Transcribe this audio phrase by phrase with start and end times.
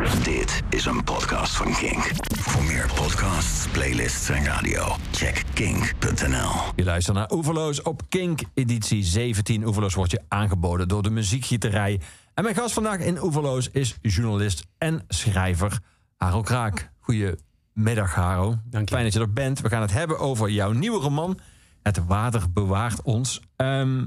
[0.00, 2.10] Dit is een podcast van Kink.
[2.38, 6.50] Voor meer podcasts, playlists en radio, check kink.nl.
[6.76, 9.66] Je luistert naar Oeverloos op Kink, editie 17.
[9.66, 12.00] Oeverloos wordt je aangeboden door de muziekgieterij.
[12.34, 15.78] En mijn gast vandaag in Oeverloos is journalist en schrijver
[16.16, 16.90] Haro Kraak.
[16.98, 18.56] Goedemiddag, Haro.
[18.64, 18.94] Dank je.
[18.94, 19.60] Fijn dat je er bent.
[19.60, 21.38] We gaan het hebben over jouw nieuwe roman,
[21.82, 23.40] Het Water Bewaart Ons.
[23.56, 24.04] Ehm,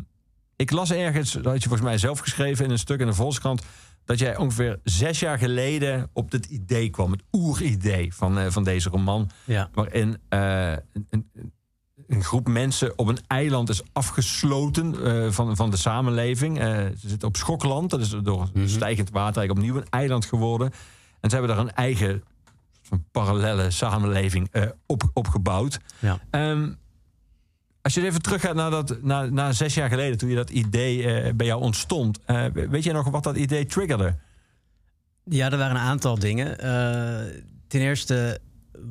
[0.56, 3.14] ik las ergens, dat had je volgens mij zelf geschreven in een stuk in de
[3.14, 3.62] Volkskrant...
[4.06, 7.12] dat jij ongeveer zes jaar geleden op dit idee kwam.
[7.12, 9.30] Het oeridee van, eh, van deze roman.
[9.44, 9.70] Ja.
[9.74, 11.30] Waarin eh, een, een,
[12.08, 16.58] een groep mensen op een eiland is afgesloten eh, van, van de samenleving.
[16.58, 17.90] Ze zitten op Schokland.
[17.90, 18.68] Dat is door Mhm.
[18.68, 20.72] stijgend water eigenlijk opnieuw een eiland geworden.
[21.20, 22.24] En ze hebben daar een eigen
[22.82, 24.52] van parallele samenleving
[24.86, 25.80] op, opgebouwd.
[26.00, 26.20] Ja.
[26.30, 26.72] Ehm,
[27.86, 31.34] als je even teruggaat naar, dat, naar zes jaar geleden, toen je dat idee eh,
[31.34, 32.20] bij jou ontstond.
[32.26, 34.16] eh, weet je nog wat dat idee triggerde?
[35.24, 36.60] Ja, er waren een aantal dingen.
[36.60, 38.40] Eh, ten eerste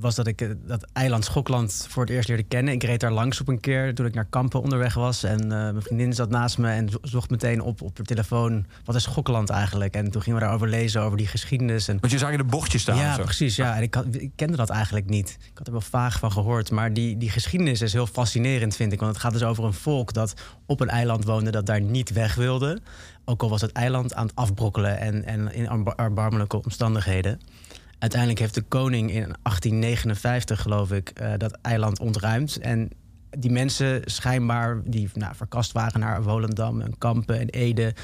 [0.01, 2.74] was dat ik eh, dat eiland Schokland voor het eerst leerde kennen.
[2.74, 5.23] Ik reed daar langs op een keer toen ik naar Kampen onderweg was.
[5.23, 8.66] En eh, mijn vriendin zat naast me en zo- zocht meteen op op de telefoon...
[8.85, 9.95] wat is Schokland eigenlijk?
[9.95, 11.88] En toen gingen we daarover lezen, over die geschiedenis.
[11.88, 12.96] En Want je zag je de bochtjes staan.
[12.96, 13.23] ja, zo.
[13.23, 13.57] precies.
[13.57, 13.77] Ja.
[13.77, 15.37] En ik, had, ik kende dat eigenlijk niet.
[15.40, 16.71] Ik had er wel vaag van gehoord.
[16.71, 19.01] Maar die, die geschiedenis is heel fascinerend, vind ik.
[19.01, 20.35] Want het gaat dus over een volk dat
[20.66, 21.51] op een eiland woonde...
[21.51, 22.80] dat daar niet weg wilde.
[23.24, 24.99] Ook al was het eiland aan het afbrokkelen...
[24.99, 27.40] en, en in erba- erbarmelijke omstandigheden.
[28.05, 31.09] Uiteindelijk heeft de koning in 1859, geloof ik...
[31.09, 32.59] eh, dat eiland ontruimd.
[32.59, 32.91] En
[33.38, 37.95] die mensen schijnbaar die nou, verkast waren naar Volendam en Kampen en Ede,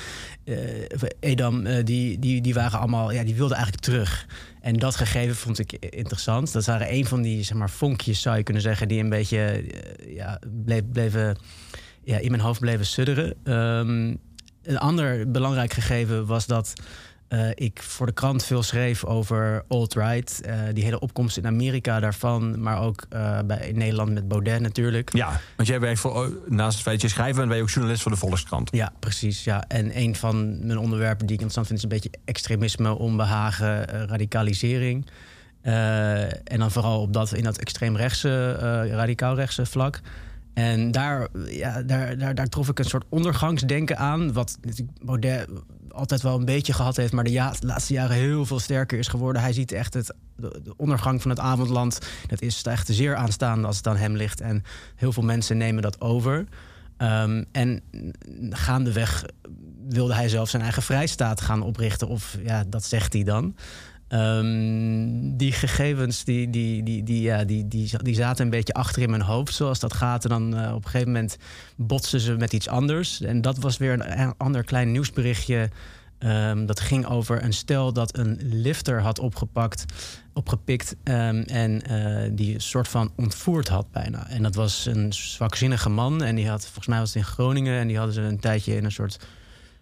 [0.95, 4.27] of Edam, eh, die, die, die waren allemaal, ja, die wilden eigenlijk terug.
[4.61, 6.53] En dat gegeven vond ik interessant.
[6.53, 9.64] Dat waren een van die zeg maar, vonkjes, zou je kunnen zeggen, die een beetje
[10.07, 11.37] ja, bleef, bleven,
[12.05, 13.35] ja, in mijn hoofd bleven sudderen.
[13.45, 14.14] Ehm,
[14.62, 16.73] een ander belangrijk gegeven was dat
[17.31, 20.41] eh, ik voor de krant veel schreef over alt-right.
[20.41, 22.62] eh, die hele opkomst in Amerika daarvan.
[22.62, 25.14] Maar ook eh, bij, in Nederland met Baudet natuurlijk.
[25.14, 27.63] Ja, want jij werkt voor, oh, naast het feit dat je schrijver bent, ben je
[27.63, 28.68] ook journalist voor de Volkskrant.
[28.73, 29.45] Ja, precies.
[29.45, 29.64] Ja.
[29.68, 31.79] En een van mijn onderwerpen die ik interessant vind...
[31.79, 35.07] is een beetje extremisme, onbehagen, eh, radicalisering.
[35.62, 40.01] En dan vooral op dat, in dat extreemrechtse, eh radicaal-rechtse vlak.
[40.55, 44.33] En daar, ja, daar, daar, trof ik een soort ondergangsdenken aan...
[44.33, 44.58] wat
[45.02, 45.48] Baudet
[45.88, 47.12] altijd wel een beetje gehad heeft...
[47.12, 49.42] maar de, ja, laatste jaren heel veel sterker is geworden.
[49.42, 51.98] Hij ziet echt het, de, de ondergang van het avondland...
[52.27, 54.40] dat is echt zeer aanstaande als het aan hem ligt.
[54.40, 54.62] En
[54.96, 56.46] heel veel mensen nemen dat over...
[56.96, 57.82] Ehm, en
[58.50, 59.24] gaandeweg
[59.88, 62.08] wilde hij zelf zijn eigen vrijstaat gaan oprichten.
[62.08, 63.56] Of ja, dat zegt hij dan.
[64.11, 69.03] Ehm, die gegevens die, die, die, die, ja, die, die, die zaten een beetje achter
[69.03, 70.25] in mijn hoofd, zoals dat gaat.
[70.25, 71.37] En dan eh, op een gegeven moment
[71.77, 73.21] botsen ze met iets anders.
[73.21, 75.71] En dat was weer een, ander klein nieuwsberichtje.
[76.19, 79.85] Ehm, dat ging over een stel dat een lifter had opgepakt,
[80.33, 84.29] opgepikt ehm, en eh, die een soort van ontvoerd had bijna.
[84.29, 87.79] En dat was een zwakzinnige man en die had, volgens mij was het in Groningen,
[87.79, 89.19] en die hadden ze een tijdje in een soort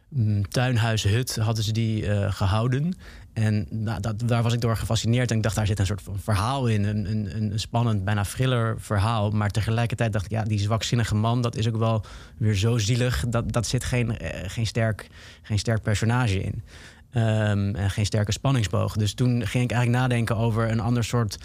[0.09, 2.95] mm, tuinhuishut hadden ze die eh, gehouden.
[3.45, 5.31] En nou, dat, daar was ik door gefascineerd.
[5.31, 6.85] En ik dacht, daar zit een soort van verhaal in.
[6.85, 9.31] Een, een, een spannend, bijna thriller verhaal.
[9.31, 11.43] Maar tegelijkertijd dacht ik, ja, die zwakzinnige man...
[11.43, 12.05] dat is ook wel
[12.37, 13.25] weer zo zielig.
[13.29, 15.07] Dat, dat zit geen, eh, geen, sterk,
[15.43, 16.63] geen sterk personage in.
[17.11, 18.97] Ehm, en geen sterke spanningsboog.
[18.97, 21.39] Dus toen ging ik eigenlijk nadenken over een ander soort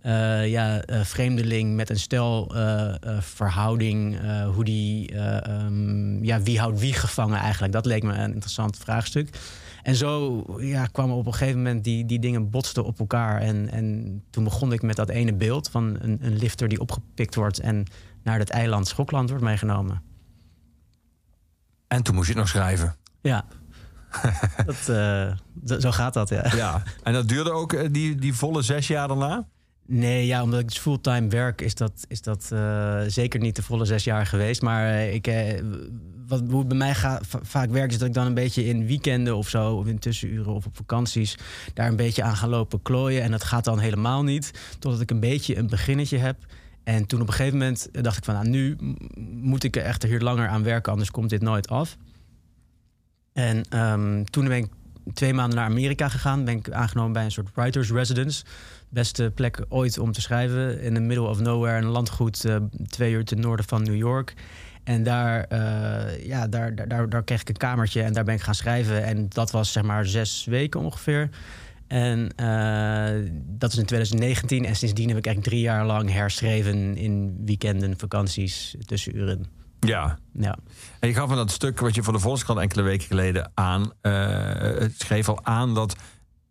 [0.00, 2.52] eh, ja, eh, vreemdeling met een stel
[3.20, 4.18] verhouding.
[4.54, 7.72] hoe die, eh, ehm, ja, wie houdt wie gevangen eigenlijk?
[7.72, 9.28] Dat leek me een interessant vraagstuk.
[9.88, 13.40] En zo ja, kwamen op een gegeven moment die, die dingen botsten op elkaar.
[13.40, 17.34] En, en toen begon ik met dat ene beeld van een, een lifter die opgepikt
[17.34, 17.84] wordt en
[18.22, 20.02] naar het eiland Schokland wordt meegenomen.
[21.86, 22.96] En toen moest je het nog schrijven.
[23.20, 23.44] Ja,
[24.66, 25.32] dat, eh,
[25.80, 26.54] zo- gaat dat, ja.
[26.54, 26.82] Ja.
[27.02, 29.48] En dat duurde ook eh, die, die volle zes jaar daarna?
[29.90, 33.62] Nee, ja, omdat ik dus fulltime werk, is dat, is dat eh, zeker niet de
[33.62, 34.62] volle zes jaar geweest.
[34.62, 35.62] Maar eh, ik, eh,
[36.26, 38.86] wat, hoe bij mij ga, va- vaak werkt, is dat ik dan een beetje in
[38.86, 41.36] weekenden of zo, of in tussenuren of op vakanties,
[41.74, 43.22] daar een beetje aan ga lopen klooien.
[43.22, 46.36] En dat gaat dan helemaal niet, totdat ik een beetje een beginnetje heb.
[46.84, 48.76] En toen op een gegeven moment dacht ik van, nou, nu
[49.30, 51.96] moet ik er echt hier langer aan werken, anders komt dit nooit af.
[53.32, 54.68] En ehm, toen ben ik
[55.14, 56.44] twee maanden naar Amerika gegaan.
[56.44, 58.44] Ben ik aangenomen bij een soort writers residence.
[58.90, 60.80] Beste plek ooit om te schrijven.
[60.80, 61.76] In the middle of nowhere.
[61.76, 62.56] Een landgoed eh,
[62.86, 64.34] twee uur ten noorden van New York.
[64.84, 68.34] En daar, eh, ja, daar, daar, daar, daar kreeg ik een kamertje en daar ben
[68.34, 69.04] ik gaan schrijven.
[69.04, 71.28] En dat was zeg maar zes weken ongeveer.
[71.86, 74.64] En eh, dat is in 2019.
[74.64, 79.46] En sindsdien heb ik eigenlijk drie jaar lang herschreven in weekenden, vakanties, tussenuren.
[79.80, 80.18] Ja.
[80.32, 80.58] Ja.
[81.00, 83.92] En je gaf in dat stuk wat je voor de Volkskrant enkele weken geleden aan...
[84.00, 85.96] het schreef al aan dat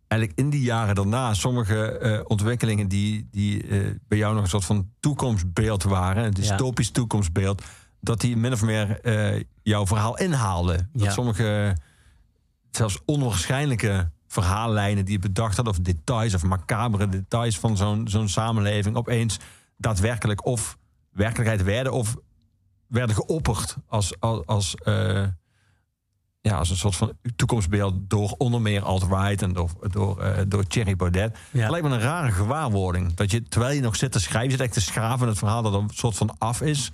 [0.08, 4.48] eigenlijk in die jaren daarna sommige eh, ontwikkelingen die, die eh, bij jou nog een
[4.48, 7.62] soort van toekomstbeeld waren, een dystopisch toekomstbeeld,
[8.00, 10.90] dat die min of meer eh, jouw verhaal inhaalden.
[10.92, 11.76] Dat sommige
[12.70, 18.28] zelfs onwaarschijnlijke verhaallijnen die je bedacht had, of details of macabere details van zo'n zo'n
[18.28, 19.38] samenleving, opeens
[19.76, 20.78] daadwerkelijk of
[21.12, 22.16] werkelijkheid werden of
[22.86, 24.74] werden geopperd als, als, als
[26.48, 30.66] ja, als een soort van toekomstbeeld door onder meer alt-right en door, door, uh, door
[30.66, 31.36] Thierry Baudet.
[31.50, 31.60] Ja.
[31.60, 33.14] Het lijkt me een rare gewaarwording.
[33.14, 35.72] Dat je, terwijl je nog zit te schrijven, zit echt te schraven het verhaal dat
[35.72, 36.92] er een soort van af is.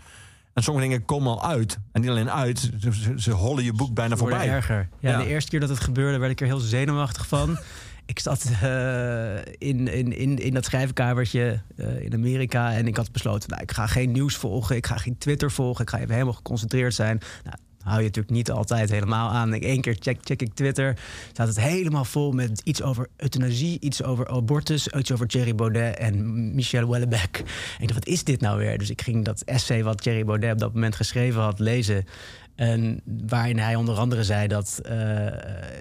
[0.53, 1.79] En sommige dingen komen al uit.
[1.93, 4.49] En niet alleen uit, ze, ze hollen je boek bijna voorbij.
[4.49, 4.89] erger.
[5.01, 7.59] Ja, de eerste keer dat het gebeurde, werd ik er heel zenuwachtig van.
[8.07, 13.13] ik zat uh, in, in, in, in dat schrijfkamertje uh, in Amerika en ik had
[13.13, 16.13] besloten, nou, ik ga geen nieuws volgen, ik ga geen Twitter volgen, ik ga even
[16.13, 17.21] helemaal geconcentreerd zijn.
[17.45, 19.53] Nou, hou je natuurlijk niet altijd helemaal aan.
[19.53, 20.99] Eén keer check, check ik Twitter.
[21.33, 25.97] Staat het helemaal vol met iets over euthanasie, iets over abortus, iets over Thierry Baudet
[25.97, 27.37] en Michel Houellebecq.
[27.39, 28.79] En ik dacht, wat is dit nou weer?
[28.79, 32.05] Dus ik ging dat essay wat Thierry Baudet op dat moment geschreven had lezen.
[32.55, 34.93] En waarin hij onder andere zei dat, uh,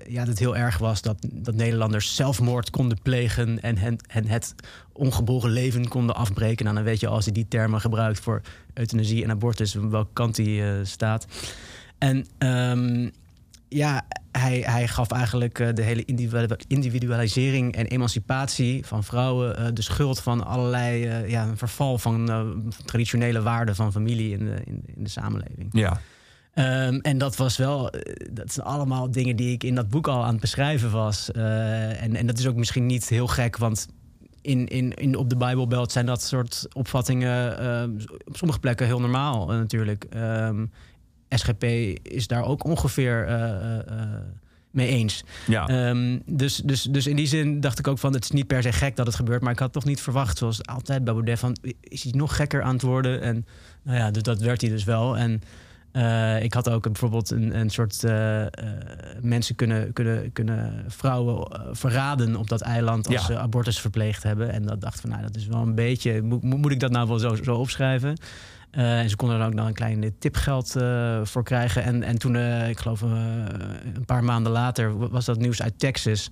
[0.08, 4.28] ja, dat het heel erg was dat, dat Nederlanders zelfmoord konden plegen en, hen, en
[4.28, 4.56] het
[4.94, 6.64] ongeboren leven konden afbreken.
[6.64, 8.42] Nou, dan weet je als hij die termen gebruikt voor
[8.74, 11.28] euthanasie en abortus, welke kant hij uh, staat.
[12.04, 13.12] En um,
[13.70, 16.06] ja, hij, hij gaf eigenlijk uh, de hele
[16.68, 22.32] individualisering en emancipatie van vrouwen uh, de schuld van allerlei uh, ja, een verval van
[22.86, 25.70] traditionele waarden van familie in de, in, in de samenleving.
[25.72, 26.00] Ja.
[26.56, 27.94] Um, en dat was wel,
[28.32, 31.32] dat zijn allemaal dingen die ik in dat boek al aan het beschrijven was.
[31.32, 33.88] en, en dat is ook misschien niet heel gek, want
[34.42, 37.52] in, in, in, op de Bijbelbelt zijn dat soort opvattingen
[38.26, 40.06] op sommige plekken heel normaal natuurlijk.
[40.16, 40.72] Um,
[41.38, 41.64] SGP
[42.04, 43.78] is daar ook ongeveer uh,
[44.72, 45.24] mee eens.
[45.48, 45.90] Ja.
[45.90, 48.14] Um, dus, dus, dus in die zin dacht ik ook van...
[48.14, 49.42] het is niet per se gek dat het gebeurt...
[49.42, 51.40] maar ik had toch niet verwacht, zoals altijd bij Baudet...
[51.40, 53.22] van is hij nog gekker aan het worden?
[53.22, 53.46] En
[53.82, 55.18] nou ja, dus dat werd hij dus wel.
[55.18, 55.42] En
[55.94, 58.48] uh, ik had ook bijvoorbeeld een, een soort uh, uh,
[59.22, 63.22] mensen kunnen, kunnen, kunnen vrouwen verraden op dat eiland als ja.
[63.22, 64.52] ze abortus verpleegd hebben.
[64.52, 66.22] En dat dacht van, nou, dat is wel een beetje.
[66.22, 68.18] Moet, moet ik dat nou wel zo, zo opschrijven?
[68.78, 71.84] Uh, en ze konden er ook nog een klein tipgeld uh, voor krijgen.
[71.84, 72.36] En, en toen,
[72.70, 76.30] ik geloof een paar maanden later, was dat nieuws uit Texas.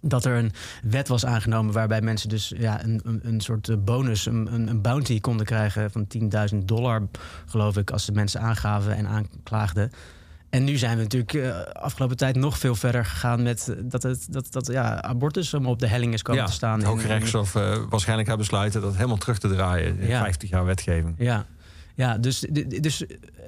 [0.00, 0.52] Dat er een
[0.82, 5.20] wet was aangenomen waarbij mensen dus ja, een, een, een soort bonus, een, een bounty
[5.20, 6.06] konden krijgen van
[6.52, 7.08] 10.000 dollar,
[7.46, 9.90] geloof ik, als de mensen aangaven en aanklaagden.
[10.52, 14.26] En nu zijn we natuurlijk uh, afgelopen tijd nog veel verder gegaan met dat, het,
[14.30, 16.78] dat, dat ja, abortus om op de helling is komen te staan.
[16.78, 20.22] Het Hooggerechtshof uh, waarschijnlijk gaat besluiten dat helemaal terug te draaien in ja.
[20.22, 21.14] 50 jaar wetgeving.
[21.18, 21.46] Ja,
[21.94, 22.46] ja dus,
[22.80, 23.04] dus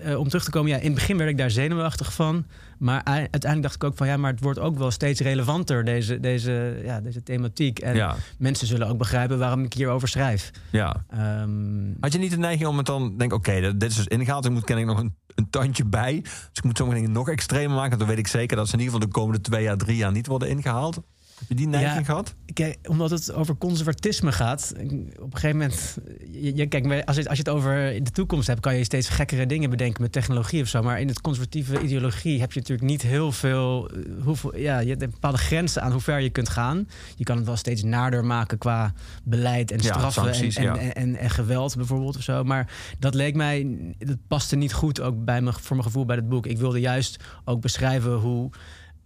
[0.06, 2.46] uh, om terug te komen, ja, in het begin werd ik daar zenuwachtig van.
[2.78, 6.20] Maar uiteindelijk dacht ik ook van ja, maar het wordt ook wel steeds relevanter, deze,
[6.20, 7.78] deze, ja, deze thematiek.
[7.78, 8.16] En ja.
[8.38, 10.50] mensen zullen ook begrijpen waarom ik hierover schrijf.
[10.70, 11.04] Ja.
[11.42, 14.06] Um, Had je niet de neiging om het dan denk oké, okay, dit is dus
[14.06, 16.20] ingehaald, ik moet ken ik nog een, een tandje bij.
[16.20, 17.98] Dus ik moet sommige dingen nog extremer maken.
[17.98, 20.12] Dan weet ik zeker dat ze in ieder geval de komende twee jaar, drie jaar
[20.12, 21.00] niet worden ingehaald.
[21.38, 22.34] Heb je die neiging ja, gehad?
[22.52, 24.72] Kijk, omdat het over conservatisme gaat.
[24.76, 25.98] Op een gegeven moment.
[26.30, 29.46] Je, kijk, als je, als je het over de toekomst hebt, kan je steeds gekkere
[29.46, 30.82] dingen bedenken met technologie of zo.
[30.82, 33.90] Maar in het conservatieve ideologie heb je natuurlijk niet heel veel.
[33.90, 36.88] eh, Hoeveel, ja, je hebt bepaalde grenzen aan hoe ver je kunt gaan.
[37.16, 38.92] Je kan het wel steeds nader maken qua
[39.22, 40.80] beleid en straffen ja, sancties, en, en, ja.
[40.80, 42.44] en, en, en, geweld bijvoorbeeld of zo.
[42.44, 43.66] Maar dat leek mij.
[43.98, 46.46] Dat paste niet goed ook bij me, voor mijn gevoel bij het boek.
[46.46, 48.50] Ik wilde juist ook beschrijven hoe.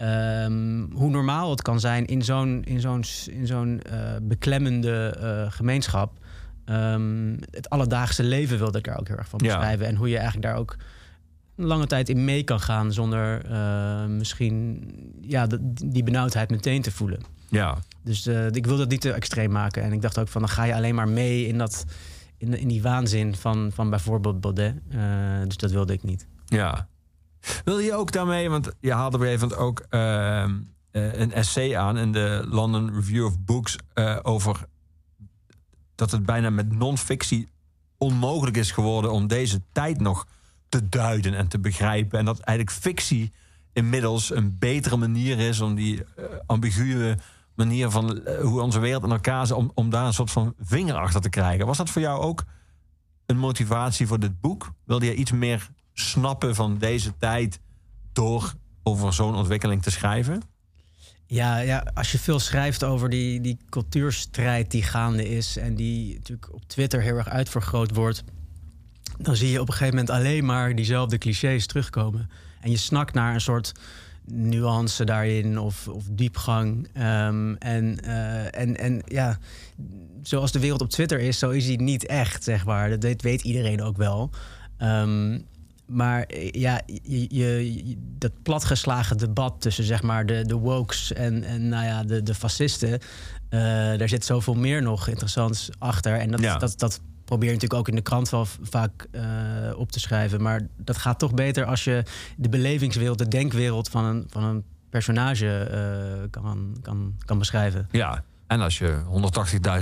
[0.02, 5.52] Um, hoe normaal het kan zijn in zo'n in zo'n in zo'n uh, beklemmende uh,
[5.52, 6.18] gemeenschap.
[6.66, 9.84] Um, het alledaagse leven wilde ik daar ook heel erg van beschrijven.
[9.84, 9.90] Ja.
[9.90, 10.76] En hoe je eigenlijk daar ook
[11.56, 14.90] een lange tijd in mee kan gaan zonder uh, misschien
[15.20, 17.20] ja, de, die benauwdheid meteen te voelen.
[17.48, 17.78] Ja.
[18.02, 19.82] Dus ik wilde het niet te extreem maken.
[19.82, 21.84] En ik dacht ook van dan ga je alleen maar mee in, dat,
[22.36, 24.74] in, in die waanzin van, van bijvoorbeeld Baudet.
[25.44, 26.26] dus dat wilde ik niet.
[26.46, 26.88] Ja,
[27.64, 30.44] wil je ook daarmee, want je haalde op een ook uh,
[30.92, 34.66] een essay aan in de London Review of Books uh, over
[35.94, 37.48] dat het bijna met non-fictie
[37.96, 40.26] onmogelijk is geworden om deze tijd nog
[40.68, 42.18] te duiden en te begrijpen.
[42.18, 43.32] En dat eigenlijk fictie
[43.72, 47.16] inmiddels een betere manier is om die uh, ambiguë
[47.54, 50.94] manier van hoe onze wereld in elkaar zit, om, om daar een soort van vinger
[50.94, 51.66] achter te krijgen.
[51.66, 52.44] Was dat voor jou ook
[53.26, 54.72] een motivatie voor dit boek?
[54.84, 55.68] Wilde je iets meer
[56.00, 57.60] snappen van deze tijd
[58.12, 60.42] door over zo'n ontwikkeling te schrijven?
[61.26, 66.14] Ja, ja, als je veel schrijft over die, die cultuurstrijd die gaande is en die
[66.14, 68.24] natuurlijk op Twitter heel erg uitvergroot wordt,
[69.18, 72.30] dan zie je op een gegeven moment alleen maar diezelfde clichés terugkomen.
[72.60, 73.72] En je snakt naar een soort
[74.24, 76.88] nuance daarin of, of diepgang.
[76.92, 79.38] Ehm, en, eh, en, en ja,
[80.22, 82.98] zoals de wereld op Twitter is, zo is hij niet echt, zeg maar.
[82.98, 84.30] Dat, weet iedereen ook wel.
[84.76, 85.38] Ehm,
[85.88, 91.44] maar eh, ja, je, je, dat platgeslagen debat tussen zeg maar de, de wokes en,
[91.44, 92.88] en nou ja, de, de fascisten.
[92.90, 93.60] Uh,
[93.98, 96.14] daar zit zoveel meer nog interessants achter.
[96.18, 96.58] En dat, Ja.
[96.58, 99.22] dat, dat probeer je natuurlijk ook in de krant wel vaak eh,
[99.76, 100.42] op te schrijven.
[100.42, 102.02] Maar dat gaat toch beter als je
[102.36, 107.88] de belevingswereld, de denkwereld van een, van een personage eh, kan, kan, kan beschrijven.
[107.90, 108.24] Ja.
[108.46, 108.98] En als je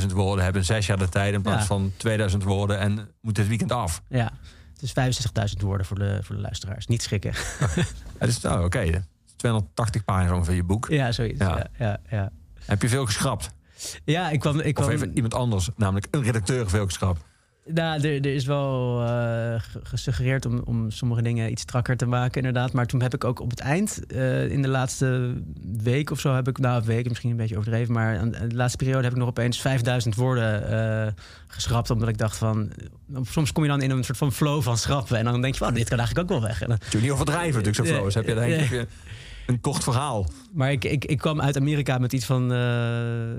[0.00, 1.66] 180.000 woorden hebt in zes jaar de tijd in plaats Ja.
[1.66, 4.02] van 2000 woorden en moet dit weekend af.
[4.08, 4.32] Ja,
[4.80, 6.86] het is 65.000 woorden voor de, voor de luisteraars.
[6.86, 7.32] Niet schrikken.
[8.18, 9.04] Het is nou oké.
[9.36, 10.88] 280 pagina's ongeveer je boek.
[10.88, 11.38] ja, zoiets.
[11.38, 11.66] Ja.
[11.78, 12.30] Ja, ja.
[12.64, 13.50] Heb je veel geschrapt?
[14.04, 14.60] ja ik kwam...
[14.60, 17.24] Ik Of kwam heeft iemand anders, namelijk een redacteur, veel geschrapt?
[17.74, 19.08] Nou, er, er is wel eh,
[19.60, 22.72] ge- gesuggereerd om, om sommige dingen iets strakker te maken, inderdaad.
[22.72, 25.34] Maar toen heb ik ook op het eind, eh, in de laatste
[25.82, 28.54] week of zo, heb ik, nou, een week misschien een beetje overdreven, maar aan de
[28.54, 30.68] laatste periode heb ik nog opeens 5000 woorden
[31.06, 31.12] eh,
[31.46, 31.90] geschrapt.
[31.90, 32.72] Omdat ik dacht van,
[33.22, 35.16] soms kom je dan in een soort van flow van schrappen.
[35.18, 36.62] En dan denk je, van, dit kan eigenlijk ook wel weg.
[36.62, 38.12] En dan- niet overdrijven natuurlijk, zo flow.
[38.12, 38.86] Heb je denk ik je
[39.46, 40.26] een kort verhaal.
[40.52, 43.30] maar ik, ik, ik kwam uit Amerika met iets van, eh,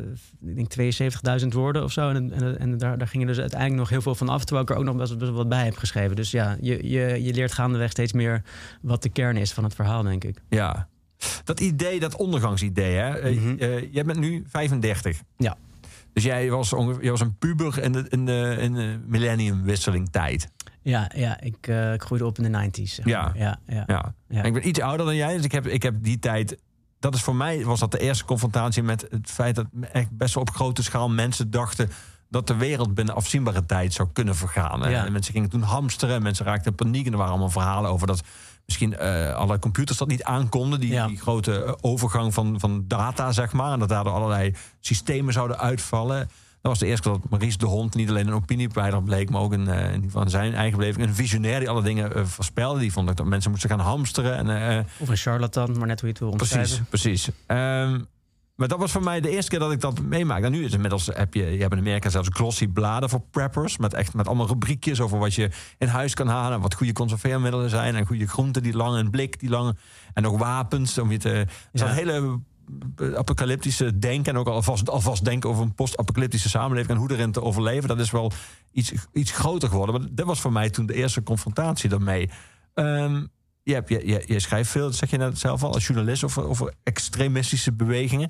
[0.50, 0.94] ik denk
[1.42, 2.10] 72.000 woorden of zo.
[2.10, 4.44] En, en, en daar, daar gingen dus uiteindelijk nog heel veel van af.
[4.44, 6.16] Terwijl ik er ook nog best, best wel wat bij heb geschreven.
[6.16, 8.42] Dus ja, je, je, je leert gaandeweg steeds meer
[8.82, 10.42] wat de kern is van het verhaal, denk ik.
[10.50, 10.88] Ja.
[11.44, 13.10] Dat idee, dat ondergangsidee, hè?
[13.20, 13.56] Eh, Mhm.
[13.60, 15.22] eh, jij bent nu 35.
[15.38, 15.58] Ja.
[16.14, 20.10] Dus jij was, ongeveer, jij was een puber in de, in de, in de millenniumwisseling
[20.10, 20.48] tijd.
[20.88, 22.94] Ja, ja ik, eh, ik groeide op in de 90s.
[22.96, 23.22] zeg Ja.
[23.22, 23.38] maar.
[23.38, 23.84] ja, ja.
[23.88, 24.13] Ja.
[24.27, 24.39] Ja.
[24.39, 26.58] En ik ben iets ouder dan jij, dus ik heb, ik heb die tijd.
[27.00, 30.34] Dat is voor mij was dat de eerste confrontatie met het feit dat echt best
[30.34, 31.89] wel op grote schaal mensen dachten
[32.29, 34.82] dat de wereld binnen afzienbare tijd zou kunnen vergaan.
[34.82, 34.89] hè.
[34.89, 35.06] Ja.
[35.06, 38.08] En mensen gingen toen hamsteren, mensen raakten in paniek en er waren allemaal verhalen over
[38.08, 38.22] dat
[38.65, 41.08] misschien eh, alle computers dat niet aankonden, die, Ja.
[41.08, 45.60] die grote eh, overgang van, van data, zeg maar, en dat daardoor allerlei systemen zouden
[45.60, 46.29] uitvallen.
[46.67, 49.41] Dat was de eerste keer dat Maurice de Hond niet alleen een opiniepleider bleek, maar
[49.41, 52.79] ook een, eh, in zijn eigen beleving een visionair die alle dingen eh, voorspelde.
[52.79, 54.38] Die vond dat mensen moesten gaan hamsteren.
[54.38, 56.86] En, eh, Of een charlatan, maar net hoe je het wil precies, omschrijven.
[56.86, 57.29] precies.
[57.45, 58.00] Ehm,
[58.55, 60.43] maar dat was voor mij de eerste keer dat ik dat meemaak.
[60.43, 63.77] En nu is inmiddels heb je, je hebt in Amerika zelfs glossy bladen voor preppers.
[63.77, 66.53] Met echt met allemaal rubriekjes over wat je in huis kan halen.
[66.53, 67.95] En wat goede conserveermiddelen zijn.
[67.95, 69.77] En goede groenten die lang en blik die lang.
[70.13, 71.45] En nog wapens om je te.
[71.71, 71.86] Ja.
[71.88, 72.39] een hele
[73.15, 74.33] apocalyptische denken.
[74.33, 76.91] En ook alvast, alvast denken over een post-apocalyptische samenleving.
[76.91, 77.88] En hoe erin te overleven.
[77.88, 78.31] Dat is wel
[78.71, 80.01] iets, iets groter geworden.
[80.01, 82.29] Maar dat was voor mij toen de eerste confrontatie daarmee.
[82.74, 83.25] Ehm,
[83.63, 86.24] je, hebt, je, je, je schrijft veel, dat zeg je net zelf al, als journalist
[86.24, 88.29] over, over extremistische bewegingen.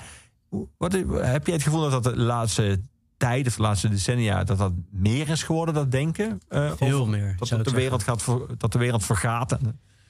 [0.78, 2.82] Wat, heb jij het gevoel dat dat de laatste
[3.18, 6.42] tijd of de laatste decennia dat dat meer is geworden, dat denken?
[6.48, 8.26] eh, Veel meer, Dat, dat, de wereld gaat
[8.58, 9.58] dat de wereld vergaat.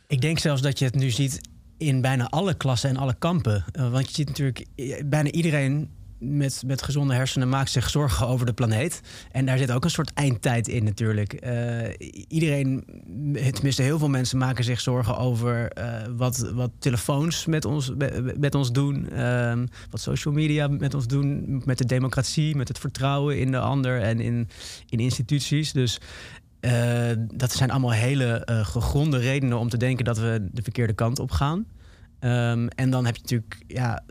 [0.08, 1.42] Ik denk zelfs dat je het nu ziet
[1.78, 3.66] in bijna alle klassen en alle kampen.
[3.72, 8.28] Eh, want je ziet natuurlijk, eh, bijna iedereen met, met gezonde hersenen maakt zich zorgen
[8.28, 9.02] over de planeet.
[9.32, 11.34] En daar zit ook een soort eindtijd in natuurlijk.
[11.34, 12.86] Eh, iedereen,
[13.54, 15.72] tenminste heel veel mensen maken zich zorgen over
[16.16, 17.92] wat, wat telefoons met ons,
[18.38, 19.10] met ons doen.
[19.10, 21.62] ehm, wat social media met ons doen.
[21.66, 24.50] Met de democratie, met het vertrouwen in de ander en in,
[24.90, 25.72] in instituties.
[25.72, 26.00] Dus
[26.60, 30.94] eh, dat zijn allemaal hele eh, gegronde redenen om te denken dat we de verkeerde
[30.94, 31.66] kant op gaan.
[32.20, 34.04] Ehm, en dan heb je natuurlijk ja,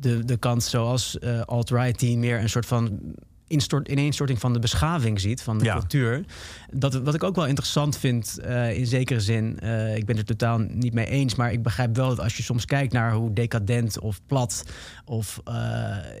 [0.00, 3.00] de, de kant zoals eh, alt-right die meer een soort van
[3.46, 5.72] instort, ineenstorting van de beschaving ziet, van de Ja.
[5.72, 6.24] cultuur.
[6.72, 10.28] Dat, wat ik ook wel interessant vind eh, in zekere zin, eh, ik ben het
[10.28, 13.12] er totaal niet mee eens, maar ik begrijp wel dat als je soms kijkt naar
[13.12, 14.64] hoe decadent of plat
[15.04, 15.54] of eh,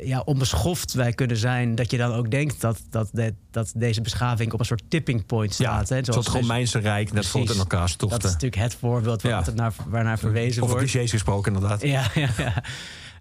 [0.04, 4.00] ja, onbeschoft wij kunnen zijn, dat je dan ook denkt dat, dat, de- dat deze
[4.00, 5.88] beschaving op een soort tipping point ja, staat.
[5.88, 8.16] hè, zoals het Romeinse Rijk net het in elkaar dat stortte.
[8.26, 9.52] is natuurlijk het voorbeeld waar Ja.
[9.54, 10.90] naar, waarnaar verwezen Over wordt.
[10.90, 11.82] clichés gesproken inderdaad.
[11.82, 12.62] Ja, ja, ja.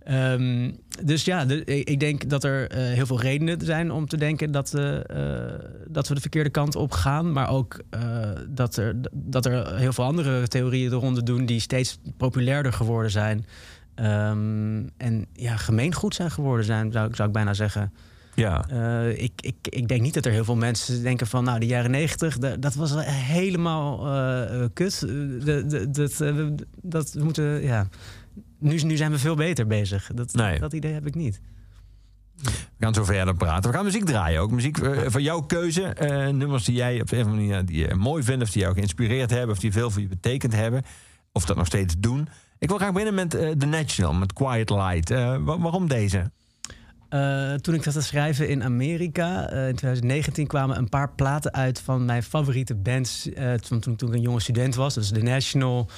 [0.04, 0.72] Ehm,
[1.04, 4.52] dus ja, de- ik denk dat er eh, heel veel redenen zijn om te denken
[4.52, 4.96] dat, eh,
[5.46, 7.32] eh, dat we de verkeerde kant op gaan.
[7.32, 7.80] Maar ook
[8.50, 13.12] dat, er, dat er heel veel andere theorieën de ronde doen die steeds populairder geworden
[13.12, 13.46] zijn.
[13.96, 17.94] Ehm, en ja, gemeengoed zijn geworden zijn, zou, ik- zou ik bijna zeggen.
[18.36, 18.66] Ja.
[19.08, 21.44] Ik, ik, ik denk niet dat er heel veel mensen denken van...
[21.44, 25.00] nou, de jaren negentig, da- dat was helemaal eh, kut.
[25.00, 26.18] De, de, dat,
[26.82, 27.88] dat we moeten, ja...
[28.64, 30.10] Nu, nu zijn we veel beter bezig.
[30.14, 30.60] Dat, Nee.
[30.60, 31.42] dat idee heb ik niet.
[32.44, 33.70] We gaan zo verder praten.
[33.70, 34.52] We gaan muziek draaien ook.
[34.52, 35.84] Muziek eh, van jouw keuze.
[35.84, 38.44] Eh, nummers die jij op een of andere manier die je mooi vindt...
[38.44, 39.50] of die jou geïnspireerd hebben...
[39.56, 40.84] of die veel voor je betekend hebben.
[41.32, 42.28] Of dat nog steeds doen.
[42.60, 45.10] Ik wil graag beginnen met eh, The National, met Quiet Light.
[45.10, 46.32] Wa- waarom deze?
[47.14, 51.54] Uh, toen ik dat te schrijven in Amerika, uh, in 2019 kwamen een paar platen
[51.54, 53.30] uit van mijn favoriete bands
[53.62, 54.98] toen, toen, toen, ik een jonge student was.
[54.98, 55.90] Is The National,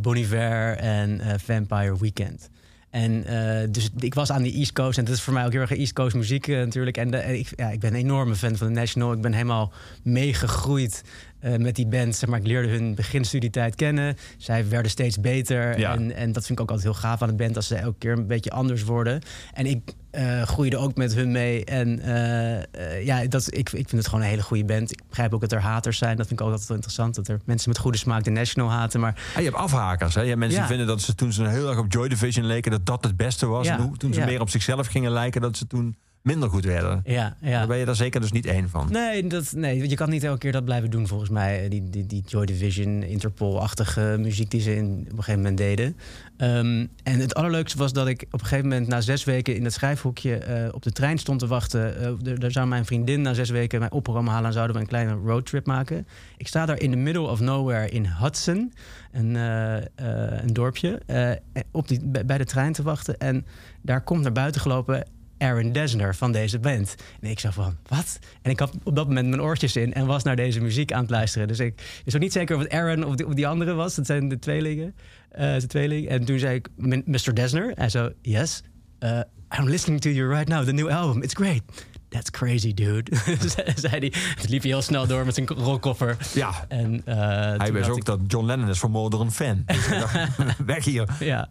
[0.00, 2.50] Bon Iver en Vampire Weekend.
[2.90, 3.24] En
[3.72, 5.76] dus ik was aan de East Coast en dat is voor mij ook heel erg
[5.76, 6.96] East Coast muziek natuurlijk.
[6.96, 9.12] En, en ik, ja, ik ben een enorme fan van The National.
[9.12, 9.72] Ik ben helemaal
[10.02, 11.02] meegegroeid
[11.44, 12.16] uh, met die band.
[12.16, 14.16] Zeg maar, ik leerde hun beginstudietijd kennen.
[14.38, 15.78] Zij werden steeds beter.
[15.78, 15.94] Ja.
[15.94, 17.56] En, en dat vind ik ook altijd heel gaaf aan de band.
[17.56, 19.22] Als ze elke keer een beetje anders worden.
[19.52, 21.64] En ik uh, groeide ook met hun mee.
[21.64, 24.92] En uh, ja, dat, ik, ik vind het gewoon een hele goede band.
[24.92, 26.16] Ik begrijp ook dat er haters zijn.
[26.16, 27.14] Dat vind ik ook altijd wel interessant.
[27.14, 29.00] Dat er mensen met goede smaak de National haten.
[29.00, 29.14] Maar...
[29.30, 30.14] Ah, je hebt afhakers.
[30.14, 30.20] Hè?
[30.20, 30.66] Je hebt mensen Ja.
[30.66, 32.70] die vinden dat ze toen ze heel erg op Joy Division leken...
[32.70, 33.66] dat dat het beste was.
[33.66, 33.78] Ja.
[33.78, 35.40] En toen ze meer op zichzelf gingen lijken...
[35.40, 37.00] dat ze toen minder goed werden.
[37.04, 37.50] Ja, ja.
[37.50, 38.88] Daar ben je daar zeker dus niet één van.
[38.92, 41.68] Nee, dat, nee, je kan niet elke keer dat blijven doen volgens mij.
[41.68, 45.96] Die, die, die Joy Division, Interpol-achtige muziek die ze in, op een gegeven moment deden.
[46.36, 49.64] Ehm, en het allerleukste was dat ik op een gegeven moment na zes weken in
[49.64, 52.00] het schrijfhoekje eh, op de trein stond te wachten.
[52.00, 54.88] Eh, daar zou mijn vriendin na zes weken mij opprogramma halen en zouden we een
[54.88, 56.06] kleine roadtrip maken.
[56.36, 58.72] Ik sta daar in the middle of nowhere in Hudson,
[59.12, 63.18] een, eh, eh, een dorpje, eh, op die, bij de trein te wachten.
[63.18, 63.46] En
[63.82, 65.06] daar komt naar buiten gelopen
[65.40, 66.94] Aaron Dessner van deze band.
[67.20, 68.18] En ik zo van, wat?
[68.42, 71.00] En ik had op dat moment mijn oortjes in en was naar deze muziek aan
[71.00, 71.48] het luisteren.
[71.48, 73.94] Dus ik is ook niet zeker of het Aaron of die, of die andere was.
[73.94, 74.94] Dat zijn de tweelingen.
[75.30, 76.08] eh de tweeling.
[76.08, 77.34] En toen zei ik, "M- Mr.
[77.34, 77.72] Dessner.
[77.74, 78.62] Hij zo, yes.
[79.00, 79.20] Uh,
[79.58, 81.22] I'm listening to you right now, the new album.
[81.22, 81.62] It's great.
[82.10, 83.10] That's crazy, dude.
[83.74, 84.08] zei hij.
[84.10, 86.16] Toen liep hij heel snel door met zijn rolkoffer.
[86.34, 87.16] Ja, En, eh,
[87.56, 89.62] hij wist ook ik- dat John Lennon is vermoord door een fan.
[89.66, 89.86] Dus
[90.66, 91.08] Weg hier.
[91.20, 91.48] Ja,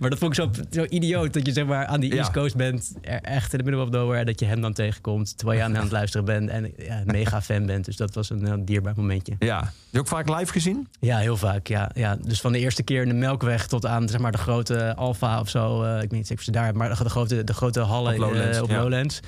[0.00, 2.16] maar dat vond ik zo, zo idioot dat je zeg maar aan die Ja.
[2.18, 5.36] East Coast bent, er echt in de middle of nowhere, dat je hem dan tegenkomt
[5.38, 7.84] terwijl je aan aan het luisteren bent en ja, een mega fan bent.
[7.84, 9.34] Dus dat was een heel dierbaar momentje.
[9.38, 9.58] Ja.
[9.60, 10.88] Heb je ook vaak live gezien?
[11.00, 11.66] Ja, heel vaak.
[11.66, 12.16] Ja, ja.
[12.22, 15.40] Dus van de eerste keer in de Melkweg tot aan zeg maar, de grote Alfa
[15.40, 15.82] of zo.
[15.82, 18.18] eh, ik weet niet zeker of ze daar maar de, grote, de grote hallen Op
[18.18, 18.80] Lowlands, eh, op ja.
[18.80, 19.20] Lowlands.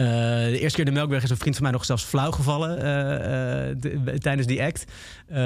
[0.00, 2.82] Eh, de eerste keer de Melkweg is een vriend van mij nog zelfs flauw gevallen
[2.82, 4.84] eh, eh, de- tijdens die act.
[5.28, 5.36] Eh,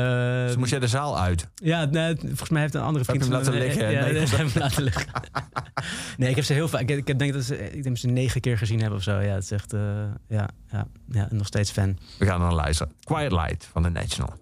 [0.47, 1.49] Dus moest jij de zaal uit?
[1.55, 3.91] ja, nee, volgens mij heeft een andere vriend hem van me- laten liggen?
[3.91, 5.07] Ja, Nee, nee, ik heb hem laten liggen.
[6.19, 6.89] nee, ik heb ze heel vaak.
[6.89, 9.19] Ik, denk dat ze, ik denk ze negen keer gezien hebben of zo.
[9.21, 9.73] Ja, het is echt,
[10.29, 11.99] ja, ja, ja, nog steeds fan.
[12.19, 12.93] We gaan naar luisteren.
[13.05, 14.33] Quiet Light van The National.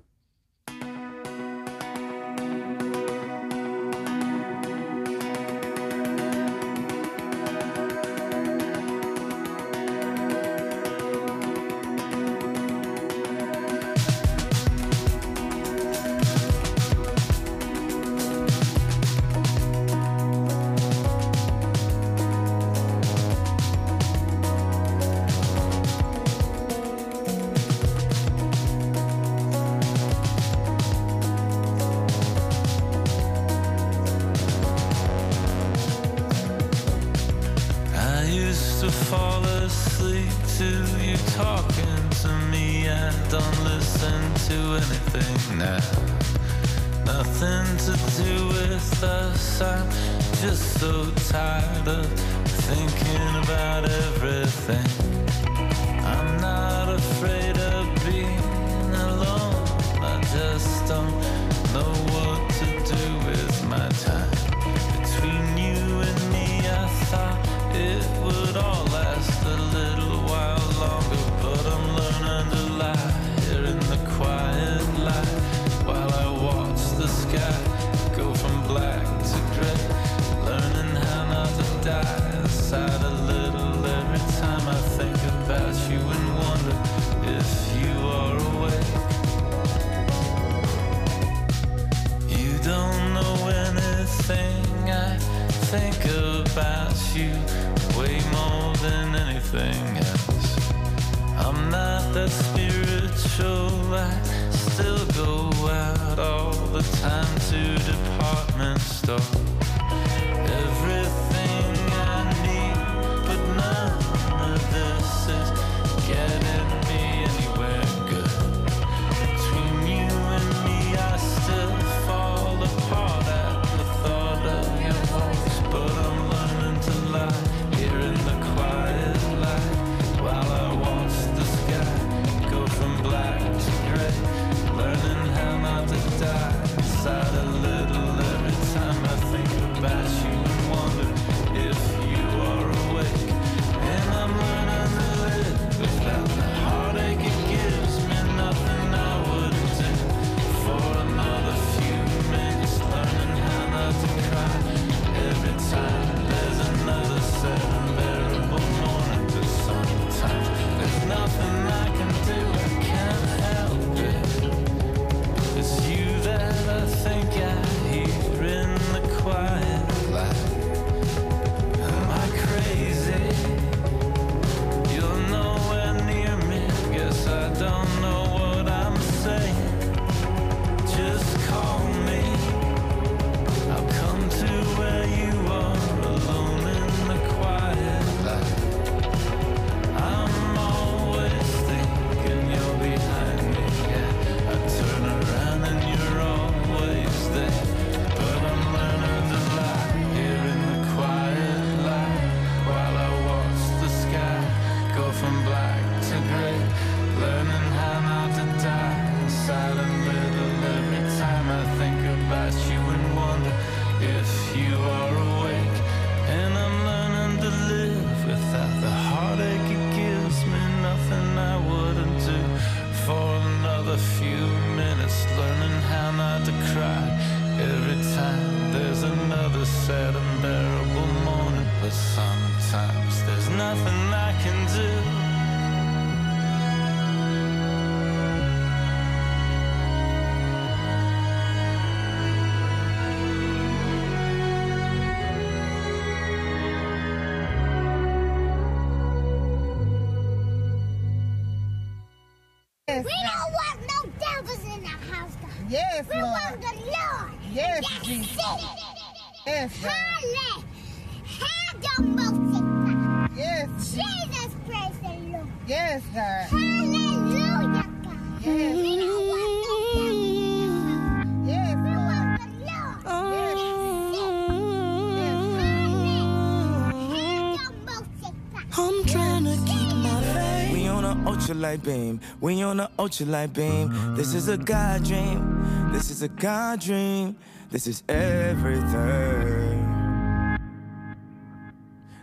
[281.72, 282.20] Ultralight beam.
[282.40, 284.14] We on a ultralight beam.
[284.14, 285.90] This is a God dream.
[285.92, 287.36] This is a God dream.
[287.70, 288.88] This is everything.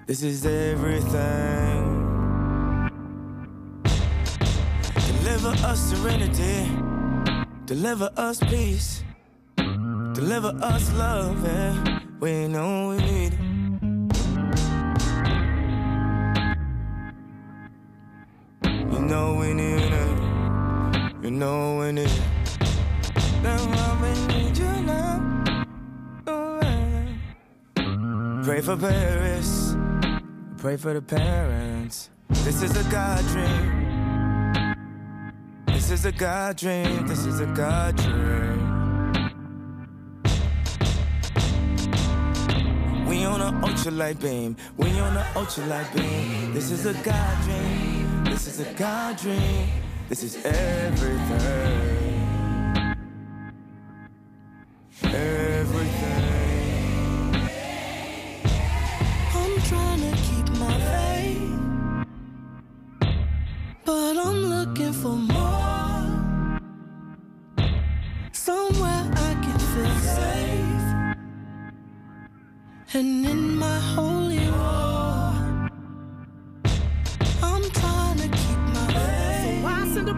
[0.06, 2.06] This is everything.
[4.94, 6.68] Deliver us serenity.
[7.66, 9.04] Deliver us peace.
[9.56, 11.44] Deliver us love.
[11.44, 12.00] Yeah.
[12.20, 13.49] We know we need it.
[21.40, 21.44] It.
[21.44, 22.22] You know we need it.
[23.44, 25.44] Why we need you now.
[26.28, 28.42] Oh, yeah.
[28.44, 29.76] Pray for Paris.
[30.58, 32.10] Pray for the parents.
[32.30, 34.76] This is a God dream.
[35.68, 37.08] This is a God dream.
[37.08, 38.60] This is a God dream.
[43.08, 44.58] We on an ultralight beam.
[44.78, 46.54] We on an ultralight beam.
[46.54, 48.26] This is a God dream.
[48.26, 49.89] This is a God dream.
[50.10, 52.08] This is everything.
[55.04, 56.24] Everything.
[59.36, 61.60] I'm trying to keep my faith,
[63.86, 66.50] but I'm looking for more.
[68.34, 70.88] Somewhere I can feel safe.
[72.96, 75.19] And in my holy war,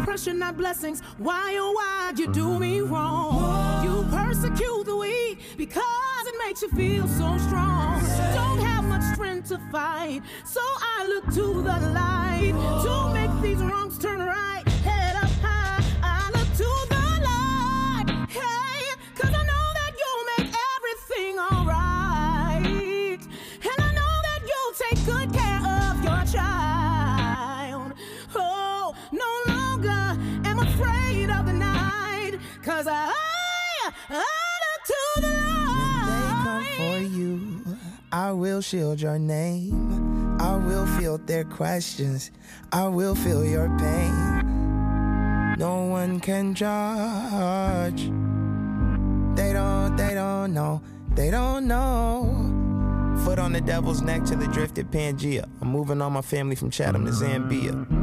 [0.02, 1.02] oppression, not blessings?
[1.18, 3.84] Why, oh, why you do me wrong?
[3.84, 8.02] You persecute the weak because it makes you feel so strong.
[8.34, 13.62] Don't have much strength to fight, so I look to the light to make these
[13.64, 14.64] wrongs turn right.
[32.64, 33.12] Cause I,
[34.10, 34.24] I
[34.62, 35.28] look to the
[36.08, 37.78] They come for you.
[38.12, 40.38] I will shield your name.
[40.40, 42.30] I will field their questions.
[42.72, 45.56] I will feel your pain.
[45.58, 48.04] No one can judge.
[49.36, 50.84] They don't, they don't know.
[51.16, 52.60] They don't know.
[53.26, 55.50] Foot on the devil's neck to the drifted Pangea.
[55.62, 58.01] I'm moving all my family from Chatham to Zambia.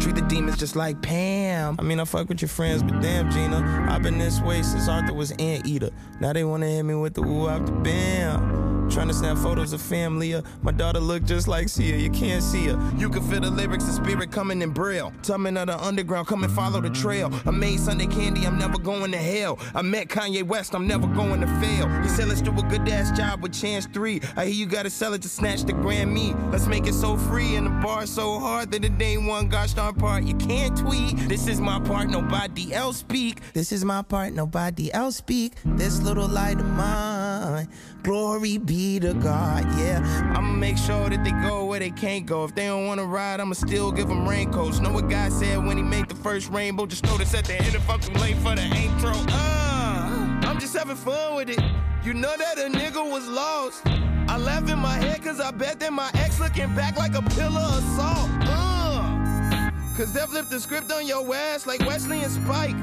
[0.00, 1.76] Treat the demons just like Pam.
[1.78, 3.86] I mean, I fuck with your friends, but damn, Gina.
[3.88, 5.90] I've been this way since Arthur was Anteater.
[6.20, 8.65] Now they wanna hit me with the woo after bam.
[8.90, 10.34] Trying to snap photos of family.
[10.34, 11.96] uh, My daughter look just like Sia.
[11.96, 12.92] You can't see her.
[12.96, 15.12] You can feel the lyrics, the spirit coming in braille.
[15.22, 17.30] Tumming of the underground, come and follow the trail.
[17.44, 19.58] I made Sunday candy, I'm never going to hell.
[19.74, 21.88] I met Kanye West, I'm never going to fail.
[22.02, 24.20] He said, let's do a good ass job with Chance 3.
[24.36, 26.34] I hear you gotta sell it to snatch the Grammy.
[26.52, 29.74] Let's make it so free and the bar so hard that it ain't one gosh
[29.74, 30.24] darn part.
[30.24, 31.16] You can't tweet.
[31.28, 33.40] This is my part, nobody else speak.
[33.52, 35.52] This is my part, nobody else speak.
[35.64, 37.68] This little light of mine.
[38.02, 40.02] Glory be to God, yeah.
[40.36, 42.44] I'ma make sure that they go where they can't go.
[42.44, 44.80] If they don't wanna ride, I'ma still give them raincoats.
[44.80, 46.84] Know what God said when he made the first rainbow?
[46.84, 49.12] Just notice at the end of too late for the intro.
[49.28, 51.60] Uh, I'm just having fun with it.
[52.04, 53.80] You know that a nigga was lost.
[54.28, 57.22] I laugh in my head cause I bet that my ex looking back like a
[57.22, 58.28] pillar of salt.
[58.42, 62.76] Uh, cause they flipped the script on your ass like Wesley and Spike.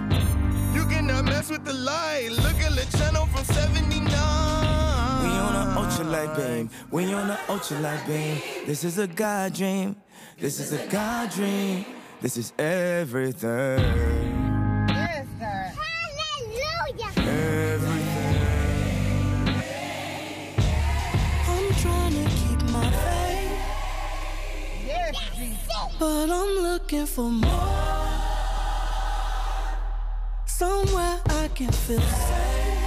[0.73, 2.29] You cannot mess with the light.
[2.31, 4.82] Look at the channel from 79.
[5.43, 6.69] On an ultralight beam.
[6.89, 8.41] We on an ultralight beam.
[8.65, 9.95] This is a God dream.
[10.39, 11.85] This is a God dream.
[12.21, 13.79] This is everything.
[16.47, 17.11] Hallelujah.
[17.17, 18.37] Everything.
[21.51, 23.59] I'm trying to keep my faith,
[25.99, 28.09] but I'm looking for more.
[30.45, 32.82] Somewhere I can feel safe.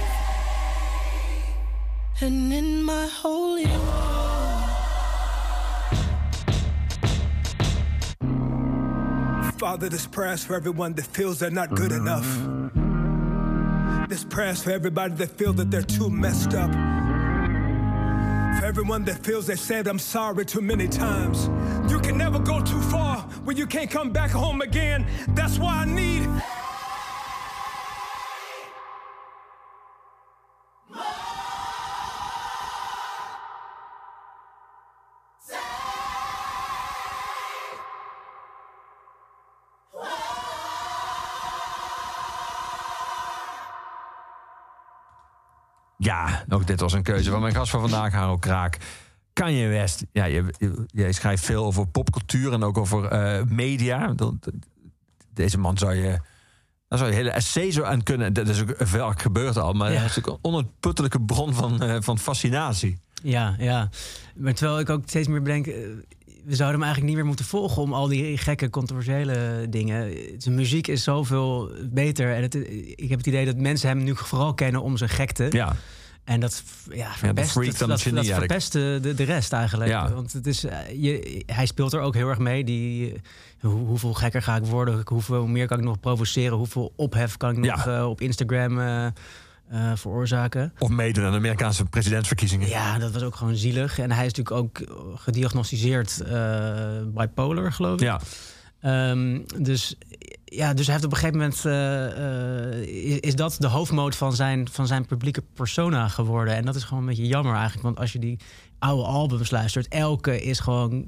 [2.19, 3.65] And in my holy
[9.59, 12.25] Father, this prayer's for everyone that feels they're not good enough.
[14.09, 16.71] This prayer's for everybody that feels that they're too messed up.
[16.71, 21.51] For everyone that feels they said I'm sorry too many times.
[21.91, 25.05] You can never go too far when you can't come back home again.
[25.35, 26.27] That's why I need.
[46.07, 48.77] Ja, ook dit was een keuze van mijn gast van vandaag, Haro Kraak.
[49.33, 54.07] Kanye West, ja, je, je, jij schrijft veel over popcultuur en ook over eh, media.
[54.13, 54.51] Dat-
[55.33, 56.19] Deze man zou je...
[56.87, 58.33] Daar zou je hele essay zo aan kunnen.
[58.33, 59.97] Dat is ook veel gebeurd al, maar Ja.
[59.97, 62.97] hij is ook een onuitputtelijke bron van, eh, van fascinatie.
[63.23, 63.89] Ja, ja.
[64.35, 65.67] Maar terwijl ik ook steeds meer bedenk...
[65.67, 65.73] eh,
[66.45, 67.81] we zouden hem eigenlijk niet meer moeten volgen...
[67.81, 70.11] om al die gekke, controversiële dingen.
[70.37, 72.33] Zijn muziek is zoveel beter.
[72.33, 72.55] En het,
[72.95, 75.47] ik heb het idee dat mensen hem nu vooral kennen om zijn gekte.
[75.49, 75.75] Ja.
[76.27, 79.89] En dat, ja, verpest, freak dat, dat, verpest de, de, rest eigenlijk.
[79.89, 80.13] Ja.
[80.13, 82.63] Want het is, eh, je, hij speelt er ook heel erg mee.
[82.63, 83.19] Die, eh,
[83.59, 85.01] hoe, hoeveel gekker ga ik worden?
[85.05, 86.57] Hoeveel meer kan ik nog provoceren?
[86.57, 87.97] Hoeveel ophef kan ik nog Ja.
[87.97, 89.11] eh, op Instagram
[89.95, 90.73] veroorzaken?
[90.77, 92.67] Of meedoen aan de Amerikaanse presidentsverkiezingen.
[92.67, 93.99] Ja, dat was ook gewoon zielig.
[93.99, 96.23] En hij is natuurlijk ook gediagnosticeerd
[97.13, 97.99] bipolar, geloof ik.
[97.99, 98.21] Ja.
[98.81, 99.97] Ehm, dus,
[100.45, 101.65] ja, dus hij heeft op een gegeven moment...
[101.65, 106.55] eh, eh, is, is dat de hoofdmoot van zijn, van zijn publieke persona geworden.
[106.55, 107.83] En dat is gewoon een beetje jammer eigenlijk.
[107.83, 108.39] Want als je die
[108.79, 109.87] oude albums luistert...
[109.87, 111.07] elke is gewoon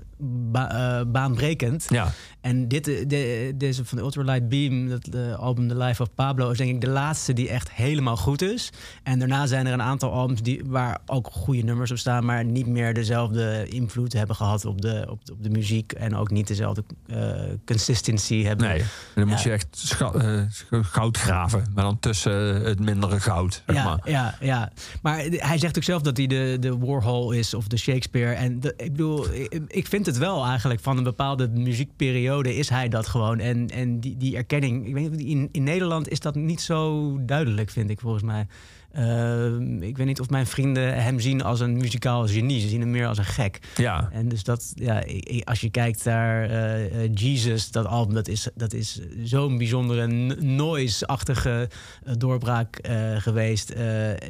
[0.51, 1.85] ba- eh, baanbrekend.
[1.89, 2.11] Ja.
[2.41, 6.13] En dit, eh, de, deze van de Ultralight Beam, dat eh, album The Life of
[6.15, 6.49] Pablo...
[6.49, 8.69] is denk ik de laatste die echt helemaal goed is.
[9.03, 12.25] En daarna zijn er een aantal albums die, waar ook goede nummers op staan...
[12.25, 15.91] maar niet meer dezelfde invloed hebben gehad op de, op de, op de muziek...
[15.91, 17.31] en ook niet dezelfde eh,
[17.65, 18.67] consistency hebben.
[18.67, 18.83] Nee,
[19.15, 21.65] dan moet je echt eh, goud graven.
[21.73, 23.99] Maar dan tussen het mindere goud, zeg ja, maar.
[24.03, 24.71] ja, ja.
[25.01, 28.33] Maar hij zegt ook zelf dat hij de, de Warhol is of de Shakespeare.
[28.33, 32.89] En ik bedoel, ik, ik vind het wel eigenlijk van een bepaalde muziekperiode is hij
[32.89, 33.39] dat gewoon.
[33.39, 37.17] En, en die, die erkenning, ik weet niet, in, in Nederland is dat niet zo
[37.21, 38.47] duidelijk, vind ik volgens mij.
[38.91, 42.59] Ehm, ik weet niet of mijn vrienden hem zien als een muzikaal genie.
[42.59, 43.59] Ze zien hem meer als een gek.
[43.75, 44.09] Ja.
[44.11, 45.03] En dus dat, ja,
[45.43, 50.07] als je kijkt naar eh, eh, Jesus, dat album, dat is, dat is zo'n bijzondere
[50.39, 51.69] noise-achtige
[52.03, 53.75] eh, doorbraak geweest.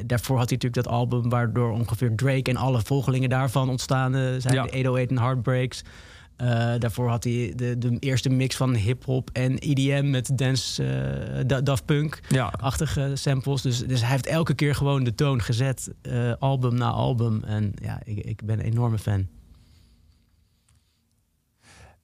[0.06, 4.54] Daarvoor had hij natuurlijk dat album waardoor ongeveer Drake en alle volgelingen daarvan ontstaan zijn.
[4.54, 4.62] Ja.
[4.62, 5.82] De 808 en Heartbreaks.
[6.40, 10.84] Eh, daarvoor had hij de, de eerste mix van hip-hop en EDM met dance,
[11.46, 13.62] Da- Daft Punk-achtige samples.
[13.62, 17.42] Dus, dus hij heeft elke keer gewoon de toon gezet, eh, album na album.
[17.44, 19.26] En ja, ik, ik ben een enorme fan.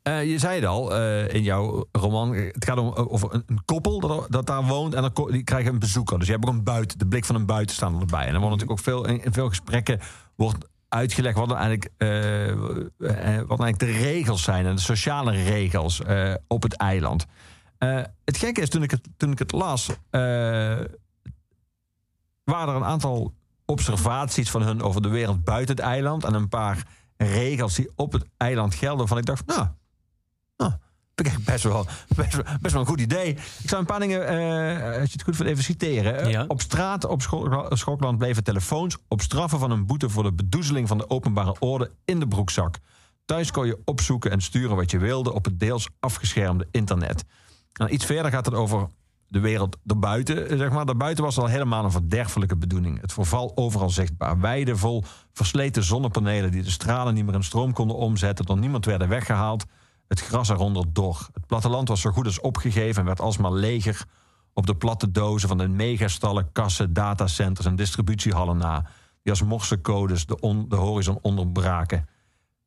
[0.02, 0.96] Je zei het al
[1.28, 2.34] in jouw roman.
[2.34, 4.94] Het gaat om over een, een koppel dat, dat daar woont.
[4.94, 6.18] En dan die krijgen een bezoeker.
[6.18, 8.26] Dus je hebt ook een buiten, de blik van een buitenstaander erbij.
[8.26, 10.00] En dan wordt natuurlijk ook veel, in, in veel gesprekken
[10.34, 12.56] wordt uitgelegd wat, er eigenlijk, eh,
[13.46, 14.66] wat eigenlijk de regels zijn.
[14.66, 16.02] En de sociale regels
[16.46, 17.26] op het eiland.
[18.24, 19.90] Het gekke is, toen ik het, toen ik het las...
[20.10, 20.88] waren
[22.44, 26.24] er een aantal observaties van hun over de wereld buiten het eiland.
[26.24, 29.08] En een paar regels die op het eiland gelden.
[29.08, 29.66] Van ik dacht, nou,
[30.56, 30.72] nou
[31.44, 33.28] best wel, best, wel- best wel een goed idee.
[33.62, 36.18] Ik zou een paar dingen, eh, als je het goed vindt, even citeren.
[36.20, 36.44] Eh, Ja.
[36.48, 40.88] Op straat op Schok- Schokland bleven telefoons op straffen van een boete voor de bedoezeling
[40.88, 42.78] van de openbare orde in de broekzak.
[43.24, 47.24] Thuis kon je opzoeken en sturen wat je wilde op het deels afgeschermde internet.
[47.72, 48.88] Nou, iets verder gaat het over
[49.28, 50.48] de wereld erbuiten.
[50.48, 50.86] eh, Zeg maar.
[50.86, 53.00] Daarbuiten was al helemaal een verderfelijke bedoeling.
[53.00, 54.40] Het verval overal zichtbaar.
[54.40, 58.44] Weiden vol versleten zonnepanelen die de stralen niet meer in stroom konden omzetten.
[58.46, 59.64] Door niemand werden weggehaald.
[60.08, 61.28] Het gras eronder dor.
[61.32, 64.04] Het platteland was zo goed als opgegeven en werd alsmaar leger
[64.52, 68.86] op de platte dozen van de megastallen, kassen, datacenters en distributiehallen na.
[69.22, 72.08] Die als morsecodes de, de horizon onderbraken.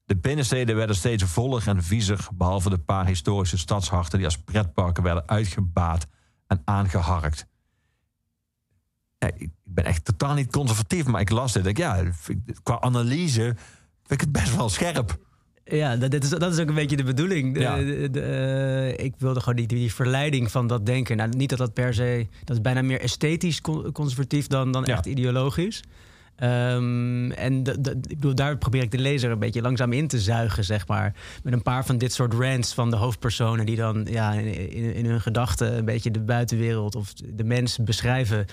[0.06, 5.04] De binnensteden werden steeds voller en viezer, behalve de paar historische stadsharten die als pretparken
[5.04, 6.08] werden uitgebaat
[6.47, 7.45] en aangeharkt.
[9.17, 11.65] Ik ben echt totaal niet conservatief, maar ik las dit.
[11.65, 12.04] Ik, ja,
[12.63, 13.41] qua analyse
[14.04, 15.17] vind ik het best wel scherp.
[15.69, 17.53] Ja, dat, dat is, dat is ook een beetje de bedoeling.
[17.53, 17.75] De- Ja.
[17.77, 21.17] de- de, eh, ik wilde gewoon die, die verleiding van dat denken.
[21.17, 22.27] Nou, niet dat dat per se...
[22.43, 24.93] Dat is bijna meer esthetisch con- conservatief dan, dan Ja.
[24.93, 25.82] echt ideologisch.
[26.36, 27.58] Ehm, en
[28.08, 31.15] ik bedoel, daar probeer ik de lezer een beetje langzaam in te zuigen, zeg maar.
[31.43, 33.65] Met een paar van dit soort rants van de hoofdpersonen...
[33.65, 38.45] die dan ja, in, in, hun gedachten een beetje de buitenwereld of de mens beschrijven...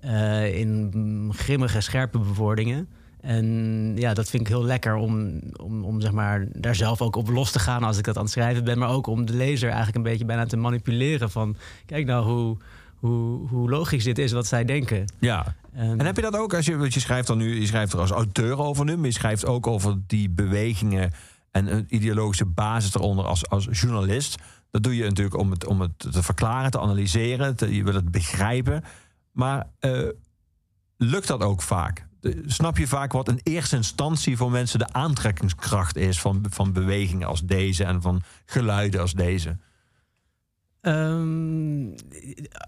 [0.00, 2.88] eh, in mm, grimmige, scherpe bewoordingen.
[3.22, 7.16] En ja, dat vind ik heel lekker om, om, om zeg maar, daar zelf ook
[7.16, 8.78] op los te gaan als ik dat aan het schrijven ben.
[8.78, 11.56] Maar ook om de lezer eigenlijk een beetje bijna te manipuleren van...
[11.86, 12.56] kijk nou hoe,
[12.94, 15.04] hoe, hoe logisch dit is wat zij denken.
[15.18, 15.54] Ja.
[15.72, 17.98] En, heb je dat ook als je, want je schrijft dan nu, je schrijft er
[17.98, 21.12] als auteur over nu, maar je schrijft ook over die bewegingen
[21.50, 24.38] en een ideologische basis eronder als, als journalist.
[24.70, 27.94] Dat doe je natuurlijk om het, om het te verklaren, te analyseren, te, je wil
[27.94, 28.84] het begrijpen.
[29.32, 30.08] Maar eh,
[30.96, 32.06] lukt dat ook vaak?
[32.46, 37.28] Snap je vaak wat in eerste instantie voor mensen de aantrekkingskracht is van, van bewegingen
[37.28, 39.56] als deze en van geluiden als deze?
[40.82, 41.86] Ehm,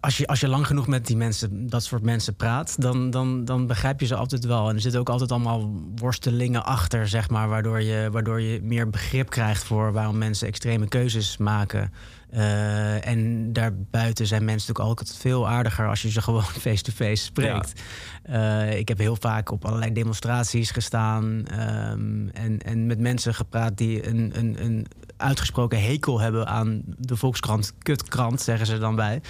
[0.01, 3.45] als, je, als je lang genoeg met die mensen, dat soort mensen praat, dan, dan,
[3.45, 4.69] dan begrijp je ze altijd wel.
[4.69, 8.91] En er zitten ook altijd allemaal worstelingen achter, zeg maar, waardoor je, waardoor je meer
[8.91, 11.93] begrip krijgt voor waarom mensen extreme keuzes maken.
[12.35, 17.25] Eh, en daarbuiten zijn mensen natuurlijk ook altijd veel aardiger als je ze gewoon face-to-face
[17.25, 17.81] spreekt.
[18.23, 23.77] Eh, ik heb heel vaak op allerlei demonstraties gestaan ehm, en, en met mensen gepraat
[23.77, 24.87] die een, een, een
[25.25, 27.73] uitgesproken hekel hebben aan de Volkskrant.
[27.79, 29.21] Kutkrant, zeggen ze dan bij.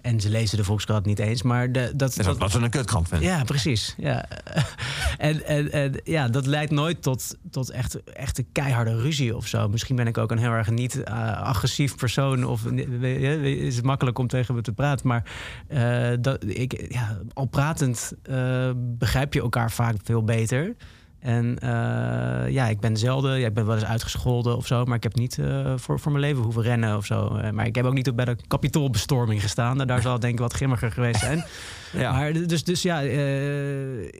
[0.00, 3.08] En ze lezen de Volkskrant niet eens, maar de, dat, Dat wat ze een kutkrant
[3.08, 3.28] vinden.
[3.28, 3.94] ja, precies.
[3.96, 4.24] Ja.
[5.18, 9.46] En, en, en ja, dat leidt nooit tot, tot echt, echt een keiharde ruzie of
[9.46, 9.68] zo.
[9.68, 12.44] Misschien ben ik ook een heel erg niet eh, agressief persoon.
[12.46, 15.08] Of eh, is het makkelijk om tegen me te praten.
[15.08, 15.22] Maar
[15.68, 18.12] eh, dat, ik, ja, al pratend
[18.76, 20.76] begrijp je elkaar vaak veel beter.
[21.24, 24.96] En eh, ja, ik ben zelden, ja, ik ben wel eens uitgescholden of zo, maar
[24.96, 27.36] ik heb niet eh, voor, voor mijn leven hoeven rennen of zo.
[27.36, 29.78] Eh, maar ik heb ook niet bij de kapitoolbestorming gestaan.
[29.78, 31.44] Daar zal het denk ik wat grimmiger geweest zijn.
[31.92, 32.12] Ja.
[32.12, 32.98] Maar dus, dus ja,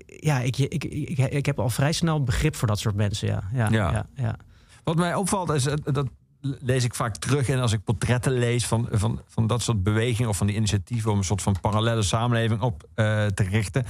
[0.06, 3.28] ja ik, ik, ik, ik heb al vrij snel begrip voor dat soort mensen.
[3.28, 3.90] Ja, ja, Ja.
[3.90, 4.06] ja.
[4.14, 4.36] ja,
[4.84, 6.06] Wat mij opvalt is, dat
[6.40, 10.30] lees ik vaak terug en als ik portretten lees van, van, van dat soort bewegingen
[10.30, 12.88] of van die initiatieven om een soort van parallele samenleving op
[13.34, 13.84] te richten.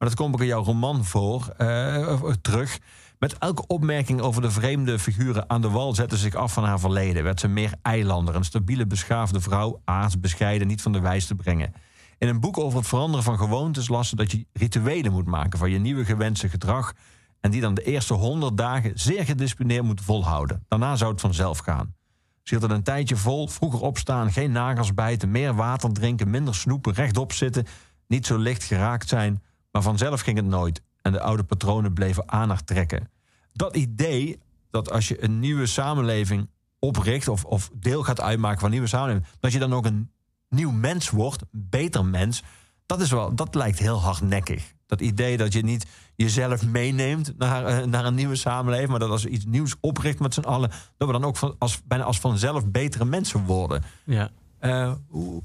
[0.00, 2.78] Maar dat komt ook in jouw roman voor, eh, eh, terug.
[3.18, 6.80] Met elke opmerking over de vreemde figuren aan de wal zette zich af van haar
[6.80, 7.22] verleden.
[7.22, 11.34] Werd ze meer eilander, een stabiele, beschaafde vrouw, aards, bescheiden, niet van de wijs te
[11.34, 11.74] brengen.
[12.18, 15.58] In een boek over het veranderen van gewoontes las ze dat je rituelen moet maken
[15.58, 16.92] van je nieuwe gewenste gedrag.
[17.40, 20.64] En die dan de eerste honderd dagen zeer gedisciplineerd moet volhouden.
[20.68, 21.94] Daarna zou het vanzelf gaan.
[22.42, 26.54] Ze hield het een tijdje vol, vroeger opstaan, geen nagels bijten, meer water drinken, minder
[26.54, 27.66] snoepen, rechtop zitten,
[28.06, 29.42] niet zo licht geraakt zijn.
[29.70, 30.82] Maar vanzelf ging het nooit.
[31.02, 33.10] En de oude patronen bleven aan haar trekken.
[33.52, 38.64] Dat idee dat als je een nieuwe samenleving opricht of, of deel gaat uitmaken van
[38.66, 40.10] een nieuwe samenleving, dat je dan ook een
[40.48, 42.42] nieuw mens wordt, een beter mens,
[42.86, 44.74] dat, is wel, dat lijkt heel hardnekkig.
[44.86, 49.10] Dat idee dat je niet jezelf meeneemt naar, eh, naar een nieuwe samenleving, maar dat
[49.10, 52.04] als we iets nieuws opricht met z'n allen, dat we dan ook van, als, bijna
[52.04, 53.82] als vanzelf betere mensen worden.
[54.04, 54.30] ja.
[54.58, 55.42] Eh, hoe,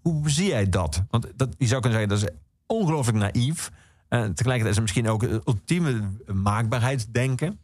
[0.00, 1.02] hoe zie jij dat?
[1.10, 2.36] Want dat, je zou kunnen zeggen dat is
[2.68, 3.70] ongelooflijk naïef.
[4.08, 6.02] En tegelijkertijd is het misschien ook ultieme
[6.32, 7.58] maakbaarheidsdenken.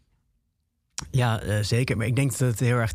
[1.10, 1.96] Ja, eh, zeker.
[1.96, 2.92] Maar ik denk dat het heel erg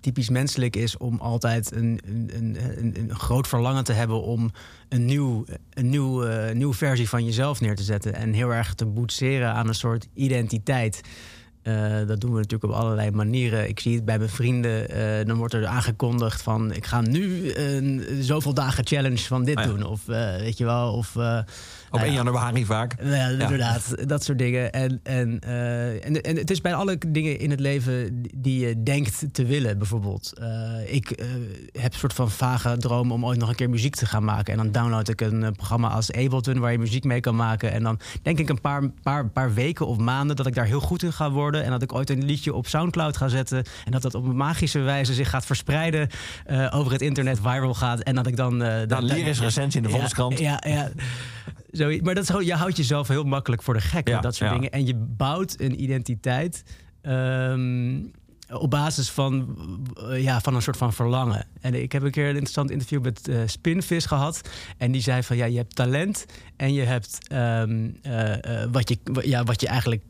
[0.00, 4.50] typisch menselijk is om altijd een, een, een, een, groot verlangen te hebben om
[4.88, 8.14] een, nieuw, een nieuw, eh, nieuwe versie van jezelf neer te zetten.
[8.14, 11.00] En heel erg te boetseren aan een soort identiteit.
[11.62, 13.68] Eh, dat doen we natuurlijk op allerlei manieren.
[13.68, 14.88] Ik zie het bij mijn vrienden.
[14.88, 16.72] eh, dan wordt er aangekondigd van...
[16.72, 19.70] ik ga nu een zoveel dagen challenge van dit Ah, ja.
[19.70, 19.82] doen.
[19.84, 21.16] Of eh, weet je wel, of...
[21.90, 22.94] Op nou 1 ja, januari vaak.
[23.02, 24.08] ja, inderdaad.
[24.08, 24.72] Dat soort dingen.
[24.72, 28.82] En, en, eh, en, en het is bij alle dingen in het leven die je
[28.82, 30.32] denkt te willen, bijvoorbeeld.
[30.38, 31.26] Eh, ik eh,
[31.72, 34.52] heb een soort van vage droom om ooit nog een keer muziek te gaan maken.
[34.52, 37.72] En dan download ik een programma als Ableton waar je muziek mee kan maken.
[37.72, 40.80] En dan denk ik een paar, paar, paar weken of maanden dat ik daar heel
[40.80, 41.64] goed in ga worden.
[41.64, 43.64] En dat ik ooit een liedje op Soundcloud ga zetten.
[43.84, 46.08] En dat dat op een magische wijze zich gaat verspreiden
[46.46, 48.00] eh, over het internet, viral gaat.
[48.00, 48.62] En dat ik dan...
[48.62, 50.38] eh, Dan dat- lyrisch recensie in de Volkskrant.
[50.38, 50.90] Ja, ja, ja.
[51.70, 52.02] Zoiets.
[52.04, 54.08] Maar dat is, gewoon- je houdt jezelf heel makkelijk voor de gek.
[54.08, 54.56] Ja, met dat soort ja.
[54.56, 54.70] dingen.
[54.72, 56.62] En je bouwt een identiteit
[57.02, 57.98] ehm,
[58.52, 59.56] op basis van,
[60.10, 61.46] eh, ja, van een soort van verlangen.
[61.60, 64.40] En ik heb een keer een interessant interview met eh, Spinvis gehad.
[64.78, 68.98] En die zei van ja, je hebt talent en je hebt ehm, eh, wat, je,
[69.22, 70.02] ja, wat je eigenlijk.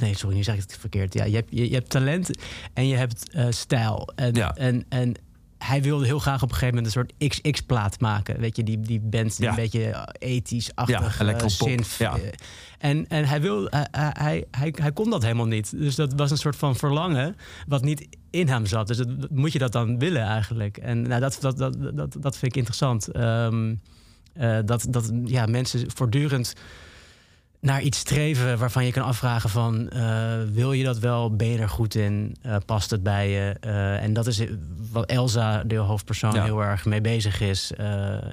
[0.00, 1.14] nee, sorry, nu zeg ik het verkeerd.
[1.14, 2.30] Ja, je, hebt, je, je hebt talent
[2.72, 4.08] en je hebt stijl.
[4.14, 4.54] En, Ja.
[4.54, 5.14] en, en
[5.58, 8.40] hij wilde heel graag op een gegeven moment een soort XX-plaat maken.
[8.40, 9.50] Weet je, die, die band die Ja.
[9.50, 11.94] een beetje ethisch-achtig, Ja, eh, synth.
[11.98, 12.16] ja.
[12.16, 12.22] eh,
[12.78, 15.78] En, en hij, wil, hij, hij, hij, hij kon dat helemaal niet.
[15.78, 17.36] Dus dat was een soort van verlangen
[17.66, 18.86] wat niet in hem zat.
[18.86, 20.76] Dus dat, moet je dat dan willen eigenlijk?
[20.76, 23.08] En nou, dat, dat, dat, dat, dat vind ik interessant.
[23.08, 23.74] Ehm,
[24.32, 26.52] eh, dat, dat ja, mensen voortdurend
[27.60, 29.88] naar iets streven waarvan je kan afvragen van...
[29.88, 31.36] eh, wil je dat wel?
[31.36, 32.36] Ben je er goed in?
[32.42, 33.56] Eh, past het bij je?
[33.60, 34.42] Eh, en dat is
[34.92, 36.44] wat Elsa, de hoofdpersoon, Ja.
[36.44, 37.72] heel erg mee bezig is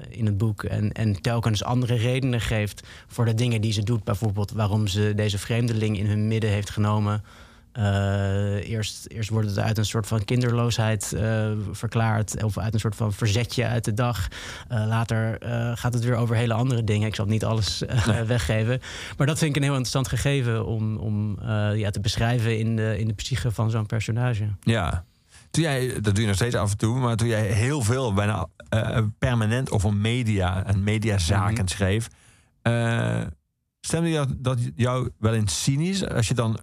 [0.08, 0.64] in het boek.
[0.64, 4.04] En, en telkens andere redenen geeft voor de dingen die ze doet.
[4.04, 7.22] Bijvoorbeeld waarom ze deze vreemdeling in hun midden heeft genomen...
[7.76, 12.42] Eh, eerst, eerst wordt het uit een soort van kinderloosheid eh, verklaard.
[12.42, 14.28] Of uit een soort van verzetje uit de dag.
[14.68, 15.38] Eh, later
[15.76, 17.08] gaat het weer over hele andere dingen.
[17.08, 17.82] Ik zal niet alles
[18.26, 18.80] weggeven.
[19.16, 21.38] Maar dat vind ik een heel interessant gegeven om, om
[21.74, 24.48] ja, te beschrijven in de, in de psyche van zo'n personage.
[24.60, 25.04] Ja.
[25.50, 28.12] Toen jij, dat doe je nog steeds af en toe, maar toen jij heel veel,
[28.14, 28.46] bijna
[29.18, 31.66] permanent over media en mediazaken Mhm.
[31.66, 32.08] schreef,
[32.62, 33.22] eh,
[33.80, 36.60] stemde je dat, dat jou wel eens cynisch als je dan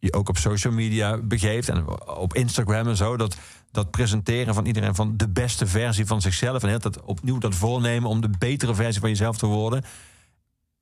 [0.00, 3.36] je ook op social media begeeft en op Instagram en zo, dat,
[3.70, 8.08] dat presenteren van iedereen van de beste versie van zichzelf en dat opnieuw dat voornemen
[8.08, 9.84] om de betere versie van jezelf te worden.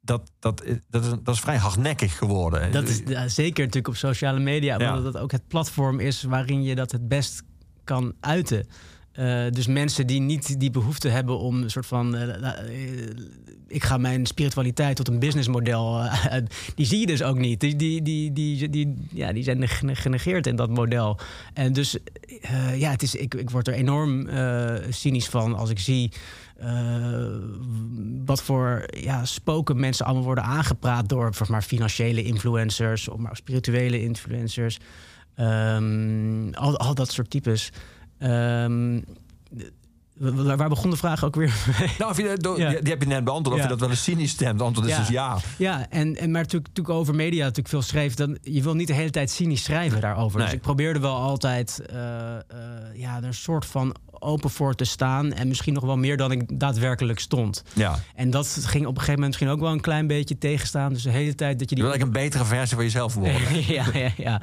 [0.00, 2.72] Dat, dat, dat, is, dat is vrij hardnekkig geworden.
[2.72, 4.96] Dat is ja, zeker natuurlijk op sociale media, Ja.
[4.96, 7.42] omdat dat ook het platform is waarin je dat het best
[7.84, 8.66] kan uiten.
[9.18, 12.16] Eh, dus mensen die niet die behoefte hebben om een soort van.
[12.16, 13.08] eh, eh,
[13.68, 16.08] ik ga mijn spiritualiteit tot een businessmodel.
[16.74, 17.60] die zie je dus ook niet.
[17.60, 21.18] Die, die, die, die, die, ja, die zijn gene- genegeerd in dat model.
[21.54, 21.96] En dus
[22.74, 24.28] ja, het is, ik, ik word er enorm
[24.90, 26.12] cynisch van als ik zie.
[28.24, 33.36] wat voor ja, spoken mensen allemaal worden aangepraat door zeg maar, financiële influencers of maar
[33.36, 34.78] spirituele influencers.
[35.34, 37.72] Ehm, al, al dat soort types.
[38.18, 39.00] Ehm,
[40.56, 41.54] waar begon de vraag ook weer?
[41.98, 42.68] Nou, of je, do- Ja.
[42.70, 43.56] die, die heb je net beantwoord.
[43.56, 43.62] Of Ja.
[43.62, 44.62] je dat wel eens cynisch stemt.
[44.62, 44.98] Antwoord is Ja.
[45.00, 45.38] dus ja.
[45.58, 48.14] Ja, en, en maar natuurlijk, natuurlijk over media natuurlijk veel schreef.
[48.14, 50.40] Dan, je wil niet de hele tijd cynisch schrijven daarover.
[50.40, 52.40] Dus ik probeerde wel altijd eh, eh,
[52.94, 55.32] ja, er een soort van open voor te staan.
[55.32, 57.62] En misschien nog wel meer dan ik daadwerkelijk stond.
[57.74, 57.98] Ja.
[58.14, 60.92] En dat ging op een gegeven moment misschien ook wel een klein beetje tegenstaan.
[60.92, 61.84] Dus de hele tijd dat je die...
[61.84, 63.66] wil eigenlijk een betere versie van jezelf worden.
[63.74, 64.40] ja, ja, ja.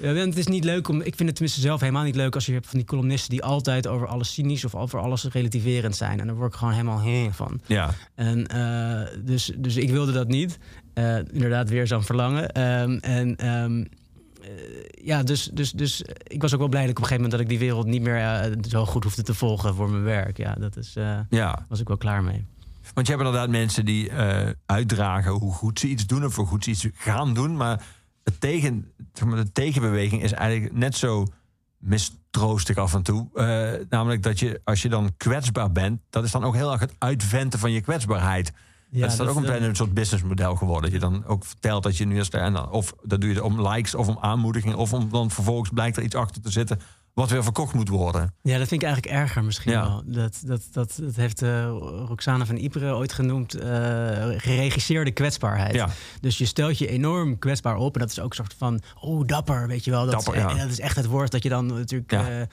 [0.00, 0.96] Het is niet leuk om.
[0.96, 3.42] Ik vind het tenminste zelf helemaal niet leuk als je hebt van die columnisten die
[3.42, 6.20] altijd over alles cynisch of over alles relativerend zijn.
[6.20, 7.60] En daar word ik gewoon helemaal heen van.
[7.66, 7.94] Ja.
[8.14, 10.58] En eh, dus, dus ik wilde dat niet.
[10.94, 12.52] Eh, inderdaad, weer zo'n verlangen.
[12.52, 13.86] Ehm, en ehm, eh,
[15.02, 17.30] ja, dus, dus, dus ik was ook wel blij dat ik op een gegeven moment
[17.30, 20.36] dat ik die wereld niet meer eh, zo goed hoefde te volgen voor mijn werk.
[20.36, 21.66] Ja, dat is, eh, ja.
[21.68, 22.46] was ik wel klaar mee.
[22.94, 26.46] Want je hebt inderdaad mensen die eh, uitdragen hoe goed ze iets doen of hoe
[26.46, 27.56] goed ze iets gaan doen.
[27.56, 27.84] Maar,
[28.24, 31.26] het tegen, zeg maar de tegenbeweging is eigenlijk net zo
[31.78, 33.28] mistroostig af en toe.
[33.34, 36.80] Eh, namelijk dat je, als je dan kwetsbaar bent, dat is dan ook heel erg
[36.80, 38.52] het uitventen van je kwetsbaarheid.
[38.92, 40.90] Ja, dat is dan ook een klein een soort businessmodel geworden.
[40.90, 42.20] Dat je dan ook vertelt dat je nu.
[42.30, 44.74] En dan, of dat doe je om likes of om aanmoediging...
[44.74, 46.80] of om dan vervolgens blijkt er iets achter te zitten...
[47.14, 48.34] wat weer verkocht moet worden.
[48.42, 49.82] Ja, dat vind ik eigenlijk erger misschien Ja.
[49.82, 50.02] wel.
[50.06, 51.64] Dat, dat, dat, dat heeft eh,
[52.06, 53.68] Roxane van Ypres ooit genoemd eh,
[54.36, 55.74] geregisseerde kwetsbaarheid.
[55.74, 55.88] Ja.
[56.20, 57.94] Dus je stelt je enorm kwetsbaar op.
[57.94, 60.04] En dat is ook een soort van, oh, dapper, weet je wel.
[60.04, 60.50] Dat, Dapper, is, ja.
[60.50, 62.10] en dat is echt het woord dat je dan natuurlijk...
[62.10, 62.46] Ja.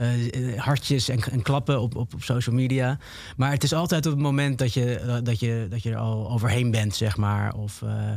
[0.00, 2.98] Eh, eh, hartjes en, en klappen op, op, op social media.
[3.36, 6.30] Maar het is altijd op het moment dat je, dat je, dat je er al
[6.30, 7.54] overheen bent, zeg maar.
[7.54, 8.10] Of eh,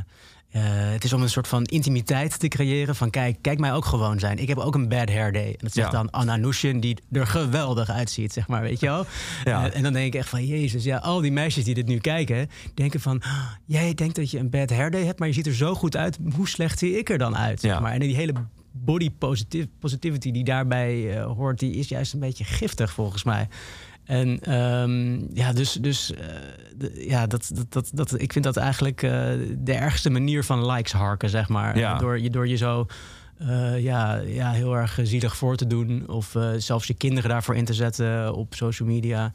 [0.50, 0.62] eh,
[0.92, 2.96] het is om een soort van intimiteit te creëren.
[2.96, 4.38] Van kijk, kijk mij ook gewoon zijn.
[4.38, 5.48] Ik heb ook een bad hair day.
[5.48, 5.98] En dat zegt Ja.
[5.98, 8.62] dan Anna Nushin, die er geweldig uitziet, zeg maar.
[8.62, 9.06] Weet je wel?
[9.44, 9.66] Ja.
[9.70, 11.98] Eh, en dan denk ik echt van, jezus, ja, al die meisjes die dit nu
[11.98, 12.50] kijken...
[12.74, 15.20] denken van, "Ah, jij denkt dat je een bad hair day hebt...
[15.20, 16.18] maar je ziet er zo goed uit.
[16.36, 17.60] Hoe slecht zie ik er dan uit?
[17.60, 17.94] Zeg maar.
[17.94, 18.34] En die hele
[18.74, 21.60] body positiv- positivity die daarbij eh, hoort...
[21.60, 23.48] die is juist een beetje giftig volgens mij.
[24.04, 29.04] En ehm, ja, dus, dus eh, ja, dat, dat, dat, dat, ik vind dat eigenlijk
[29.04, 29.12] eh,
[29.58, 31.78] de ergste manier van likes harken, zeg maar.
[31.78, 31.98] Ja.
[31.98, 32.86] Door, je, door je zo
[33.78, 36.10] ja, ja, heel erg zielig voor te doen.
[36.10, 39.32] Of zelfs je kinderen daarvoor in te zetten op social media.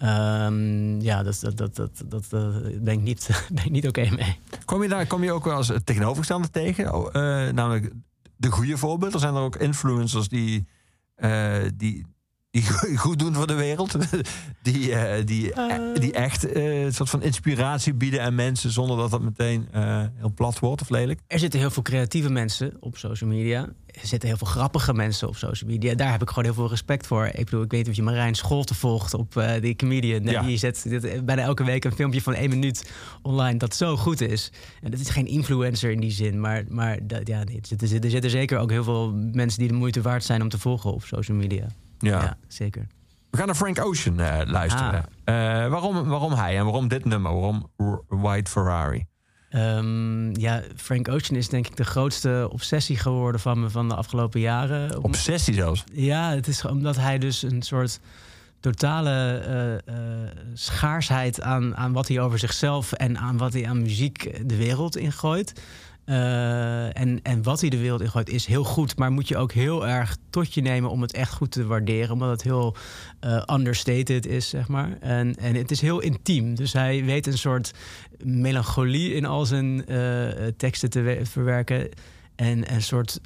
[0.00, 2.46] Ehm, ja, dat, dat, dat, dat, dat, eh,
[2.80, 4.38] ben ik niet, ben ik niet oké mee.
[4.64, 6.94] Kom je daar kom je ook wel eens het tegenovergestelde tegen?
[6.94, 7.14] Oh,
[7.50, 7.92] namelijk
[8.38, 9.20] de goede voorbeelden.
[9.20, 10.66] Zijn er ook influencers die,
[11.14, 12.06] eh, die,
[12.50, 12.62] die
[12.98, 13.96] goed doen voor de wereld?
[14.62, 18.70] die, eh, die, eh, die echt eh, een soort van inspiratie bieden aan mensen...
[18.70, 21.20] zonder dat dat meteen eh, heel plat wordt of lelijk?
[21.26, 23.68] Er zitten heel veel creatieve mensen op social media.
[24.00, 25.94] Er zitten heel veel grappige mensen op social media.
[25.94, 27.26] Daar heb ik gewoon heel veel respect voor.
[27.26, 30.22] Ik bedoel, ik weet niet of je Marijn Scholte volgt op eh, die comedian.
[30.22, 30.42] Ja.
[30.42, 32.90] Die zet dit- bijna elke week een filmpje van één minuut
[33.22, 34.52] online dat zo goed is.
[34.82, 38.02] En dat is geen influencer in die zin, maar, maar dat, ja, nee, er, zitten,
[38.02, 40.92] er zitten zeker ook heel veel mensen die de moeite waard zijn om te volgen
[40.92, 41.66] op social media.
[41.98, 42.22] Ja.
[42.22, 42.86] Ja, zeker.
[43.30, 45.04] We gaan naar Frank Ocean eh, luisteren.
[45.24, 45.34] Eh,
[45.70, 47.32] waarom, waarom hij en waarom dit nummer?
[47.32, 47.70] Waarom
[48.08, 49.06] White Ferrari?
[49.50, 53.94] Ehm, ja, Frank Ocean is denk ik de grootste obsessie geworden van me van de
[53.94, 55.02] afgelopen jaren.
[55.02, 55.84] Obsessie zelfs.
[55.92, 58.00] Ja, het is omdat hij dus een soort
[58.60, 63.82] totale eh, eh, schaarsheid aan, aan wat hij over zichzelf en aan wat hij aan
[63.82, 65.52] muziek de wereld ingooit.
[66.08, 69.52] Eh, en, en wat hij de wereld ingooit is heel goed, maar moet je ook
[69.52, 72.76] heel erg tot je nemen om het echt goed te waarderen, omdat het heel
[73.20, 74.96] eh, understated is, zeg maar.
[75.00, 77.72] En, en het is heel intiem, dus hij weet een soort
[78.22, 81.88] melancholie in al zijn eh, teksten te we- verwerken.
[82.36, 83.20] En een soort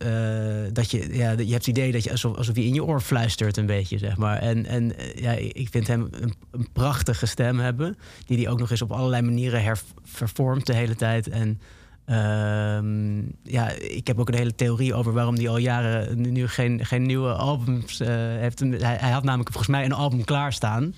[0.72, 3.00] dat je, ja, je hebt het idee dat je alsof, alsof hij in je oor
[3.00, 4.38] fluistert, een beetje, zeg maar.
[4.38, 8.70] En, en ja, ik vind hem een, een prachtige stem hebben, die hij ook nog
[8.70, 11.28] eens op allerlei manieren hervervormt de hele tijd.
[11.28, 11.60] En
[12.04, 16.84] ehm, ja, ik heb ook een hele theorie over waarom hij al jaren nu- geen,
[16.84, 18.60] geen nieuwe albums eh, heeft.
[18.60, 20.94] Hij, hij had namelijk volgens mij een album klaarstaan.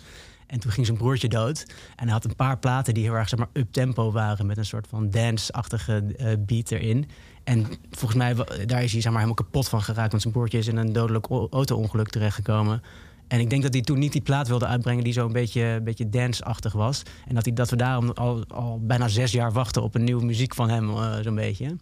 [0.47, 1.67] En toen ging zijn broertje dood.
[1.97, 4.47] En hij had een paar platen die heel erg zeg maar, up-tempo waren...
[4.47, 7.09] met een soort van dance-achtige eh, beat erin.
[7.45, 8.35] En volgens mij,
[8.67, 10.11] daar is hij zeg maar, helemaal kapot van geraakt...
[10.11, 12.83] want zijn broertje is in een dodelijk auto-ongeluk terechtgekomen.
[13.29, 15.05] En ik denk dat hij toen niet die plaat wilde uitbrengen...
[15.05, 17.03] die zo'n beetje, een beetje dance-achtig was.
[17.29, 19.83] En dat, hij, dat we daarom al, al bijna zes jaar wachten...
[19.83, 21.77] op een nieuwe muziek van hem, eh, zo'n beetje.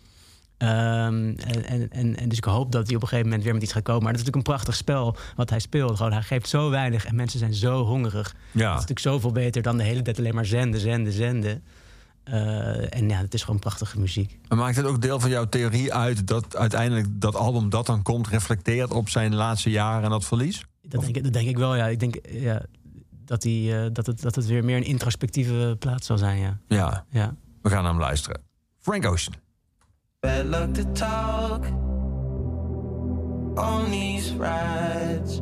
[0.63, 3.55] Ehm, en, en, en, en dus ik hoop dat hij op een gegeven moment weer
[3.55, 4.03] met iets gaat komen.
[4.03, 5.97] Maar dat is natuurlijk een prachtig spel wat hij speelt.
[5.97, 8.35] Gewoon, hij geeft zo weinig en mensen zijn zo hongerig.
[8.51, 8.61] Ja.
[8.61, 11.63] Dat is natuurlijk zoveel beter dan de hele tijd alleen maar zenden, zenden, zenden.
[12.25, 14.39] Eh, en ja, het is gewoon prachtige muziek.
[14.49, 18.03] Maar maakt het ook deel van jouw theorie uit dat uiteindelijk dat album dat dan
[18.03, 20.65] komt reflecteert op zijn laatste jaren en dat verlies?
[20.89, 21.87] Dat denk, ik- dat denk ik wel, ja.
[21.87, 22.63] Ik denk ja,
[23.25, 26.59] dat, hij, eh, dat, het, dat het weer meer een introspectieve plaats zal zijn, ja.
[26.69, 27.35] Ja, ja.
[27.63, 28.41] we gaan naar hem luisteren.
[28.81, 29.35] Frank Ocean.
[30.21, 31.65] Bad luck to talk
[33.55, 35.41] on these rides.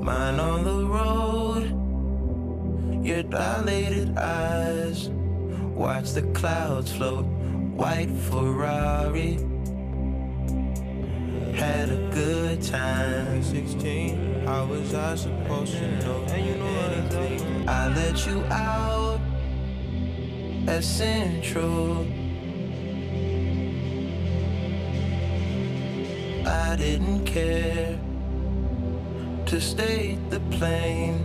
[0.00, 1.64] Mine on the road,
[3.02, 5.10] your dilated eyes.
[5.74, 7.24] Watch the clouds float,
[7.76, 9.38] white Ferrari.
[11.56, 13.42] Had a good time.
[13.42, 16.24] 16, how was I supposed to know?
[16.28, 17.68] And you know anything?
[17.68, 19.20] I let you out
[20.66, 22.06] at Central.
[26.46, 27.98] I didn't care
[29.46, 31.24] to stay the plane.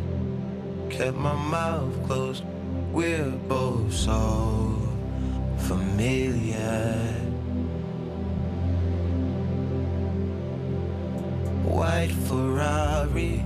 [0.89, 2.43] Kept my mouth closed.
[2.91, 4.77] We're both so
[5.57, 7.18] familiar.
[11.69, 13.45] White Ferrari.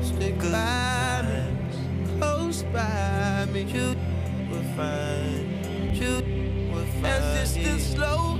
[0.00, 3.62] Stick by me, close by me.
[3.62, 3.96] You
[4.48, 7.06] will find, you will find.
[7.06, 8.38] As this the slow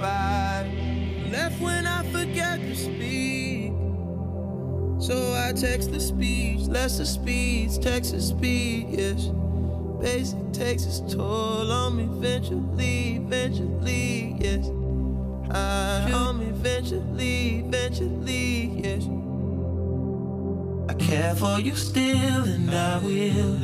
[0.00, 0.70] ride.
[1.30, 3.72] Left when I forget to speak.
[4.98, 9.30] So I text the speech, lesser speeds, Texas speed, yes.
[10.00, 14.70] Basic takes its toll on me eventually, eventually, yes.
[15.50, 19.04] I on me eventually, eventually, yes.
[20.90, 23.58] I care for you still, and I will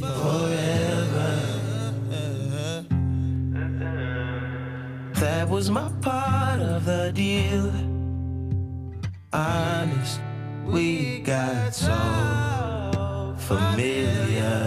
[0.00, 1.52] forever.
[5.14, 7.70] That was my part of the deal.
[9.32, 10.20] Honest,
[10.64, 11.94] we got so
[13.38, 14.58] familiar.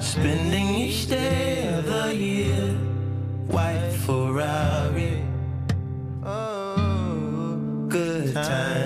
[0.00, 2.76] Spending each day of the year,
[3.48, 5.22] white Ferrari.
[6.24, 8.83] Oh, good times.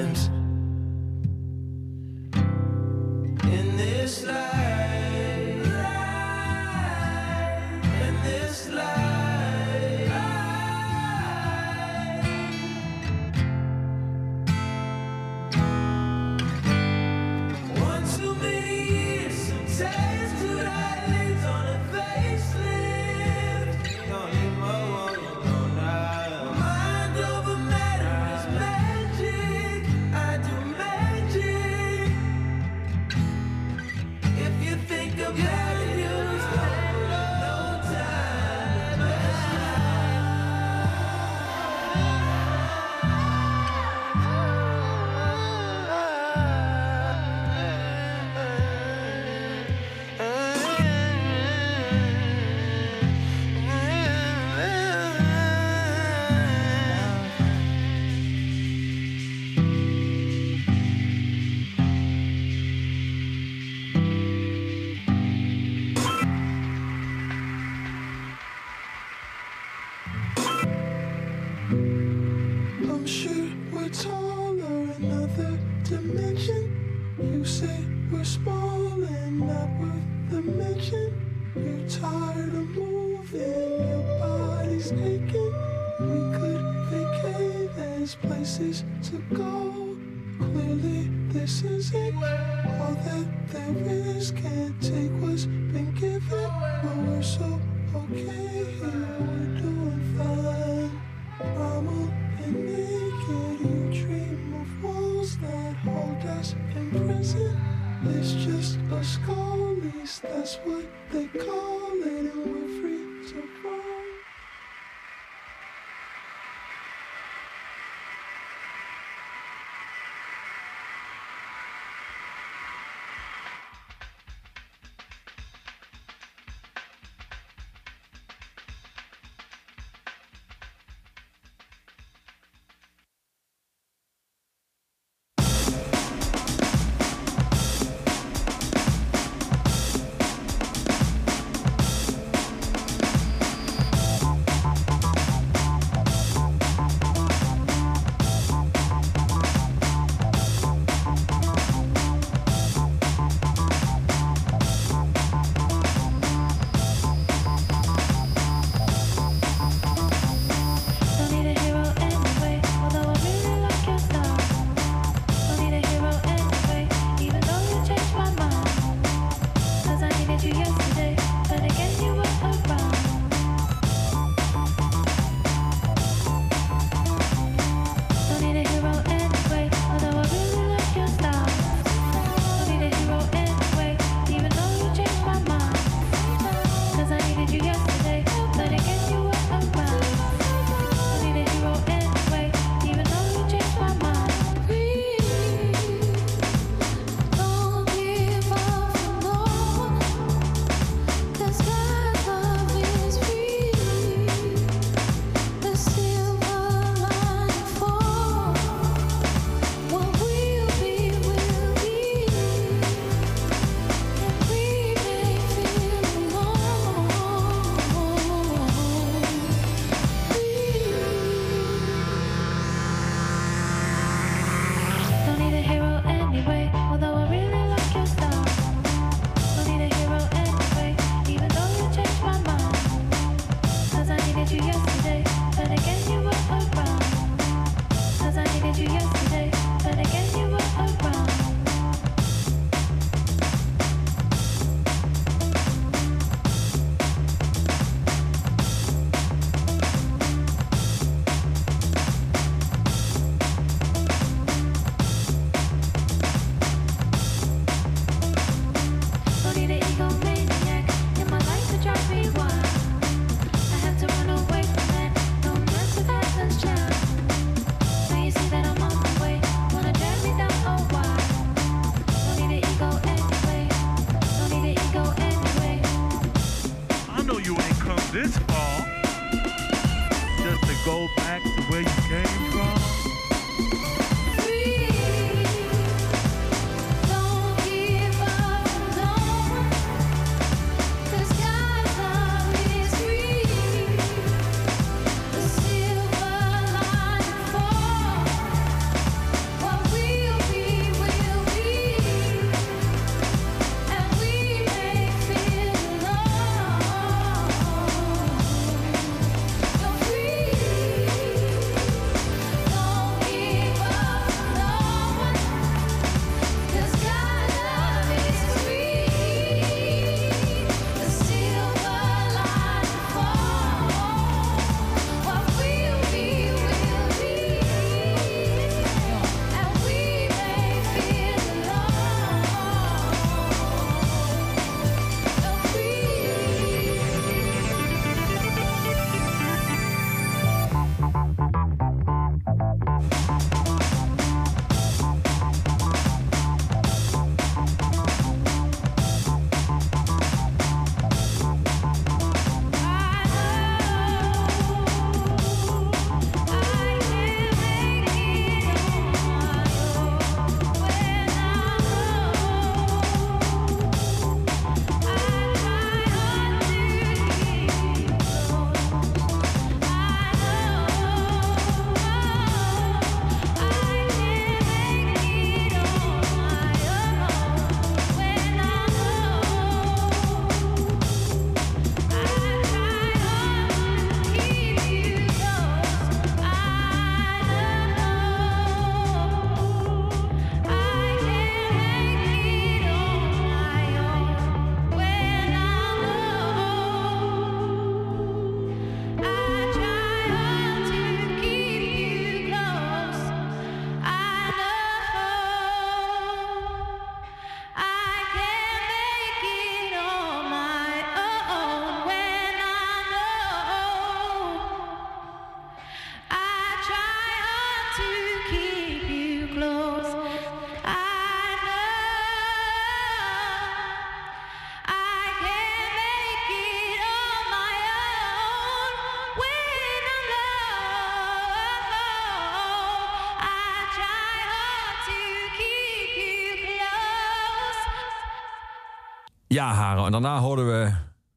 [439.59, 440.05] Ja, Haro.
[440.07, 440.93] En daarna hoorden we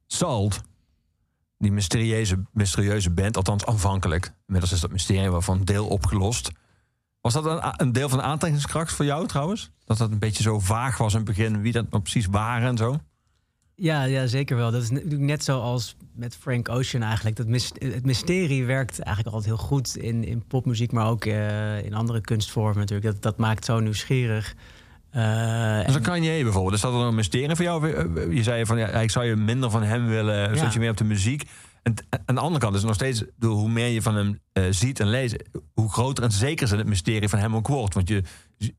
[0.08, 0.62] Salt.
[1.58, 3.38] Die mysterieuze, mysterieuze band.
[3.38, 4.34] Althans, aanvankelijk.
[4.46, 6.52] Inmiddels is dat mysterie wel van deel opgelost.
[7.22, 9.72] Was dat een, een deel van de aantrekkingskracht voor jou trouwens?
[9.86, 11.62] Dat dat een beetje zo vaag was in het begin.
[11.62, 13.00] Wie dat nou precies waren en zo?
[13.76, 14.72] Ja, ja, zeker wel.
[14.72, 17.36] Dat is natuurlijk net zoals met Frank Ocean eigenlijk.
[17.36, 21.84] Dat mys- het mysterie werkt eigenlijk altijd heel goed in, in popmuziek, maar ook eh,
[21.86, 23.14] in andere kunstvormen natuurlijk.
[23.14, 24.56] Dat, dat maakt zo nieuwsgierig.
[25.12, 26.74] Eh, Dus dan kan je bijvoorbeeld.
[26.76, 27.92] Is dat dan een mysterie voor jou?
[27.92, 30.70] Eh, Je zei van ja, ik zou je minder van hem willen, zodat Ja.
[30.74, 31.44] je meer op de muziek.
[31.84, 31.94] En
[32.26, 35.00] aan de andere kant is het nog steeds, hoe meer je van hem eh, ziet
[35.00, 35.36] en leest,
[35.74, 37.94] hoe groter en zeker het mysterie van hem ook wordt.
[37.94, 38.24] Want je,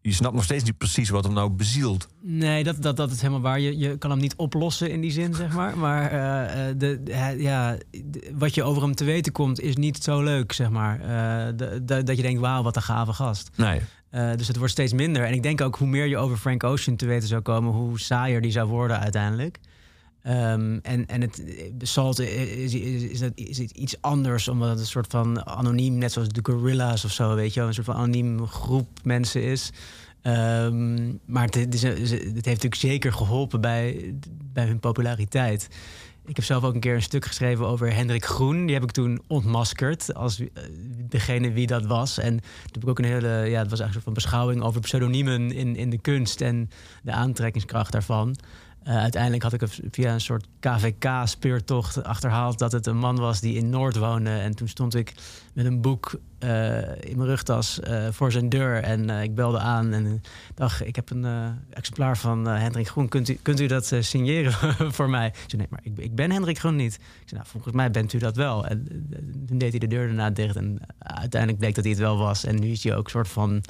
[0.00, 2.08] je snapt nog steeds niet precies wat hem nou bezielt.
[2.22, 3.60] Nee, dat, dat, dat is helemaal waar.
[3.60, 5.78] Je, je kan hem niet oplossen in die zin, zeg maar.
[5.78, 9.76] Maar eh, eh, de, de- ja, de- wat je over hem te weten komt, is
[9.76, 11.00] niet zo leuk, zeg maar.
[11.00, 13.50] Eh, de- dat je denkt, wauw, wat een gave gast.
[13.56, 13.80] Nee.
[14.12, 15.24] Eh, dus het wordt steeds minder.
[15.24, 18.00] En ik denk ook hoe meer je over Frank Ocean te weten zou komen, hoe
[18.00, 19.58] saaier die zou worden uiteindelijk.
[20.22, 21.42] Ehm, en, en het
[21.78, 26.12] Salt is, is, is, het- is iets anders, omdat het een soort van anoniem, net
[26.12, 29.70] zoals de Gorilla's of zo, weet je een soort van anoniem groep mensen is.
[30.22, 34.14] Ehm, maar het, het, het heeft natuurlijk zeker geholpen bij,
[34.52, 35.68] bij hun populariteit.
[36.26, 38.66] Ik heb zelf ook een keer een stuk geschreven over Hendrik Groen.
[38.66, 40.46] Die heb ik toen ontmaskerd als eh,
[41.08, 42.18] degene wie dat was.
[42.18, 44.62] En toen heb ik ook een hele, ja, het was eigenlijk een soort van beschouwing
[44.62, 46.70] over pseudoniemen in, in de kunst en
[47.02, 48.36] de aantrekkingskracht daarvan.
[48.84, 53.56] Eh, uiteindelijk had ik via een soort KVK-speurtocht achterhaald dat het een man was die
[53.56, 54.30] in Noord woonde.
[54.30, 55.14] En toen stond ik
[55.52, 58.82] met een boek eh, in mijn rugtas eh, voor zijn deur.
[58.82, 60.22] En ik belde aan en
[60.54, 63.08] dacht, ik heb een exemplaar van Hendrik Groen.
[63.08, 65.26] Kunt u, kunt u dat signeren voor mij?
[65.26, 66.94] Ik zei, nee, maar ik, ik ben Hendrik Groen niet.
[66.94, 68.66] Ik zei, nou, volgens mij bent u dat wel.
[68.66, 68.86] En
[69.46, 70.56] toen deed hij de deur daarna dicht.
[70.56, 72.44] En uiteindelijk bleek dat hij het wel was.
[72.44, 73.62] En nu is hij ook een soort van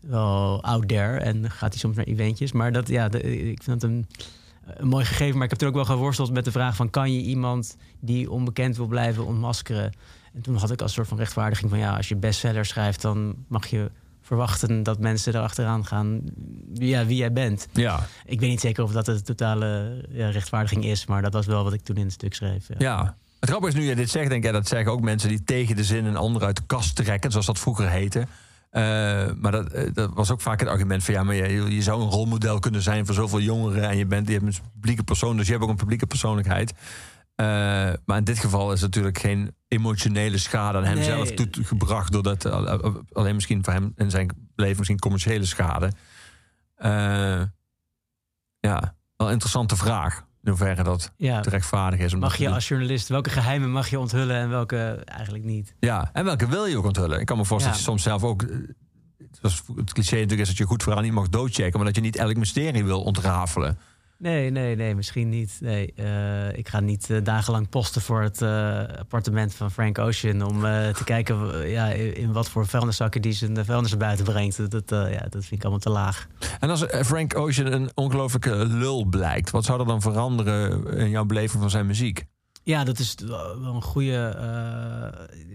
[0.00, 1.18] wel out there.
[1.18, 2.52] En gaat hij soms naar eventjes.
[2.52, 4.06] Maar dat, ja, ik vind het een
[4.66, 5.34] een mooi gegeven.
[5.34, 6.90] Maar ik heb toen ook wel geworsteld met de vraag van...
[6.90, 9.92] kan je iemand die onbekend wil blijven ontmaskeren?
[10.34, 11.78] En toen had ik als soort van rechtvaardiging van...
[11.78, 13.90] ja, als je bestseller schrijft, dan mag je
[14.22, 14.82] verwachten...
[14.82, 16.20] dat mensen erachteraan gaan
[16.74, 17.68] ja, wie jij bent.
[17.72, 18.06] Ja.
[18.26, 21.06] Ik weet niet zeker of dat de totale ja, rechtvaardiging is...
[21.06, 22.68] maar dat was wel wat ik toen in het stuk schreef.
[22.68, 22.74] Ja.
[22.78, 23.16] Ja.
[23.40, 25.76] Het grappige is nu je dit zegt, denk ik, dat zeggen ook mensen die tegen
[25.76, 28.26] de zin een ander uit de kast trekken, zoals dat vroeger heette.
[28.74, 28.82] Eh,
[29.36, 32.02] maar dat, eh, dat was ook vaak het argument van ja, maar je, je zou
[32.02, 35.36] een rolmodel kunnen zijn voor zoveel jongeren en je bent je hebt een publieke persoon,
[35.36, 36.74] dus je hebt ook een publieke persoonlijkheid.
[37.34, 37.46] Eh,
[38.04, 41.04] maar in dit geval is natuurlijk geen emotionele schade aan hem Nee.
[41.04, 42.44] zelf toegebracht, doordat
[43.12, 45.92] alleen misschien voor hem in zijn leven misschien commerciële schade.
[48.60, 50.24] Ja, wel een interessante vraag.
[50.44, 51.40] In hoeverre dat Ja.
[51.40, 52.14] te rechtvaardigen is.
[52.14, 54.36] Mag je als journalist, welke geheimen mag je onthullen...
[54.36, 55.74] en welke eigenlijk niet?
[55.80, 57.20] Ja, en welke wil je ook onthullen?
[57.20, 57.84] Ik kan me voorstellen Ja.
[57.84, 58.42] dat je soms zelf ook...
[58.42, 58.56] eh,
[59.76, 61.76] Het cliché natuurlijk is dat je goed verhaal niet mag doodchecken...
[61.76, 63.78] maar dat je niet elk mysterie wil ontrafelen.
[64.18, 65.58] Nee, nee, nee, misschien niet.
[65.60, 70.42] Nee, eh, ik ga niet eh, dagenlang posten voor het eh, appartement van Frank Ocean
[70.42, 70.60] om
[70.92, 74.70] te kijken ja, in, in wat voor vuilniszakken die zijn de vuilnis naar buiten brengt.
[74.70, 76.26] Dat, dat, ja, dat vind ik allemaal te laag.
[76.60, 79.50] En als Frank Ocean een ongelooflijke lul blijkt...
[79.50, 82.24] wat zou er dan veranderen in jouw beleving van zijn muziek?
[82.62, 83.14] Ja, dat is
[83.60, 84.36] wel een goede.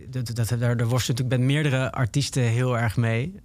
[0.09, 3.39] dat, dat, daar, daar worstelt natuurlijk met meerdere artiesten heel erg mee.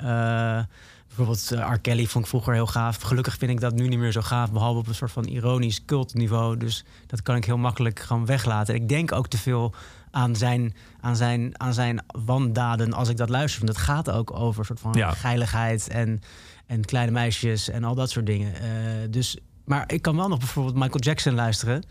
[1.17, 1.79] Bijvoorbeeld eh, R.
[1.79, 3.01] Kelly vond ik vroeger heel gaaf.
[3.01, 5.85] Gelukkig vind ik dat nu niet meer zo gaaf, behalve op een soort van ironisch
[5.85, 6.57] cultniveau.
[6.57, 8.75] Dus dat kan ik heel makkelijk gewoon weglaten.
[8.75, 9.75] Ik denk ook te veel
[10.11, 13.65] aan zijn, aan zijn, aan zijn wandaden als ik dat luister.
[13.65, 15.11] Want het gaat ook over soort van Ja.
[15.11, 16.21] geiligheid en,
[16.67, 18.55] en kleine meisjes en al dat soort dingen.
[18.55, 18.69] Eh,
[19.11, 21.83] dus, maar ik kan wel nog bijvoorbeeld Michael Jackson luisteren.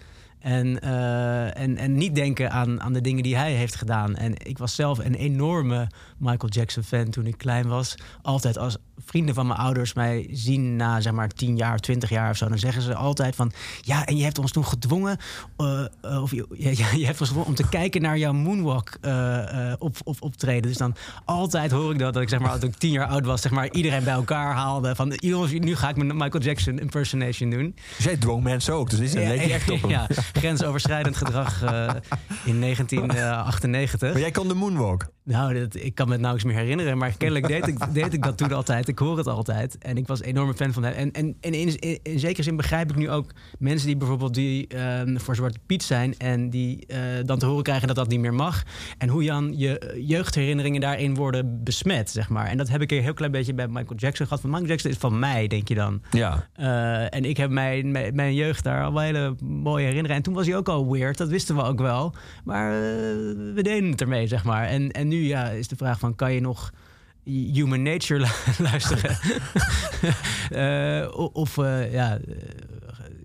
[0.43, 4.15] En, eh, en, en niet denken aan, aan de dingen die hij heeft gedaan.
[4.15, 5.87] En ik was zelf een enorme
[6.17, 7.95] Michael Jackson fan toen ik klein was.
[8.21, 12.29] Altijd als vrienden van mijn ouders mij zien na zeg maar 10 jaar, 20 jaar
[12.29, 15.17] of zo, dan zeggen ze altijd van ja, en je hebt ons toen gedwongen,
[15.57, 18.97] eh, eh, of je, ja, je hebt ons gedwongen om te kijken naar jouw moonwalk
[19.79, 20.61] op, op, optreden.
[20.61, 23.25] Dus dan altijd hoor ik dat, dat ik zeg maar, toen ik 10 jaar oud
[23.25, 26.79] was, zeg maar, iedereen bij elkaar haalde van jongens, nu ga ik mijn Michael Jackson
[26.79, 27.75] impersonation doen.
[27.95, 29.89] Dus jij dwong mensen ook, dus zijn leek je echt op hem.
[29.89, 31.89] Ja, grensoverschrijdend gedrag eh,
[32.45, 34.11] in 1998.
[34.11, 35.05] Maar jij kon de moonwalk.
[35.23, 36.97] Nou, dat, ik kan me het nauwelijks meer herinneren.
[36.97, 38.87] Maar kennelijk deed ik, deed ik dat toen altijd.
[38.87, 39.77] Ik hoor het altijd.
[39.77, 40.93] En ik was een enorme fan van hem.
[40.93, 44.33] En, en, en in, in, in zekere zin begrijp ik nu ook mensen die bijvoorbeeld
[44.33, 46.17] die, ehm, voor Zwarte Piet zijn.
[46.17, 48.63] En die eh, dan te horen krijgen dat dat niet meer mag.
[48.97, 52.45] En hoe dan je jeugdherinneringen daarin worden besmet, zeg maar.
[52.45, 54.41] En dat heb ik een heel klein beetje bij Michael Jackson gehad.
[54.41, 56.01] Van Michael Jackson is van mij, denk je dan.
[56.11, 56.47] Ja.
[56.53, 60.17] Eh, en ik heb mijn, mijn, mijn jeugd daar al wel hele mooie herinneringen.
[60.17, 62.13] En toen was hij ook al weird, dat wisten we ook wel.
[62.43, 62.79] Maar eh,
[63.53, 64.67] we deden het ermee, zeg maar.
[64.67, 66.71] En, en nu ja, is de vraag van, kan je nog
[67.23, 69.17] Human Nature lu- luisteren?
[70.49, 72.35] Eh, of eh, ja, eh,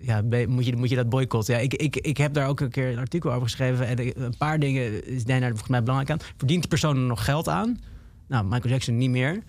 [0.01, 1.55] ja, moet, je, moet je dat boycotten.
[1.55, 3.87] Ja, ik, ik, ik heb daar ook een keer een artikel over geschreven.
[3.87, 6.27] En een paar dingen is daar volgens mij belangrijk aan.
[6.37, 7.81] Verdient die persoon er nog geld aan?
[8.29, 9.43] Nou, Michael Jackson niet meer.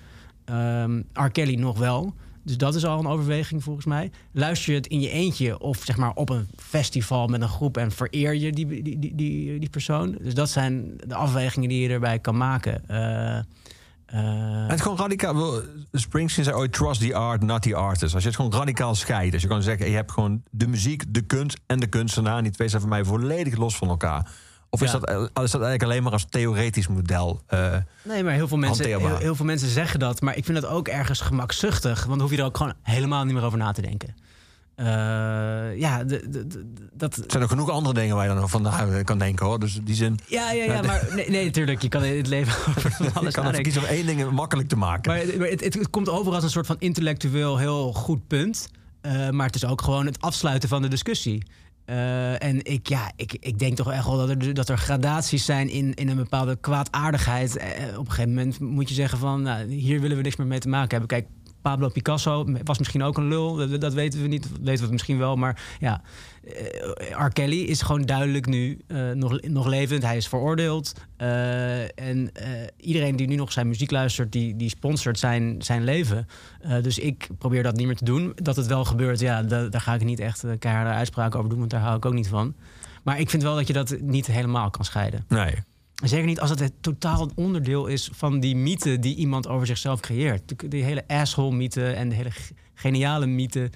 [0.46, 1.30] Ehm R.
[1.32, 2.14] Kelly nog wel.
[2.50, 4.12] Dus dat is al een overweging volgens mij.
[4.32, 7.78] Luister je het in je eentje of zeg maar op een festival met een groep
[7.78, 10.18] en vereer je die, die, die, die, die persoon.
[10.22, 12.88] Dus dat zijn de afwegingen die je erbij kan maken.
[12.88, 13.44] Eh, eh,
[14.06, 15.62] En het gewoon radicaal.
[15.92, 18.14] Springsteen zei ooit: trust the art, not the artist.
[18.14, 19.34] Als je het gewoon radicaal scheidt.
[19.34, 22.38] Als je kan zeggen: je hebt gewoon de muziek, de kunst en de kunstenaar.
[22.38, 24.32] En die twee zijn voor mij volledig los van elkaar.
[24.72, 25.00] Of is, Ja.
[25.00, 27.42] dat, eh, is dat eigenlijk alleen maar als theoretisch model?
[27.48, 30.22] eh, Nee, maar heel veel, mensen, heel, heel veel mensen zeggen dat.
[30.22, 31.98] Maar ik vind dat ook ergens gemakzuchtig.
[31.98, 34.16] Want dan hoef je er ook gewoon helemaal niet meer over na te denken.
[34.76, 34.86] Eh,
[35.78, 37.16] ja, de, de- de- dat...
[37.18, 39.60] er zijn nog genoeg andere dingen waar je dan van nou, kan denken hoor.
[39.60, 40.20] Dus die zin.
[40.28, 41.82] Ja, ja, ja, maar nee, nee, natuurlijk.
[41.82, 43.72] Je kan in het leven over van je alles kan nadenken.
[43.72, 45.12] kiezen om één ding makkelijk te maken.
[45.16, 48.68] Maar, maar het, het, het komt over als een soort van intellectueel heel goed punt.
[49.32, 51.44] Maar het is ook gewoon het afsluiten van de discussie.
[51.90, 55.46] Eh, en ik, ja, ik, ik denk toch echt wel dat er, dat er gradaties
[55.46, 57.58] zijn in, in een bepaalde kwaadaardigheid.
[57.58, 59.42] Eh, op een gegeven moment moet je zeggen van...
[59.42, 61.08] Nou, hier willen we niks meer mee te maken hebben.
[61.08, 61.28] Kijk,
[61.62, 63.56] Pablo Picasso was misschien ook een lul.
[63.56, 64.50] Dat, dat weten we niet.
[64.50, 65.36] Dat weten we misschien wel.
[65.36, 66.39] Maar ja, eh,
[67.18, 67.28] R.
[67.34, 70.04] Kelly is gewoon duidelijk nu eh, nog, nog levend.
[70.04, 70.94] Hij is veroordeeld.
[71.18, 72.48] Eh, en eh,
[72.78, 76.28] iedereen die nu nog zijn muziek luistert, die, die sponsort zijn, zijn leven.
[76.62, 78.32] Eh, dus ik probeer dat niet meer te doen.
[78.36, 81.50] Dat het wel gebeurt, ja, da- daar ga ik niet echt eh, keiharde uitspraken over
[81.50, 81.60] doen.
[81.60, 82.54] Want daar hou ik ook niet van.
[83.04, 85.26] Maar ik vind wel dat je dat niet helemaal kan scheiden.
[85.28, 85.54] Nee.
[86.04, 90.00] Zeker niet als het het totaal onderdeel is van die mythe die iemand over zichzelf
[90.00, 90.54] creëert.
[90.72, 93.70] Die- hele asshole-mythe en de hele ge- geniale mythe.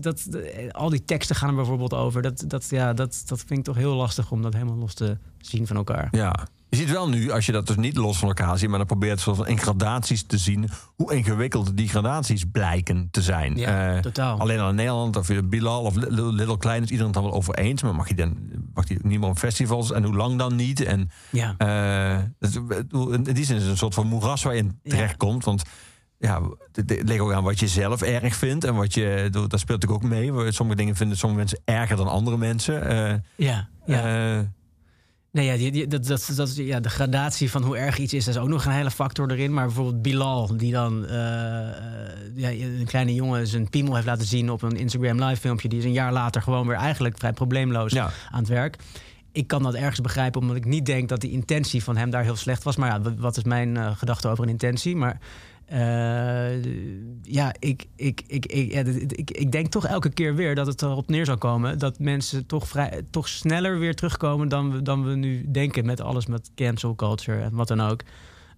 [0.00, 2.22] Dat, dat- al die teksten gaan er bijvoorbeeld over.
[2.22, 5.18] Dat, dat, ja, dat, dat vind ik toch heel lastig om dat helemaal los te
[5.38, 6.08] zien van elkaar.
[6.10, 6.46] Ja.
[6.72, 8.86] Je ziet wel nu, als je dat dus niet los van elkaar ziet, maar dan
[8.86, 13.56] probeert van in gradaties te zien hoe ingewikkeld die gradaties blijken te zijn.
[13.56, 14.38] Ja, Eh, totaal.
[14.38, 17.54] Alleen al in Nederland, of Bilal of Little, Klein, is iedereen het dan wel over
[17.54, 17.82] eens.
[17.82, 18.36] Maar mag je dan
[18.74, 20.82] mag die niet meer op festivals en hoe lang dan niet?
[20.84, 21.54] En Ja.
[21.58, 22.18] eh,
[23.12, 25.44] in die zin is het een soort van moeras waar je in terechtkomt.
[25.44, 25.62] Want
[26.18, 26.40] ja,
[26.72, 28.64] het het ligt ook aan wat je zelf erg vindt.
[28.64, 30.52] En wat je, dat speelt natuurlijk ook mee.
[30.52, 32.84] Sommige dingen vinden sommige mensen erger dan andere mensen.
[32.88, 34.44] Eh, Ja, ja.
[35.32, 38.24] Nee, ja, die, die- dat, dat, dat, ja, de gradatie van hoe erg iets is,
[38.24, 39.52] dat is ook nog een hele factor erin.
[39.52, 41.74] Maar bijvoorbeeld Bilal, die dan eh, eh,
[42.34, 45.68] ja, een kleine jongen zijn piemel heeft laten zien op een Instagram live filmpje.
[45.68, 47.92] Die is een jaar later gewoon weer eigenlijk vrij probleemloos
[48.30, 48.76] aan het werk.
[49.32, 52.22] Ik kan dat ergens begrijpen, omdat ik niet denk dat die intentie van hem daar
[52.22, 52.76] heel slecht was.
[52.76, 54.96] Maar ja, wat- is mijn eh, gedachte over een intentie?
[54.96, 55.18] Maar
[57.22, 61.24] ja, ik, ik, ik, ik, ik, denk toch elke keer weer dat het erop neer
[61.24, 65.50] zal komen dat mensen toch, vrij, toch sneller weer terugkomen dan we, dan we nu
[65.50, 68.00] denken met alles met cancel culture en wat dan ook.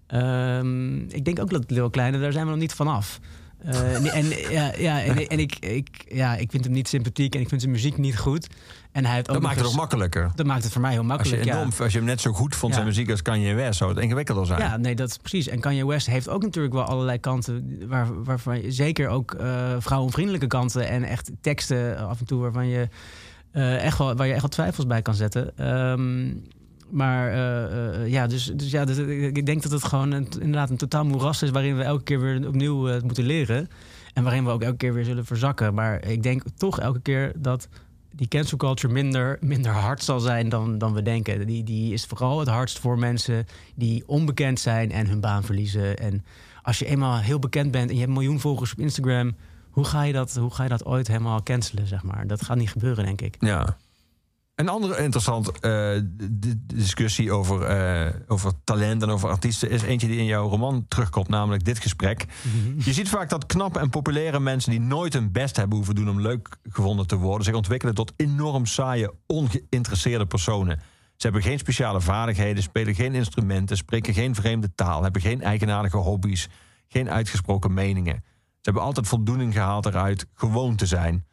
[0.07, 3.21] Ehm, ik denk ook dat Lil Kleine, daar zijn we nog niet vanaf.
[3.65, 7.41] Eh, en ja, ja, en, en ik, ik, ja, ik vind hem niet sympathiek en
[7.41, 8.47] ik vind zijn muziek niet goed.
[8.93, 10.31] En hij heeft ook dat maakt het ook makkelijker.
[10.35, 11.45] Dat maakt het voor mij heel Als je, makkelijk.
[11.79, 11.85] ja.
[11.85, 12.79] als je hem net zo goed vond, Ja.
[12.79, 14.61] zijn muziek als Kanye West, zou het ingewikkelder zijn.
[14.61, 15.49] Ja, nee, dat is precies.
[15.49, 19.75] En Kanye West heeft ook natuurlijk wel allerlei kanten, waar, waarvan je zeker ook eh,
[19.79, 22.89] vrouwenvriendelijke kanten en echt teksten af en toe waarvan je
[23.51, 25.57] eh, echt wel, waar je echt wel twijfels bij kan zetten.
[25.59, 26.33] Ehm,
[26.95, 30.29] maar eh, eh, ja, dus, dus ja, dus, ik ik denk dat het gewoon een,
[30.41, 33.69] inderdaad een totaal moeras is waarin we elke keer weer opnieuw eh, moeten leren.
[34.13, 35.75] En waarin we ook elke keer weer zullen verzakken.
[35.75, 37.69] Maar ik denk toch elke keer dat
[38.11, 41.47] die cancel culture minder, minder hard zal zijn dan, dan we denken.
[41.47, 45.99] Die, die is vooral het hardst voor mensen die onbekend zijn en hun baan verliezen.
[45.99, 46.25] En
[46.63, 49.35] als je eenmaal heel bekend bent en je hebt een miljoen volgers op Instagram,
[49.71, 52.27] hoe ga je dat, hoe ga je dat ooit helemaal cancelen, zeg maar?
[52.27, 53.37] Dat gaat niet gebeuren, denk ik.
[53.39, 53.77] Ja.
[54.55, 55.91] Een andere interessant eh,
[56.75, 61.29] discussie over, eh, over talent en over artiesten is eentje die in jouw roman terugkomt,
[61.29, 62.27] namelijk dit gesprek.
[62.79, 66.09] Je ziet vaak dat knappe en populaire mensen die nooit hun best hebben hoeven doen
[66.11, 70.79] om leuk gevonden te worden, zich ontwikkelen tot enorm saaie, ongeïnteresseerde personen.
[71.17, 75.97] Ze hebben geen speciale vaardigheden, spelen geen instrumenten, spreken geen vreemde taal, hebben geen eigenaardige
[75.97, 76.49] hobby's,
[76.89, 78.23] geen uitgesproken meningen.
[78.25, 81.27] Ze hebben altijd voldoening gehaald eruit gewoon te zijn.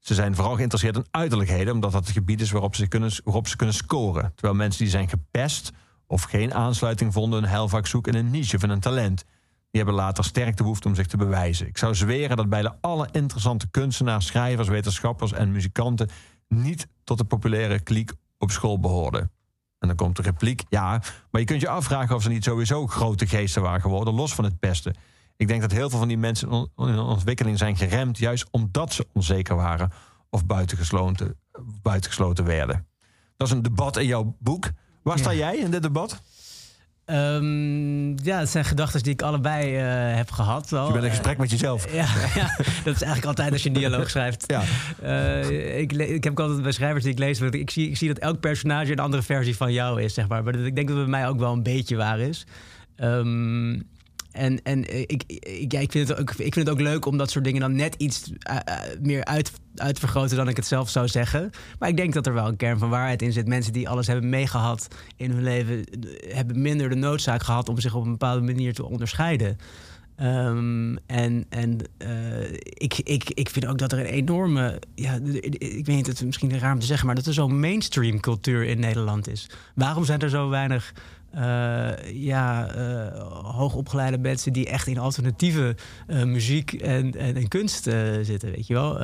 [0.00, 3.48] Ze zijn vooral geïnteresseerd in uiterlijkheden, omdat dat het gebied is waarop ze kunnen, waarop
[3.48, 4.32] ze kunnen scoren.
[4.34, 5.72] Terwijl mensen die zijn gepest
[6.06, 9.24] of geen aansluiting vonden, heil vaak zoeken in een niche of in een talent.
[9.70, 11.66] Die hebben later sterk de behoefte om zich te bewijzen.
[11.66, 16.08] Ik zou zweren dat bijna alle interessante kunstenaars, schrijvers, wetenschappers en muzikanten
[16.48, 19.30] niet tot de populaire kliek op school behoorden.
[19.78, 22.86] En dan komt de repliek, ja, maar je kunt je afvragen of ze niet sowieso
[22.86, 24.94] grote geesten waren geworden, los van het pesten.
[25.40, 28.46] Ik denk dat heel veel van die mensen in on- in ontwikkeling zijn geremd, juist
[28.50, 29.90] omdat ze onzeker waren
[30.30, 31.36] of buitengesloten,
[31.82, 32.86] buitengesloten werden.
[33.36, 34.70] Dat is een debat in jouw boek.
[35.02, 36.22] Waar sta jij in dit debat?
[37.04, 40.70] Ehm, ja, het zijn gedachten die ik allebei eh, heb gehad.
[40.70, 40.86] Wel.
[40.86, 41.92] Je bent in gesprek met jezelf.
[41.92, 42.06] Ja,
[42.40, 44.44] ja, dat is eigenlijk altijd als je een dialoog schrijft.
[44.46, 44.62] Ja.
[45.02, 47.96] Eh, ik, ik heb ook altijd bij schrijvers die ik lees, want ik zie, ik
[47.96, 50.42] zie dat elk personage een andere versie van jou is, zeg maar.
[50.44, 52.46] Maar dat- ik denk dat het bij mij ook wel een beetje waar is.
[52.96, 53.80] Ehm,
[54.32, 57.16] en en ik, ik, ja, ik, vind het ook, ik vind het ook leuk om
[57.16, 60.56] dat soort dingen dan net iets eh, eh, meer uit, uit te vergroten dan ik
[60.56, 61.50] het zelf zou zeggen.
[61.78, 63.48] Maar ik denk dat er wel een kern van waarheid in zit.
[63.48, 67.80] Mensen die alles hebben meegehad in hun leven, eh, hebben minder de noodzaak gehad om
[67.80, 69.58] zich op een bepaalde manier te onderscheiden.
[70.20, 74.78] Ehm, en en eh, ik, ik, ik vind ook dat er een enorme.
[74.94, 75.14] Ja,
[75.52, 78.20] ik weet niet, het is misschien raar om te zeggen, maar dat er zo'n mainstream
[78.20, 79.50] cultuur in Nederland is.
[79.74, 80.92] Waarom zijn er zo weinig.
[81.30, 85.76] Eh, ja, eh, hoogopgeleide mensen die echt in alternatieve
[86.06, 87.82] eh, muziek en, en, en kunst
[88.22, 88.98] zitten, weet je wel.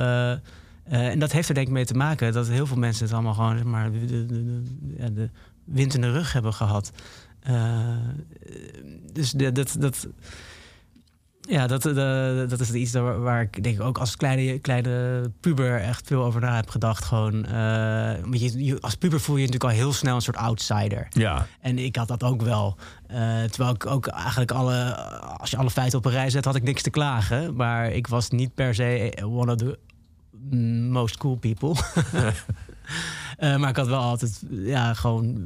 [0.83, 3.33] En dat heeft er denk ik mee te maken dat heel veel mensen het allemaal
[3.33, 5.29] gewoon zeg maar, de, de, de, de
[5.63, 6.91] wind in de rug hebben gehad.
[7.47, 7.97] Eh,
[9.13, 10.07] dus dat, dat,
[11.47, 11.93] ja, dat, eh,
[12.49, 16.23] dat is iets waar, waar ik denk ik ook als kleine, kleine puber echt veel
[16.23, 17.03] over na heb gedacht.
[17.05, 17.41] Gewoon,
[18.21, 21.07] want je, je- als puber voel je je natuurlijk al heel snel een soort outsider.
[21.09, 21.47] Ja.
[21.61, 22.77] En ik had dat ook wel.
[23.07, 24.95] Eh, terwijl ik ook eigenlijk alle,
[25.37, 27.55] als je alle feiten op een rij zet, had ik niks te klagen.
[27.55, 29.79] Maar ik was niet per se one of the
[30.91, 31.73] most cool people.
[33.39, 35.37] Maar ik had wel altijd, ja, gewoon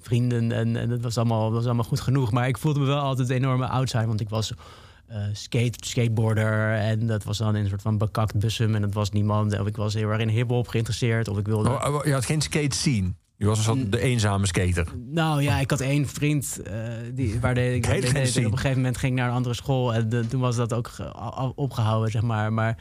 [0.00, 2.32] vrienden en, en het was allemaal, was allemaal goed genoeg.
[2.32, 4.52] Maar ik voelde me wel altijd een enorme outsider, want ik was
[5.06, 8.94] eh, skate, skateboarder en dat was dan in een soort van bekakt bussum en dat
[8.94, 9.58] was niemand.
[9.60, 11.68] Of ik was heel erg in hip-hop geïnteresseerd, of ik wilde.
[11.70, 13.14] Oh, oh, Je had geen skate scene.
[13.36, 14.86] Je was een soort de eenzame skater.
[15.06, 16.82] Nou ja, ik had één vriend eh,
[17.14, 18.46] die, waar de, ik Hele waar de- geen zin.
[18.46, 20.90] op een gegeven moment ging naar een andere school en de- toen was dat ook
[21.54, 22.52] opgehouden, zeg maar.
[22.52, 22.78] Maar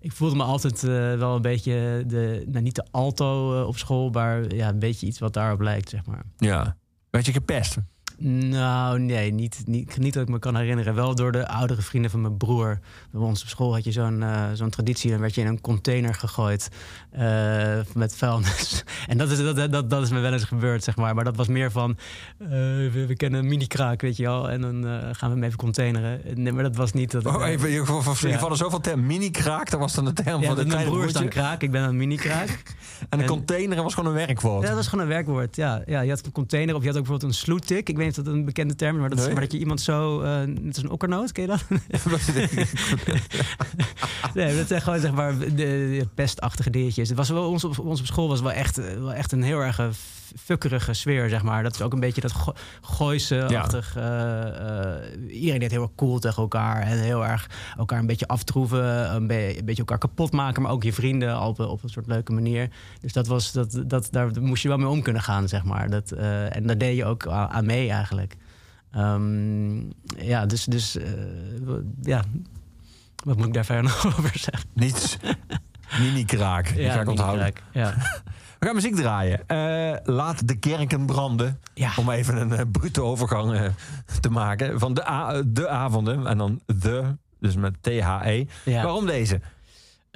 [0.00, 4.10] ik voelde me altijd eh, wel een beetje de, nou, niet de alto op school,
[4.10, 6.22] maar ja, een beetje iets wat daarop lijkt, zeg maar.
[6.36, 6.76] Ja.
[7.10, 7.76] Werd je gepest?
[8.18, 10.94] Nou, nee, niet, niet, niet dat ik me kan herinneren.
[10.94, 12.78] Wel door de oudere vrienden van mijn broer.
[13.10, 15.10] Bij ons op school had je zo'n eh, zo'n traditie.
[15.10, 16.68] Dan werd je in een container gegooid
[17.10, 18.84] eh, met vuilnis.
[19.06, 21.14] En dat is, dat, dat, dat is me wel eens gebeurd, zeg maar.
[21.14, 21.96] Maar dat was meer van,
[22.38, 24.50] eh, we, we kennen een mini-kraak, weet je wel.
[24.50, 24.82] En dan
[25.14, 26.20] gaan we hem even containeren.
[26.34, 27.10] Nee, maar dat was niet...
[27.10, 27.84] Dat ik- Oh, even, je,
[28.28, 28.38] Ja.
[28.38, 29.06] vallen zoveel termen.
[29.06, 31.70] Mini-kraak, dat was dan de term Ja, van de mijn broer is dan kraak, ik
[31.70, 32.48] ben een mini-kraak.
[33.08, 34.62] En de En- container was gewoon een werkwoord.
[34.62, 35.56] Ja, dat was gewoon een werkwoord.
[35.56, 37.88] Ja, ja, je had een container of je had ook bijvoorbeeld een sloetik.
[37.88, 39.58] Ik weet niet of dat een bekende term is, maar dat, is, maar dat je
[39.58, 40.20] iemand zo...
[40.20, 41.64] eh het is een okkernoot, ken je dat?
[44.34, 47.08] nee, dat zijn gewoon zeg maar de, de pestachtige dingetjes.
[47.08, 49.60] Het was wel, ons, op, ons op school was wel echt, wel echt een heel
[49.60, 49.88] erg eh,
[50.38, 51.62] fukkerige sfeer, zeg maar.
[51.62, 53.96] Dat is ook een beetje dat go gooise-achtig.
[53.96, 55.02] eh, eh,
[55.40, 56.82] iedereen deed heel erg cool tegen elkaar.
[56.82, 59.14] En heel erg elkaar een beetje aftroeven.
[59.14, 60.62] Een, be- een beetje elkaar kapot maken.
[60.62, 62.68] Maar ook je vrienden op, op een soort leuke manier.
[63.00, 65.90] Dus dat was, dat, dat, daar moest je wel mee om kunnen gaan, zeg maar.
[65.90, 68.36] Dat, eh, en daar deed je ook aan, mee eigenlijk.
[68.90, 69.76] Ehm,
[70.18, 70.96] ja, dus, dus
[72.02, 72.22] ja,
[73.24, 74.68] wat moet ik daar verder nog over zeggen?
[74.72, 75.16] Niets.
[75.98, 76.68] Mini-kraak.
[76.74, 77.52] Die Ja, ga ik onthouden.
[77.72, 77.94] ja.
[78.58, 79.40] We gaan muziek draaien.
[79.46, 81.60] Eh, laat de kerken branden.
[81.96, 83.62] Om even een eh, brute overgang eh,
[84.20, 84.78] te maken.
[84.78, 86.26] Van de, de avonden.
[86.26, 88.44] En dan de, dus met T-H-E.
[88.64, 88.82] Ja.
[88.82, 89.40] Waarom deze?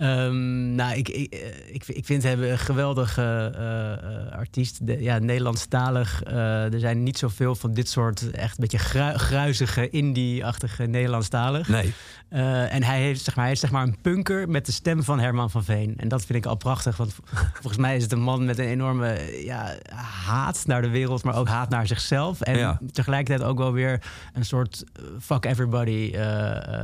[0.00, 4.86] Ehm, nou, ik, ik, eh, ik, ik vind hem een geweldige eh, eh, artiest.
[4.86, 6.22] De, ja, Nederlandstalig.
[6.22, 11.68] Eh, er zijn niet zoveel van dit soort echt een beetje grui- gruizige, indie-achtige Nederlandstalig.
[11.68, 11.92] Nee.
[12.28, 15.02] Eh, en hij, heeft, zeg maar, hij is zeg maar een punker met de stem
[15.02, 15.94] van Herman van Veen.
[15.96, 16.96] En dat vind ik al prachtig.
[16.96, 17.14] Want
[17.60, 19.76] volgens mij is het een man met een enorme ja,
[20.24, 22.40] haat naar de wereld, maar ook haat naar zichzelf.
[22.40, 22.80] En Ja.
[22.92, 24.84] tegelijkertijd ook wel weer een soort
[25.20, 26.14] fuck everybody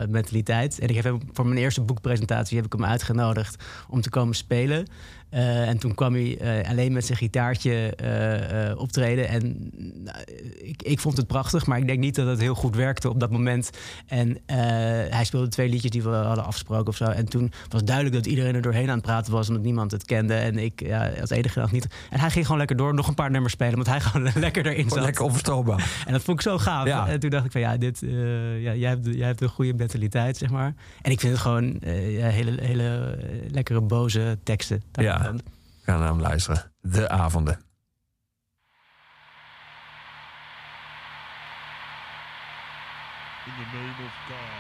[0.08, 0.78] mentaliteit.
[0.78, 4.34] En ik heb hem voor mijn eerste boekpresentatie heb ik hem uitgenodigd om te komen
[4.34, 4.86] spelen.
[5.36, 9.28] Eh, en toen kwam hij eh, alleen met zijn gitaartje eh, optreden.
[9.28, 9.70] En
[10.56, 13.20] ik, ik vond het prachtig, maar ik denk niet dat het heel goed werkte op
[13.20, 13.70] dat moment.
[14.06, 14.38] En
[15.10, 17.04] hij speelde twee liedjes die we hadden afgesproken of zo.
[17.04, 20.04] En toen was duidelijk dat iedereen er doorheen aan het praten was, omdat niemand het
[20.04, 20.34] kende.
[20.34, 21.86] En ik ja, als enige nog niet.
[22.10, 24.66] En hij ging gewoon lekker door, nog een paar nummers spelen, want hij gewoon lekker
[24.66, 25.00] erin zat.
[25.00, 26.04] Lekker onverstoorbaar.
[26.06, 26.86] En dat vond ik zo gaaf.
[26.86, 27.08] Ja.
[27.08, 28.00] En toen dacht ik van ja, dit,
[28.58, 30.74] ja jij, hebt, jij hebt een goede mentaliteit, zeg maar.
[31.02, 33.18] En ik vind het gewoon hele, hele
[33.50, 34.82] lekkere, boze teksten.
[34.92, 35.25] Ja.
[35.34, 35.42] We
[35.82, 36.72] gaan naar hem luisteren.
[36.80, 37.64] De avonden.
[43.46, 44.55] In the name of God,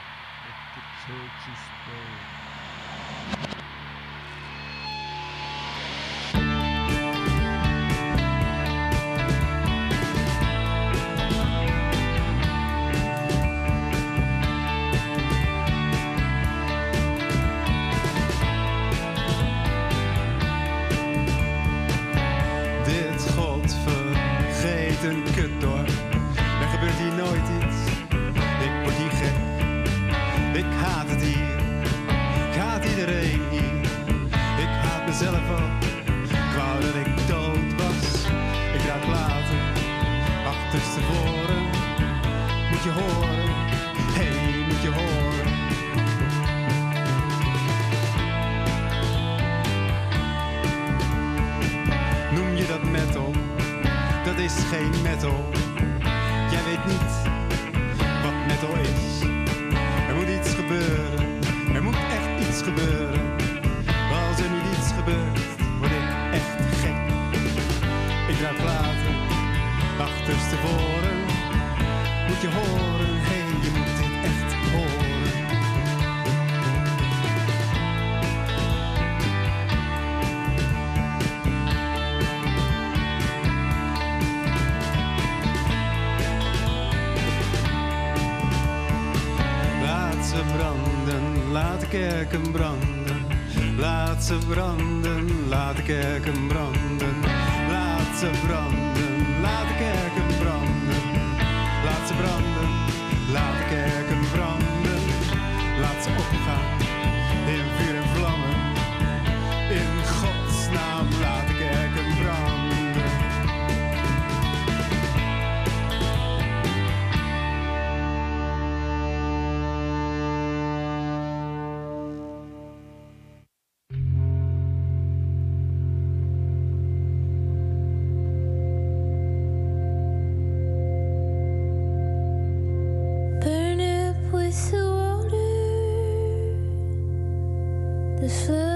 [138.18, 138.75] The flu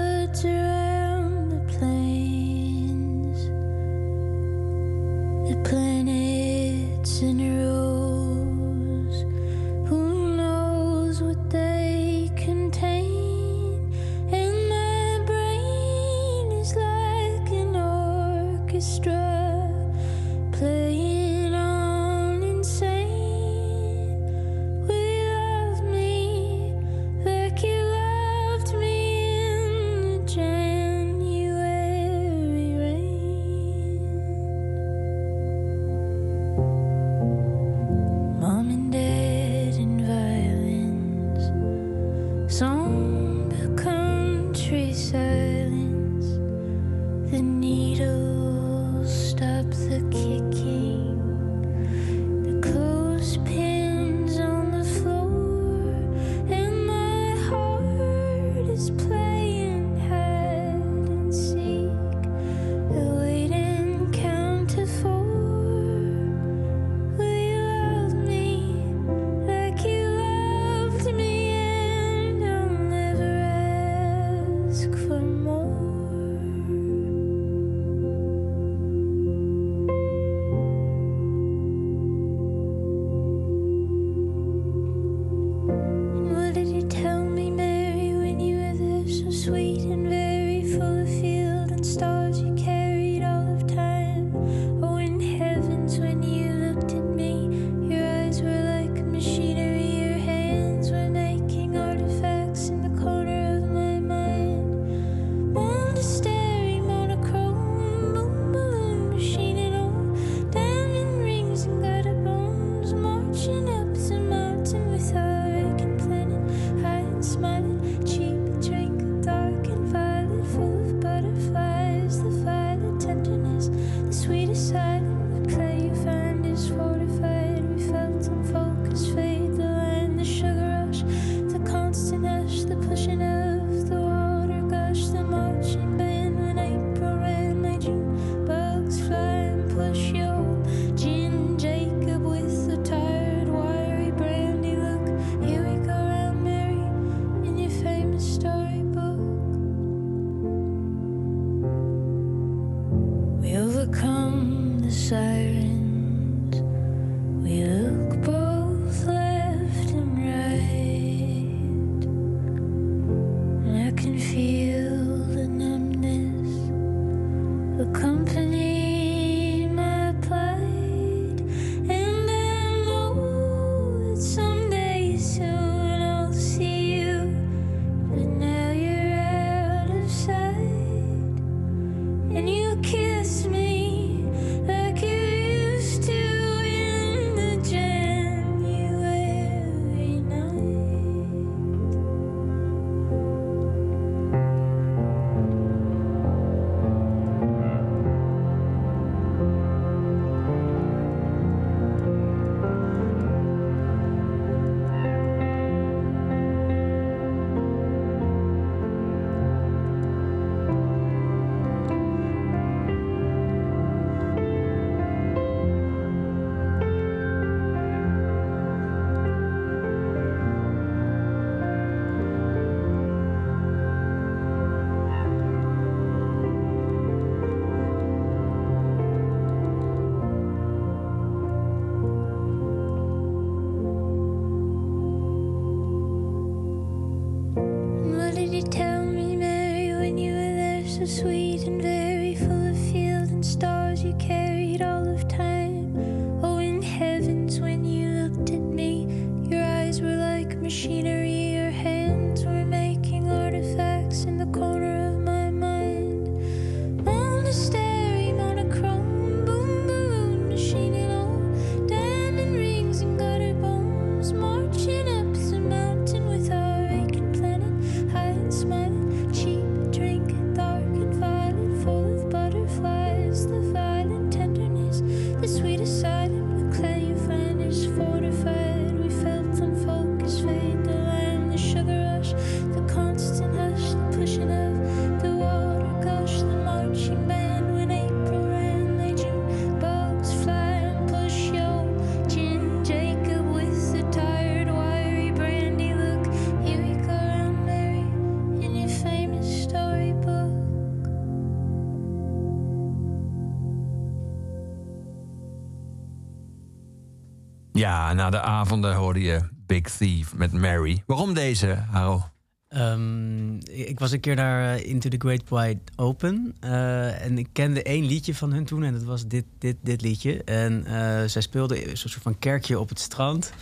[307.91, 311.03] Ja, na de avonden hoorde je Big Thief met Mary.
[311.05, 312.23] Waarom deze, Haro?
[312.67, 316.55] Ehm, ik was een keer naar eh, Into the Great Wide Open.
[316.59, 318.83] eh, en ik kende één liedje van hun toen.
[318.83, 320.43] En dat was dit, dit, dit liedje.
[320.43, 323.53] En eh, zij speelden een soort van kerkje op het strand.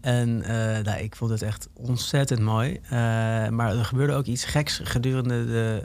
[0.00, 2.80] En eh, nou, ik vond het echt ontzettend mooi.
[3.50, 5.82] Maar er gebeurde ook iets geks gedurende de,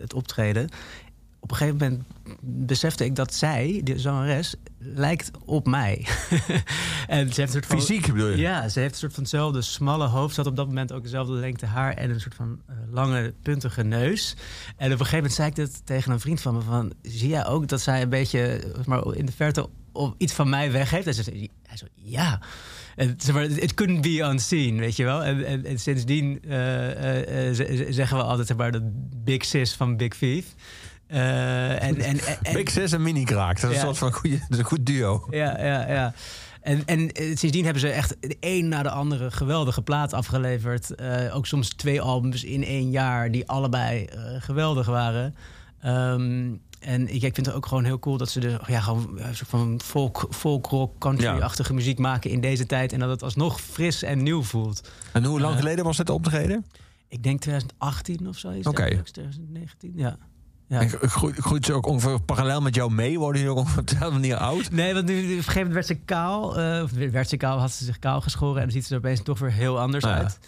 [0.00, 0.68] het optreden.
[1.50, 2.06] Op een gegeven moment
[2.40, 6.06] besefte ik dat zij, de zangeres, lijkt op mij.
[7.06, 8.36] en ze heeft een soort van, Fysiek bedoel je?
[8.36, 10.34] Ja, ze heeft een soort van hetzelfde smalle hoofd.
[10.34, 13.34] Ze had op dat moment ook dezelfde lengte haar en een soort van eh, lange,
[13.42, 14.36] puntige neus.
[14.76, 17.28] En op een gegeven moment zei ik dat tegen een vriend van me: van, Zie
[17.28, 20.90] jij ook dat zij een beetje maar in de verte op iets van mij weg
[20.90, 21.06] heeft?
[21.06, 22.40] En ze zei, hij zo, ja.
[22.96, 25.24] En, zeg maar, it couldn't be unseen, weet je wel.
[25.24, 27.54] En, en, en sindsdien eh, eh,
[27.90, 30.54] zeggen we altijd zeg maar, de big sis van Big Thief.
[31.10, 33.60] Eh, en, en, en, Big Sis en Mini Kraak.
[33.60, 33.82] Dat is Ja.
[33.82, 35.26] een soort van goede, een goed duo.
[35.30, 36.14] ja, ja, ja.
[36.60, 40.94] En, en eh, sindsdien hebben ze echt de een na de andere geweldige plaat afgeleverd.
[40.94, 44.08] Eh, ook soms twee albums in één jaar die allebei
[44.38, 45.34] geweldig waren.
[45.80, 49.18] Ehm, en ik, ik vind het ook gewoon heel cool dat ze de, ja, gewoon
[49.20, 52.92] een soort van folk, folk rock, country-achtige muziek maken in deze tijd.
[52.92, 54.90] En dat het alsnog fris en nieuw voelt.
[55.12, 56.66] En hoe lang geleden was dit optreden?
[57.08, 58.48] Ik denk 2018 of zo.
[58.48, 58.70] Oké.
[58.72, 60.16] dergelijks, 2019, ja.
[60.70, 60.80] Ja.
[60.80, 63.18] En groeit, groeit ze ook ongeveer parallel met jou mee?
[63.18, 64.70] Worden jullie ook ongeveer op dezelfde manier oud?
[64.70, 66.58] Nee, want nu, op een gegeven moment werd ze kaal.
[66.60, 68.56] eh, of werd ze kaal, had ze zich kaal geschoren.
[68.56, 70.16] En dan ziet ze er opeens toch weer heel anders Ah, ja.
[70.16, 70.38] uit.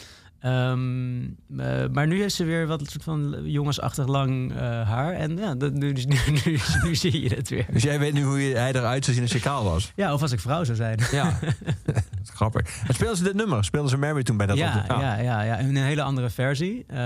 [0.41, 1.21] Ehm,
[1.61, 4.59] eh, maar nu heeft ze weer wat soort van jongensachtig lang eh,
[4.89, 5.13] haar.
[5.13, 6.03] En ja, dat, nu, nu,
[6.45, 7.67] nu, nu zie je het weer.
[7.73, 9.93] Dus jij weet nu hoe hij eruit zou zien als je kaal was?
[9.97, 10.99] Ja, of als ik vrouw zou zijn.
[11.11, 11.39] Ja,
[12.35, 12.83] grappig.
[12.87, 13.65] En speelden ze dit nummer?
[13.65, 16.85] Speelden ze Mary toen bij dat ja, ja, ja, ja, in een hele andere versie.
[16.87, 16.97] Eh,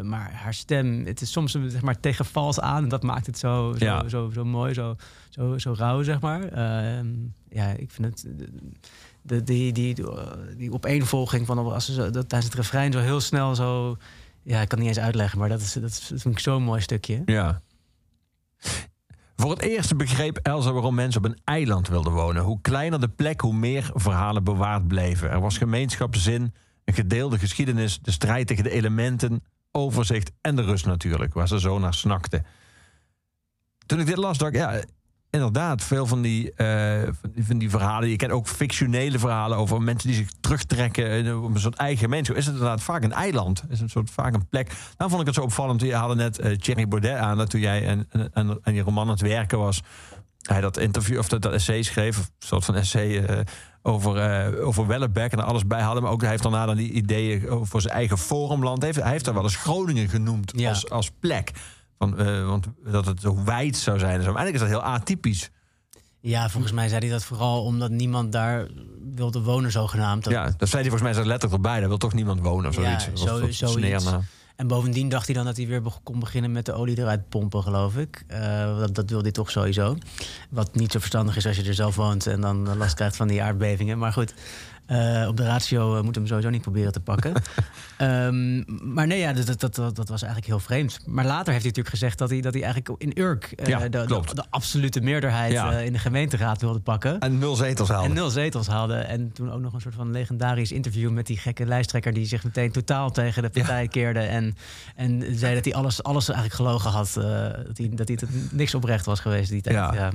[0.00, 2.82] maar haar stem, het is soms zeg maar, tegen vals aan.
[2.82, 4.08] En dat maakt het zo, zo, Ja.
[4.08, 4.96] zo, zo mooi, zo,
[5.28, 6.44] zo, zo rauw, zeg maar.
[6.44, 7.06] Ehm,
[7.48, 8.26] ja, ik vind het...
[9.22, 10.06] De, die, die, die,
[10.56, 13.96] die opeenvolging van als ze zo, dat, tijdens het refrein zo heel snel zo...
[14.42, 16.40] Ja, ik kan het niet eens uitleggen, maar dat, is, dat, is, dat vind ik
[16.40, 17.22] zo'n mooi stukje.
[17.24, 17.60] Ja.
[19.40, 22.42] Voor het eerst begreep Elsa waarom mensen op een eiland wilden wonen.
[22.42, 25.30] Hoe kleiner de plek, hoe meer verhalen bewaard bleven.
[25.30, 26.54] Er was gemeenschapszin,
[26.84, 31.60] een gedeelde geschiedenis, de strijd tegen de elementen, overzicht en de rust natuurlijk, waar ze
[31.60, 32.46] zo naar snakten.
[33.86, 34.82] Toen ik dit las, dacht ik, ja,
[35.30, 38.08] inderdaad, veel van die, eh, van die- van die verhalen.
[38.08, 42.36] Je kent ook fictionele verhalen over mensen die zich terugtrekken op een soort eigen gemeenschap.
[42.36, 43.58] Is het inderdaad vaak een eiland?
[43.62, 44.70] Is het een soort vaak een plek?
[44.96, 45.80] Dan vond ik het zo opvallend.
[45.80, 49.04] Je hadden net eh, Thierry Baudet aan dat toen jij en, en, en, je roman
[49.04, 49.82] aan het werken was.
[50.40, 53.38] Hij dat interview of dat, dat essay schreef, een soort van essay eh,
[53.82, 56.02] over, eh over Wellebeck en er alles bij hadden.
[56.02, 58.78] Maar ook hij heeft daarna dan die ideeën voor zijn eigen forumland.
[58.78, 60.68] Hij heeft, hij heeft daar wel eens Groningen genoemd Ja.
[60.68, 61.50] als, als plek.
[62.00, 64.14] Van, eh, want dat het zo wijd zou zijn.
[64.22, 64.26] Zo.
[64.34, 65.50] Eigenlijk is dat heel atypisch.
[66.20, 68.66] Ja, volgens mij zei hij dat vooral omdat niemand daar
[69.14, 70.24] wilde wonen zogenaamd.
[70.24, 71.80] Dat- Ja, dat zei hij volgens mij letterlijk erbij.
[71.80, 73.04] Daar wil toch niemand wonen of zoiets.
[73.04, 74.06] Ja, Of zo, soort zoiets.
[74.56, 77.62] En bovendien dacht hij dan dat hij weer kon beginnen met de olie eruit pompen,
[77.62, 78.24] geloof ik.
[78.26, 79.96] Eh, dat, dat wil hij toch sowieso.
[80.50, 83.28] Wat niet zo verstandig is als je er zelf woont en dan last krijgt van
[83.28, 83.98] die aardbevingen.
[83.98, 84.34] Maar goed,
[84.90, 87.32] eh, op de ratio eh, moet hem sowieso niet proberen te pakken.
[87.96, 88.62] Ehm,
[88.94, 90.98] maar nee, ja, dat, dat, dat, dat was eigenlijk heel vreemd.
[91.06, 93.78] Maar later heeft hij natuurlijk gezegd dat hij, dat hij eigenlijk in Urk eh, Ja,
[93.78, 95.72] de, de, absolute meerderheid Ja.
[95.72, 97.18] in de gemeenteraad wilde pakken.
[97.18, 98.08] En nul zetels haalde.
[98.08, 98.94] En nul zetels haalde.
[98.94, 102.12] En toen ook nog een soort van legendarisch interview met die gekke lijsttrekker...
[102.12, 104.20] die zich meteen totaal tegen de partij keerde.
[104.20, 104.56] En,
[104.96, 107.12] en zei dat hij alles, alles eigenlijk gelogen had.
[107.66, 108.18] dat, hij, dat hij
[108.50, 109.76] niks oprecht was geweest die tijd.
[109.76, 110.12] Ja.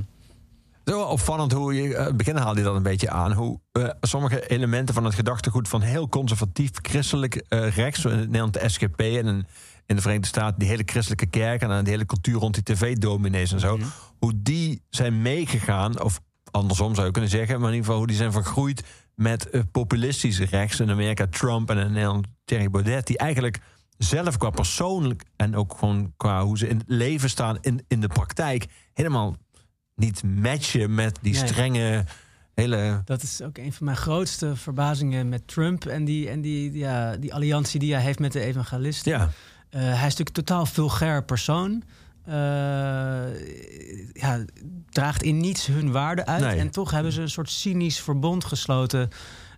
[0.85, 0.91] Ja.
[0.91, 3.31] Het is wel opvallend hoe je, eh, het begin haalde je dat een beetje aan,
[3.31, 8.17] hoe eh, sommige elementen van het gedachtegoed van heel conservatief christelijk eh, rechts, zo in
[8.17, 9.47] Nederland de SGP en in,
[9.85, 13.51] in de Verenigde Staten, die hele christelijke kerk en de hele cultuur rond die tv-dominees
[13.51, 13.79] en zo,
[14.19, 16.19] hoe die zijn meegegaan, of
[16.51, 18.83] andersom zou je kunnen zeggen, maar in ieder geval hoe die zijn vergroeid
[19.15, 23.59] met populistisch rechts in Amerika, Trump en in Nederland Thierry Baudet, die eigenlijk
[23.97, 28.01] zelf qua persoonlijk en ook gewoon qua hoe ze in het leven staan in, in
[28.01, 29.35] de praktijk helemaal
[29.95, 31.47] niet matchen met die Nee.
[31.47, 32.05] strenge
[32.53, 33.01] hele.
[33.05, 37.17] Dat is ook een van mijn grootste verbazingen met Trump en die, en die, ja,
[37.17, 39.11] die alliantie die hij heeft met de evangelisten.
[39.11, 39.29] Ja.
[39.69, 41.83] Eh, hij is natuurlijk een totaal vulgair persoon.
[42.25, 42.33] Eh,
[44.13, 44.45] ja,
[44.89, 46.43] draagt in niets hun waarde uit.
[46.43, 46.59] Nee.
[46.59, 49.09] En toch hebben ze een soort cynisch verbond gesloten.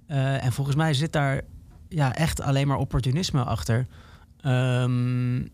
[0.07, 1.41] Eh, en volgens mij zit daar
[1.89, 3.88] ja, echt alleen maar opportunisme achter.
[4.41, 5.45] Ehm,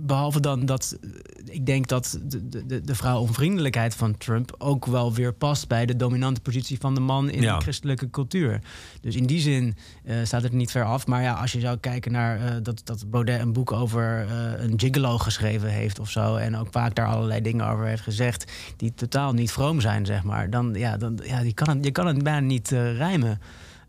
[0.00, 0.98] behalve dan dat
[1.44, 5.96] ik denk dat de, de, de vrouwonvriendelijkheid van Trump ook wel weer past bij de
[5.96, 7.56] dominante positie van de man in Ja.
[7.56, 8.60] de christelijke cultuur.
[9.00, 11.06] Dus in die zin eh, staat het niet ver af.
[11.06, 14.64] Maar ja, als je zou kijken naar eh, dat, dat Baudet een boek over eh,
[14.64, 16.36] een gigolo geschreven heeft of zo.
[16.36, 20.22] En ook vaak daar allerlei dingen over heeft gezegd die totaal niet vroom zijn, zeg
[20.22, 20.50] maar.
[20.50, 23.40] Dan, ja, dan, ja, je, kan het, je kan het bijna niet rijmen.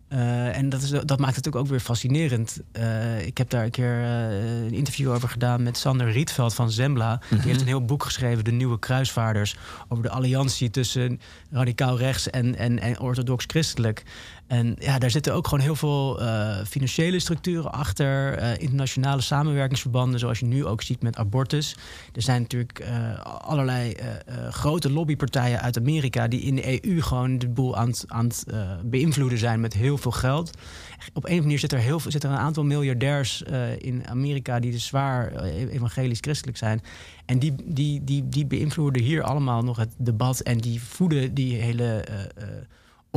[0.08, 2.60] Eh, en dat, is, dat maakt het natuurlijk ook weer fascinerend.
[2.72, 6.72] Eh, ik heb daar een keer eh, een interview over gedaan met Sander Rietveld van
[6.72, 7.22] Zembla.
[7.30, 9.58] Die heeft een heel boek geschreven, De Nieuwe Kruisvaarders.
[9.88, 11.20] Over de alliantie tussen
[11.52, 14.04] radicaal rechts en, en, en orthodox christelijk.
[14.48, 18.34] En ja, daar zitten ook gewoon heel veel eh, financiële structuren achter.
[18.34, 21.76] eh, internationale samenwerkingsverbanden, zoals je nu ook ziet met abortus.
[22.14, 23.96] Er zijn natuurlijk eh, allerlei
[24.50, 26.28] grote lobbypartijen uit Amerika...
[26.28, 28.46] die in de EU gewoon de boel aan het,
[28.84, 30.58] beïnvloeden zijn met heel veel geld.
[31.14, 33.42] Op een of manier zit er, heel zit er een aantal miljardairs
[33.78, 34.60] in Amerika...
[34.60, 36.82] die dus zwaar evangelisch-christelijk zijn.
[37.26, 40.40] En die, die, die, die beïnvloeden hier allemaal nog het debat...
[40.40, 42.04] en die voeden die hele...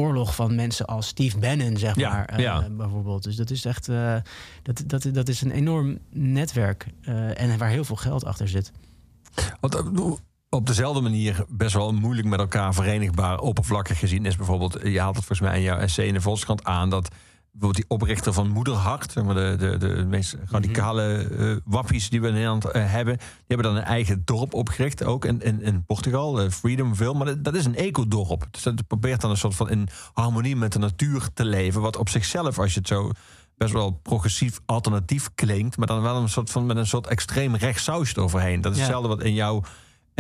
[0.01, 2.69] eh, eh, oorlog van mensen als Steve Bannon, zeg Ja, maar, eh, ja.
[2.71, 3.23] bijvoorbeeld.
[3.23, 4.17] Dus dat is echt eh,
[4.63, 8.73] dat, dat, dat is een enorm netwerk eh, en waar heel veel geld achter zit.
[9.61, 10.13] Want eh,
[10.49, 15.17] op dezelfde manier best wel moeilijk met elkaar verenigbaar, oppervlakkig gezien is bijvoorbeeld, je haalt
[15.17, 17.09] het volgens mij in jouw essay in de Volkskrant aan dat
[17.53, 22.21] bijvoorbeeld die oprichter van Moederhart, zeg maar de, de, de meest radicale eh, wappies die
[22.21, 25.63] we in Nederland eh, hebben, die hebben dan een eigen dorp opgericht, ook in, in,
[25.63, 27.15] in Portugal, eh, Freedomville.
[27.15, 28.47] Maar dat, dat is een ecodorp.
[28.51, 31.97] Dus dat probeert dan een soort van in harmonie met de natuur te leven, wat
[31.97, 33.11] op zichzelf, als je het zo
[33.57, 37.55] best wel progressief alternatief klinkt, maar dan wel een soort van met een soort extreem
[37.55, 38.61] rechts sausje eroverheen.
[38.61, 38.85] Dat is Ja.
[38.85, 39.63] hetzelfde wat in jouw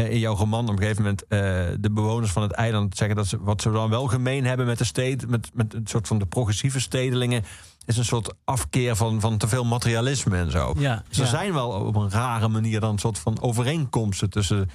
[0.08, 1.38] in jouw roman op een gegeven moment eh,
[1.80, 4.78] de bewoners van het eiland zeggen dat ze wat ze dan wel gemeen hebben met
[4.78, 7.44] de steden, met, met een soort van de progressieve stedelingen,
[7.86, 10.74] is een soort afkeer van, van te veel materialisme en zo.
[10.78, 11.30] Ja, dus er ja.
[11.30, 14.70] zijn wel op een rare manier dan een soort van overeenkomsten tussen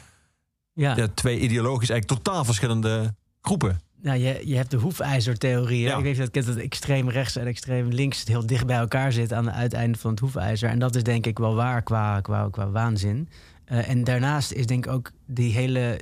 [0.73, 0.93] Ja.
[0.93, 3.79] de twee ideologisch eigenlijk totaal verschillende groepen.
[4.01, 5.81] Nou, je, je hebt de hoefijzertheorie.
[5.81, 5.97] Ja.
[5.97, 9.33] Ik weet dat kent, dat extreem rechts en extreem links heel dicht bij elkaar zit
[9.33, 10.69] aan het uiteinde van het hoefijzer.
[10.69, 13.29] En dat is denk ik wel waar qua, qua, qua waanzin.
[13.65, 15.99] Eh, en daarnaast is denk ik ook die hele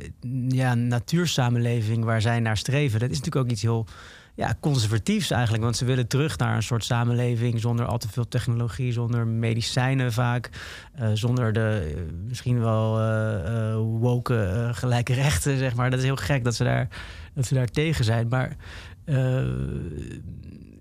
[0.48, 3.00] ja, natuursamenleving waar zij naar streven.
[3.00, 3.88] Dat is natuurlijk ook iets heel
[4.36, 5.64] ja, conservatiefs eigenlijk.
[5.64, 10.14] Want ze willen terug naar een soort samenleving zonder al te veel technologie, zonder medicijnen
[10.14, 10.50] vaak.
[10.94, 15.90] eh, zonder de eh, misschien wel eh, woke gelijke rechten, zeg maar.
[15.90, 16.88] Dat is heel gek dat ze daar,
[17.34, 18.28] dat ze daar tegen zijn.
[18.28, 18.56] Maar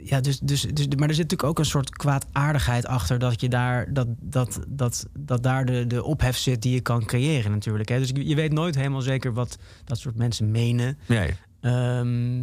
[0.04, 3.48] ja, dus, dus, dus, maar er zit natuurlijk ook een soort kwaadaardigheid achter dat je
[3.48, 7.88] daar, dat, dat, dat, dat daar de, de ophef zit die je kan creëren natuurlijk.
[7.88, 7.98] Hè.
[7.98, 10.98] Dus je weet nooit helemaal zeker wat dat soort mensen menen.
[11.06, 11.34] Nee.
[11.62, 12.38] Ehm,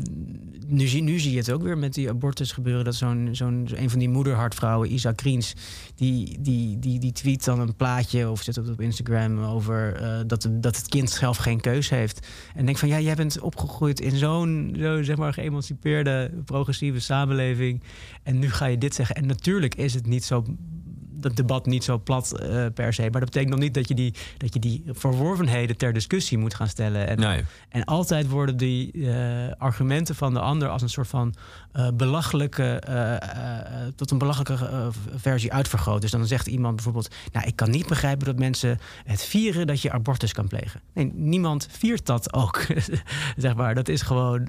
[0.67, 2.85] nu, zie, nu zie je het ook weer met die abortus gebeuren.
[2.85, 5.53] Dat zo'n, zo'n, een van die moederhartvrouwen, Isa Kriens,
[5.95, 10.19] die, die, die, die tweet dan een plaatje of zet het op Instagram over eh,
[10.27, 12.27] dat, dat het kind zelf geen keus heeft.
[12.55, 17.83] En denk van ja, jij bent opgegroeid in zo'n zo, zeg maar geëmancipeerde, progressieve samenleving.
[18.23, 19.15] En nu ga je dit zeggen.
[19.15, 20.43] En natuurlijk is het niet zo
[21.21, 23.01] dat debat niet zo plat eh, per se.
[23.01, 26.53] Maar dat betekent nog niet dat je die, dat je die verworvenheden ter discussie moet
[26.53, 27.07] gaan stellen.
[27.07, 27.43] En, Nee.
[27.69, 31.35] en altijd worden die eh, argumenten van de ander als een soort van
[31.71, 32.81] eh, belachelijke,
[33.95, 36.01] tot een belachelijke versie uitvergroot.
[36.01, 39.81] Dus dan zegt iemand bijvoorbeeld: Nou, ik kan niet begrijpen dat mensen het vieren dat
[39.81, 40.81] je abortus kan plegen.
[40.93, 42.65] Nee, niemand viert dat ook.
[43.37, 44.47] zeg maar, dat is gewoon,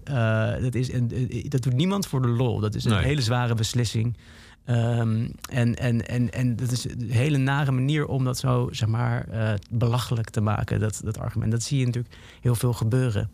[0.61, 2.61] dat, is een, dat doet niemand voor de lol.
[2.61, 3.05] Dat is een Nee.
[3.05, 4.17] hele zware beslissing.
[4.65, 8.89] Ehm, en, en, en, en dat is een hele nare manier om dat zo, zeg
[8.89, 11.51] maar, eh, belachelijk te maken, dat, dat argument.
[11.53, 13.31] Dat zie je natuurlijk heel veel gebeuren.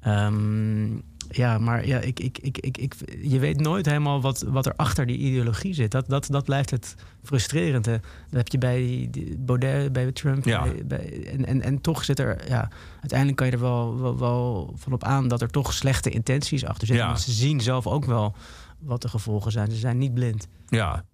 [0.00, 0.86] Ehm,
[1.30, 4.72] ja, maar ja, ik, ik, ik, ik, ik, je weet nooit helemaal wat, wat er
[4.76, 5.90] achter die ideologie zit.
[5.90, 8.00] Dat, dat, dat blijft het frustrerende.
[8.30, 10.44] Dat heb je bij Baudet, bij Trump.
[10.44, 10.62] Ja.
[10.62, 12.68] Bij, bij- en, en, en toch zit er, ja,
[13.00, 16.64] uiteindelijk kan je er wel, wel, wel van op aan dat er toch slechte intenties
[16.64, 17.04] achter zitten.
[17.04, 17.12] Ja.
[17.12, 18.34] Want ze zien zelf ook wel
[18.80, 19.70] wat de gevolgen zijn.
[19.70, 20.48] Ze zijn niet blind.
[20.68, 21.04] Ja.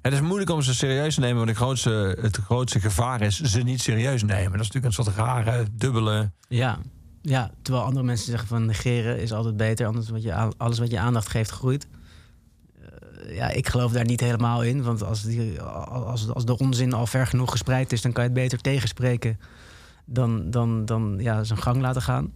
[0.00, 3.40] Het is moeilijk om ze serieus te nemen, want de grootste, het grootste gevaar is
[3.40, 4.52] ze niet serieus nemen.
[4.52, 6.30] Dat is natuurlijk een soort rare, dubbele.
[6.48, 6.78] Ja.
[7.20, 9.86] ja, terwijl andere mensen zeggen van negeren is altijd beter.
[9.86, 11.86] Anders wat je alles wat je aandacht geeft groeit.
[12.82, 14.82] Eh, ja, ik geloof daar niet helemaal in.
[14.82, 18.30] Want als, die, als, als de onzin al ver genoeg gespreid is, dan kan je
[18.30, 19.38] het beter tegenspreken
[20.04, 22.32] dan, dan, dan ja, zijn gang laten gaan.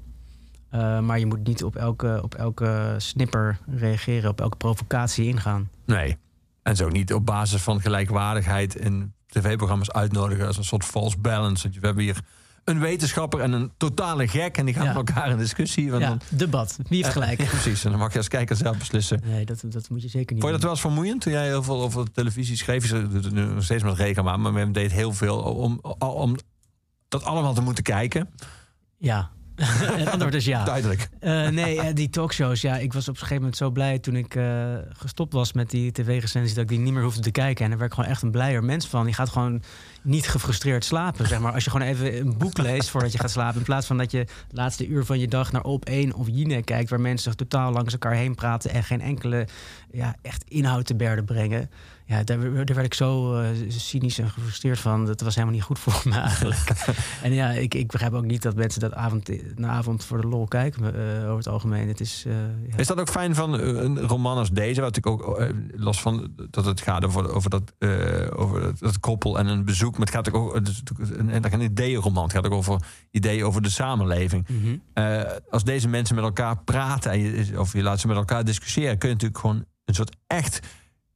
[0.70, 5.70] Eh, maar je moet niet op elke, op elke snipper reageren, op elke provocatie ingaan.
[5.86, 6.16] Nee.
[6.62, 11.62] En zo niet op basis van gelijkwaardigheid in tv-programma's uitnodigen als een soort false balance.
[11.62, 12.20] Want We hebben hier
[12.64, 14.92] een wetenschapper en een totale gek en die gaan Ja.
[14.94, 15.90] met elkaar in discussie.
[15.90, 16.78] Want Ja, dan, debat.
[16.88, 17.40] Wie heeft gelijk?
[17.42, 17.84] Ja, precies.
[17.84, 19.20] En dan mag je als kijker zelf beslissen.
[19.24, 20.60] Nee, dat, dat moet je zeker niet Vond je dat doen.
[20.60, 22.88] wel eens vermoeiend toen jij heel veel over televisie schreef?
[22.90, 26.36] Je doet het nu nog steeds met regelmaat, maar men deed heel veel om, om
[27.08, 28.28] dat allemaal te moeten kijken.
[28.96, 29.30] Ja.
[29.98, 30.64] Het antwoord is ja.
[30.64, 31.08] Duidelijk.
[31.20, 32.60] Eh, nee, eh, die talkshows.
[32.60, 35.70] Ja, ik was op een gegeven moment zo blij toen ik eh, gestopt was met
[35.70, 36.54] die tv-recensies...
[36.54, 37.64] dat ik die niet meer hoefde te kijken.
[37.64, 39.06] En daar werd ik gewoon echt een blijer mens van.
[39.06, 39.62] Je gaat gewoon
[40.02, 41.52] niet gefrustreerd slapen, zeg maar.
[41.52, 43.58] Als je gewoon even een boek leest voordat je gaat slapen...
[43.58, 46.26] in plaats van dat je het laatste uur van je dag naar Op 1 of
[46.28, 46.90] Jinek kijkt...
[46.90, 48.70] waar mensen totaal langs elkaar heen praten...
[48.70, 49.46] en geen enkele
[49.90, 51.70] ja, echt inhoud te berden brengen.
[52.08, 55.06] Ja, daar, daar werd ik zo eh, cynisch en gefrustreerd van.
[55.06, 56.70] Dat was helemaal niet goed voor me eigenlijk.
[57.22, 60.26] en ja, ik, ik begrijp ook niet dat mensen dat avond na avond voor de
[60.26, 61.88] lol kijken eh, over het algemeen.
[61.88, 62.32] Het is, eh,
[62.68, 62.76] ja.
[62.76, 64.80] Is dat ook fijn van een roman als deze?
[64.80, 65.42] Wat ik ook
[65.74, 67.72] los van dat het gaat over, over, dat,
[68.36, 69.92] over dat, dat koppel en een bezoek.
[69.92, 70.62] Maar het gaat ook over
[71.18, 72.22] een, een, ideeënroman.
[72.22, 74.46] Het gaat ook over ideeën over de samenleving.
[74.48, 74.76] Mhm.
[75.50, 78.98] Als deze mensen met elkaar praten en je, of je laat ze met elkaar discussiëren,
[78.98, 80.60] kun je natuurlijk gewoon een soort echt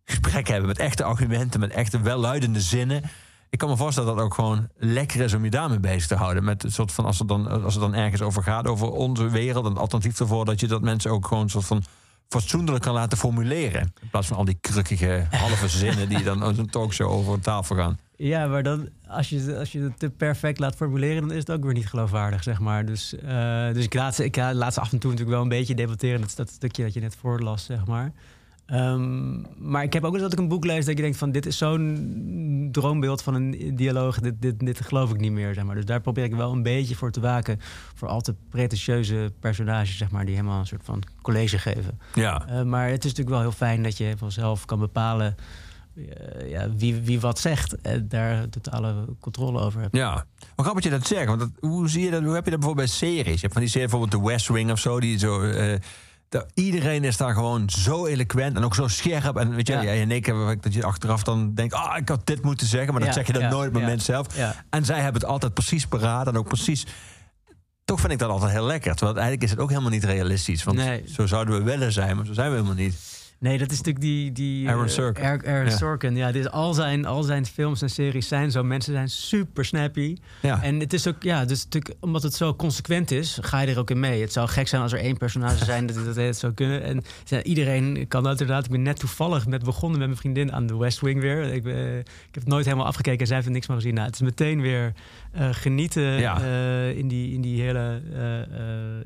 [0.04, 3.02] gesprek hebben met echte argumenten, met echte welluidende zinnen.
[3.50, 6.14] Ik kan me voorstellen dat het ook gewoon lekker is om je daarmee bezig te
[6.14, 6.44] houden.
[6.44, 9.28] Met een soort van als het dan, als het dan ergens over gaat, over onze
[9.28, 11.82] wereld, een alternatief ervoor, dat je dat mensen ook gewoon een soort van
[12.28, 13.92] fatsoenlijk kan laten formuleren.
[14.00, 17.76] In plaats van al die krukkige halve zinnen die dan in zo'n talkshow over tafel
[17.76, 17.98] gaan.
[18.16, 21.50] Ja, maar dan, als je, als je het te perfect laat formuleren, dan is het
[21.50, 22.86] ook weer niet geloofwaardig, zeg maar.
[22.86, 25.48] Dus, eh, dus ik, laat ze, ik laat ze af en toe natuurlijk wel een
[25.58, 26.20] beetje debatteren.
[26.20, 28.12] Dat, dat stukje dat je net voorlas, zeg maar.
[28.66, 29.40] Ehm,
[29.70, 31.32] maar ik heb ook eens dat ik een boek lees dat je denkt van...
[31.32, 35.64] dit is zo'n droombeeld van een dialoog, dit, dit, dit geloof ik niet meer, zeg
[35.64, 35.74] maar.
[35.74, 37.60] Dus daar probeer ik wel een beetje voor te waken.
[37.94, 40.24] Voor al te pretentieuze personages, zeg maar...
[40.24, 41.98] die helemaal een soort van college geven.
[42.14, 42.47] Ja.
[42.48, 45.36] Eh, maar het is natuurlijk wel heel fijn dat je vanzelf kan bepalen...
[45.94, 49.97] eh, ja, wie, wie wat zegt en daar totale controle over hebt.
[49.97, 50.24] Ja, maar
[50.66, 51.26] grappig dat je dat zegt.
[51.26, 53.34] Want dat, hoe, zie je dat, hoe heb je dat bijvoorbeeld bij series?
[53.34, 55.01] Je hebt van die serie bijvoorbeeld The West Wing of zo.
[55.01, 55.78] Die zo eh,
[56.32, 59.36] dat, iedereen is daar gewoon zo eloquent en ook zo scherp.
[59.36, 59.82] En weet je, Ja.
[59.84, 61.74] en ik heb dat je achteraf dan denkt...
[61.74, 62.92] ah, ik had dit moeten zeggen.
[62.92, 64.26] Maar dat Ja, zeg je dan ja, nooit ja, moment zelf.
[64.70, 66.86] En zij hebben het altijd precies paraat en ook precies...
[67.84, 68.90] Toch vind ik dat altijd heel lekker.
[68.94, 70.64] Terwijl eigenlijk is het ook helemaal niet realistisch.
[70.64, 71.04] Want Nee.
[71.06, 73.11] zo zouden we willen zijn, maar zo zijn we helemaal niet.
[73.43, 74.32] Nee, dat is natuurlijk die...
[74.32, 75.24] die Aaron eh, Sorkin.
[75.24, 75.77] Aaron, Aaron Ja.
[75.77, 76.32] Sorkin, ja.
[76.32, 78.62] Dit, al, zijn, al zijn films en series zijn zo.
[78.62, 80.16] Mensen zijn super snappy.
[80.40, 80.62] Ja.
[80.62, 83.78] En het is ook, ja, dus natuurlijk, omdat het zo consequent is, ga je er
[83.78, 84.20] ook in mee.
[84.20, 86.82] Het zou gek zijn als er één personage zijn dat dat het zou kunnen.
[86.82, 88.64] En ja, iedereen kan dat inderdaad.
[88.64, 91.43] Ik ben net toevallig met begonnen met mijn vriendin aan de West Wing weer.
[91.52, 92.05] Ik, ben- ik
[92.35, 93.94] heb het nooit helemaal afgekeken en zij heeft er niks van gezien.
[93.94, 94.93] Nou, het is meteen weer
[95.32, 96.40] eh, genieten Ja.
[96.43, 98.01] eh, in, die, in die hele...
[98.14, 98.47] eh, eh,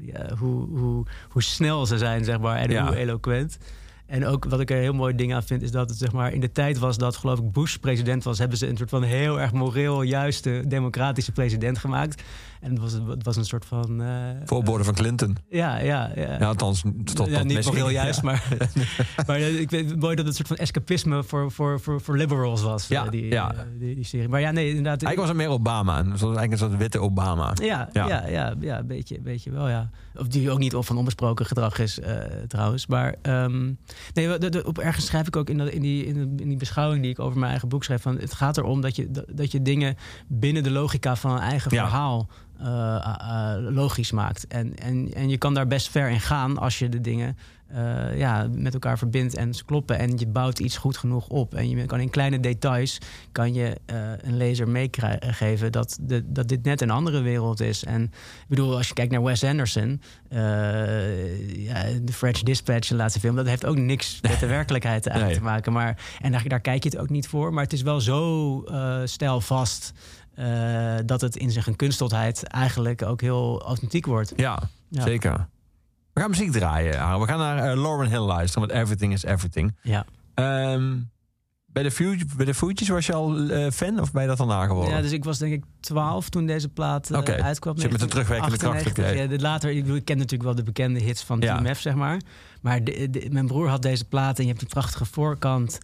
[0.00, 2.56] ja, hoe, hoe, hoe snel ze zijn, zeg maar.
[2.56, 3.58] En hoe eloquent.
[4.06, 6.32] En ook wat ik er heel mooi ding aan vind, is dat het zeg maar
[6.32, 9.02] in de tijd was dat, geloof ik, Bush president was, hebben ze een soort van
[9.02, 12.22] heel erg moreel juiste democratische president gemaakt.
[12.66, 14.02] En het was, het was een soort van.
[14.02, 14.08] eh,
[14.44, 15.36] Voorbode van Clinton.
[15.48, 16.36] ja, ja, ja.
[16.38, 16.82] Ja, althans,
[17.14, 18.24] tot ja, dat niet moreel juist, Ja.
[18.24, 18.48] maar,
[19.26, 22.16] maar eh, ik weet mooi dat het een soort van escapisme voor, voor, voor, voor
[22.16, 23.54] liberals was, Ja, eh, die, ja.
[23.78, 24.28] die, die serie.
[24.28, 25.02] Maar ja, nee, inderdaad.
[25.02, 25.98] Eigenlijk was het meer Obama.
[25.98, 27.52] En zo- Eigenlijk een soort witte Obama.
[27.62, 28.08] Ja, ja.
[28.28, 29.90] Ja, ja, een beetje, een beetje wel, ja.
[30.14, 31.98] Of die ook niet op van onbesproken gedrag is,
[32.48, 32.86] trouwens.
[32.86, 33.64] Maar ehm,
[34.14, 37.02] nee, de- de- op ergens schrijf ik ook in, dat, in, die, in, die beschouwing
[37.02, 38.02] die ik over mijn eigen boek schrijf...
[38.02, 39.96] Van, het gaat erom dat je, dat, dat je dingen
[40.28, 41.82] binnen de logica van een eigen Ja.
[41.86, 42.28] verhaal
[43.70, 44.46] logisch maakt.
[44.46, 48.18] En, en, en je kan daar best ver in gaan als je de dingen eh,
[48.18, 49.98] ja, met elkaar verbindt en ze kloppen.
[49.98, 51.54] En je bouwt iets goed genoeg op.
[51.54, 52.98] En je kan in kleine details
[53.32, 57.84] kan je eh, een lezer meegeven dat, de, dat dit net een andere wereld is.
[57.84, 62.94] En ik bedoel, als je kijkt naar Wes Anderson, eh, ja, de French Dispatch, de
[62.94, 65.34] laatste film, dat heeft ook niks met de werkelijkheid Nee.
[65.34, 65.72] te maken.
[65.72, 67.52] Maar, en daar, daar kijk je het ook niet voor.
[67.52, 69.92] Maar het is wel zo eh stijlvast.
[70.36, 74.32] Eh, dat het in zijn gekunsteldheid eigenlijk ook heel authentiek wordt.
[74.36, 74.58] Ja,
[74.88, 75.02] Ja.
[75.02, 75.48] zeker.
[76.12, 77.20] We gaan muziek draaien.
[77.20, 79.76] We gaan naar eh, Lauren Hill luisteren met Everything is Everything.
[79.82, 80.04] Ja.
[80.34, 80.94] Ehm,
[81.66, 84.36] bij, de Fuge, bij de Fugees was je al eh, fan of ben je dat
[84.38, 84.94] daarna geworden?
[84.94, 87.42] Ja, dus ik was denk ik 12 toen deze plaat eh, Oké.
[87.42, 87.78] uitkwam.
[87.78, 89.14] Zit met een terugwerkende kracht, 98.
[89.28, 89.34] oké.
[89.34, 91.56] Ja, later, ik, bedoel, ik ken natuurlijk wel de bekende hits van Ja.
[91.58, 92.20] TMF, zeg maar.
[92.60, 95.78] Maar de, de- mijn broer had deze plaat en je hebt die prachtige voorkant.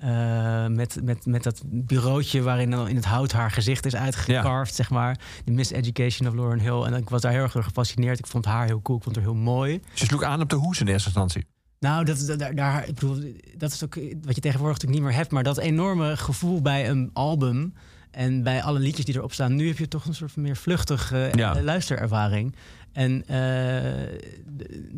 [0.00, 4.90] Eh, met, met, met dat bureautje waarin in het hout haar gezicht is uitgecarved, zeg
[4.90, 5.18] maar.
[5.44, 6.82] De Miseducation of Lauren Hill.
[6.82, 8.18] En ik was daar heel erg door gefascineerd.
[8.18, 9.80] Ik vond haar heel cool, ik vond haar heel mooi.
[9.94, 11.46] Ze sloeg aan op de hoes in eerste instantie.
[11.80, 13.22] Nou, dat, daar, daar, ik bedoel,
[13.56, 15.30] dat is ook wat je tegenwoordig natuurlijk niet meer hebt.
[15.30, 17.74] Maar dat enorme gevoel bij een album
[18.10, 19.54] en bij alle liedjes die erop staan.
[19.54, 21.62] Nu heb je toch een soort van meer vluchtige Ja.
[21.62, 22.54] luisterervaring.
[22.96, 24.12] En eh,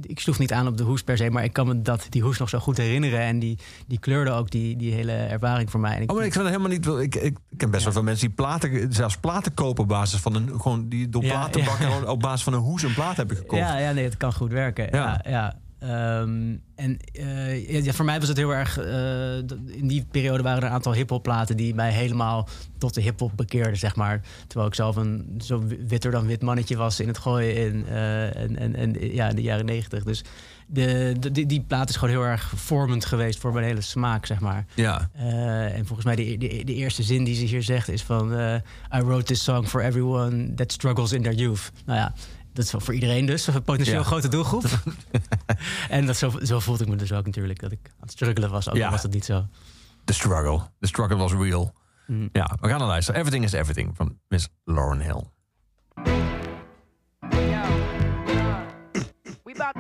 [0.02, 2.22] ik sloeg niet aan op de hoes per se, maar ik kan me dat, die
[2.22, 3.20] hoes nog zo goed herinneren.
[3.20, 5.96] En die, die kleurde ook die, die hele ervaring voor mij.
[5.96, 6.86] En ik Oh, maar ik het helemaal niet.
[6.86, 10.20] Ik, ik, ik ken best wel veel mensen die platen, zelfs platen kopen op basis
[10.20, 10.60] van een.
[10.60, 12.02] Gewoon die door platenbakken ja.
[12.02, 13.62] op basis van een hoes een plaat hebben gekocht.
[13.62, 14.88] Ja, ja, nee, het kan goed werken.
[14.90, 15.24] Ja.
[15.28, 18.78] ja, Ehm, en eh, ja, voor mij was het heel erg.
[18.78, 19.36] eh,
[19.76, 22.48] in die periode waren er een aantal hip-hop platen die mij helemaal
[22.78, 24.20] tot de hip-hop bekeerden, zeg maar.
[24.46, 27.86] Terwijl ik zelf een zo wi- witter dan wit mannetje was in het gooien in,
[27.86, 30.05] eh, en, en, en ja, in de jaren negentig.
[30.05, 30.24] Dus
[30.66, 34.26] de, de, die, die plaat is gewoon heel erg vormend geweest voor mijn hele smaak,
[34.26, 34.66] zeg maar.
[34.74, 35.10] Ja.
[35.72, 38.32] En volgens mij de, de, de eerste zin die ze hier zegt is van...
[38.96, 41.70] I wrote this song for everyone that struggles in their youth.
[41.86, 42.12] Nou ja,
[42.52, 43.46] dat is wel voor iedereen dus.
[43.46, 44.02] Een potentieel Ja.
[44.06, 44.64] grote doelgroep.
[45.88, 47.60] en dat, zo, zo voelde ik me dus ook natuurlijk.
[47.60, 48.90] Dat ik aan het struggelen was, ook al Ja.
[48.90, 49.46] was dat niet zo.
[50.04, 50.60] The struggle.
[50.80, 51.72] The struggle was real.
[52.06, 52.28] Mm.
[52.32, 53.20] Ja, we gaan naar luisteren.
[53.20, 55.22] Everything is Everything van Miss Lauren Hill.
[59.44, 59.74] We about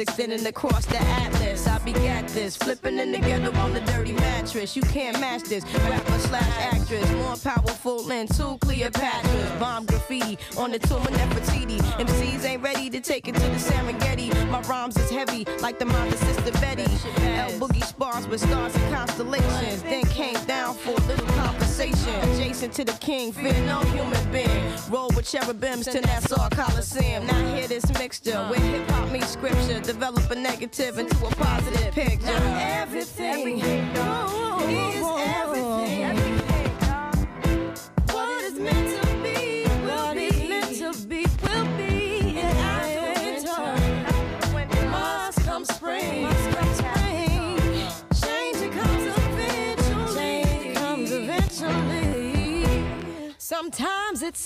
[0.00, 1.66] extending across the atlas.
[1.66, 4.76] I begat this, flipping in the ghetto on the dirty mattress.
[4.76, 9.60] You can't match this, rapper slash actress, more powerful than two Cleopatras.
[9.60, 11.78] Bomb graffiti on the tomb of Nefertiti.
[11.78, 14.30] MCs ain't ready to take it to the Serengeti.
[14.50, 16.82] My rhymes is heavy like the mother sister Betty.
[16.82, 19.82] L Boogie spars with stars and constellations.
[19.82, 22.14] Then came down for a little conversation.
[22.30, 24.74] Adjacent to the king, fear no human being.
[24.90, 27.26] Roll with cherubims to Nassau Coliseum.
[27.26, 28.50] Now hear this mixture uh.
[28.50, 29.80] where hip hop meets scripture.
[29.80, 32.28] Develop a negative into a positive picture.
[32.28, 34.39] Everything everything.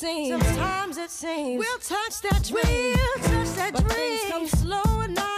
[0.04, 0.44] Seems.
[0.44, 1.58] Sometimes it seems.
[1.58, 2.96] We'll touch that dream.
[2.96, 4.18] We'll touch that but dream.
[4.18, 5.33] Things come slow and not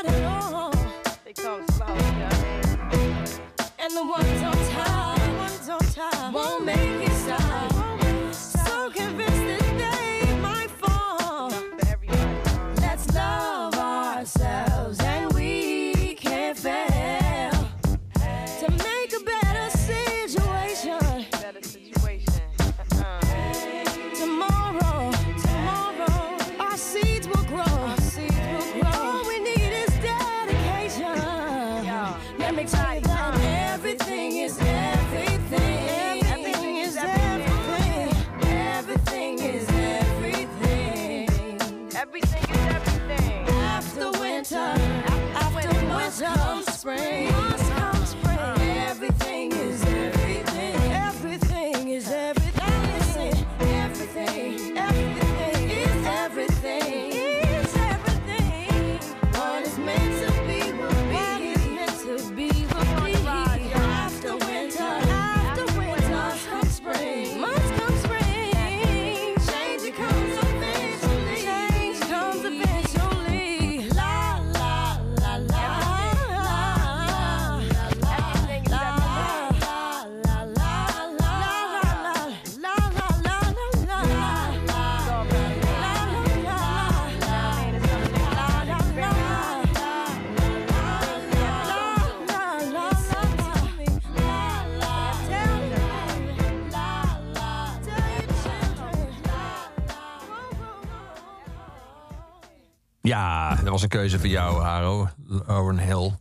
[103.76, 105.08] was een keuze voor jou, Haro.
[105.46, 106.12] Owen Hill.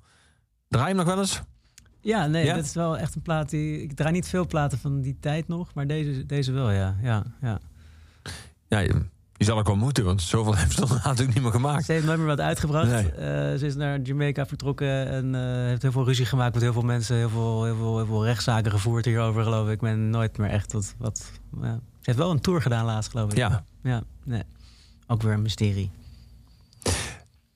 [0.68, 1.42] Draai je hem nog wel eens?
[2.02, 2.56] Ja, nee, Ja?
[2.56, 3.82] dat is wel echt een plaat die...
[3.82, 6.96] Ik draai niet veel platen van die tijd nog, maar deze, deze wel, ja.
[7.02, 7.60] ja, ja.
[8.68, 11.52] Ja, je, je zal ook wel moeten, want zoveel heeft ze dan natuurlijk niet meer
[11.52, 11.86] gemaakt.
[11.86, 12.92] Ze heeft nooit meer wat uitgebracht.
[12.92, 13.12] Nee.
[13.12, 16.74] Eh, ze is naar Jamaica vertrokken en eh, heeft heel veel ruzie gemaakt met heel
[16.74, 17.16] veel mensen.
[17.16, 19.80] Heel veel, heel veel, heel veel rechtszaken gevoerd hierover, geloof ik.
[19.80, 21.32] Ben nooit meer echt tot wat...
[21.62, 21.74] Ja.
[21.74, 23.38] Ze heeft wel een tour gedaan laatst, geloof ik.
[23.38, 23.64] Ja.
[23.84, 24.44] Ja, nee.
[25.08, 25.92] Ook weer een mysterie.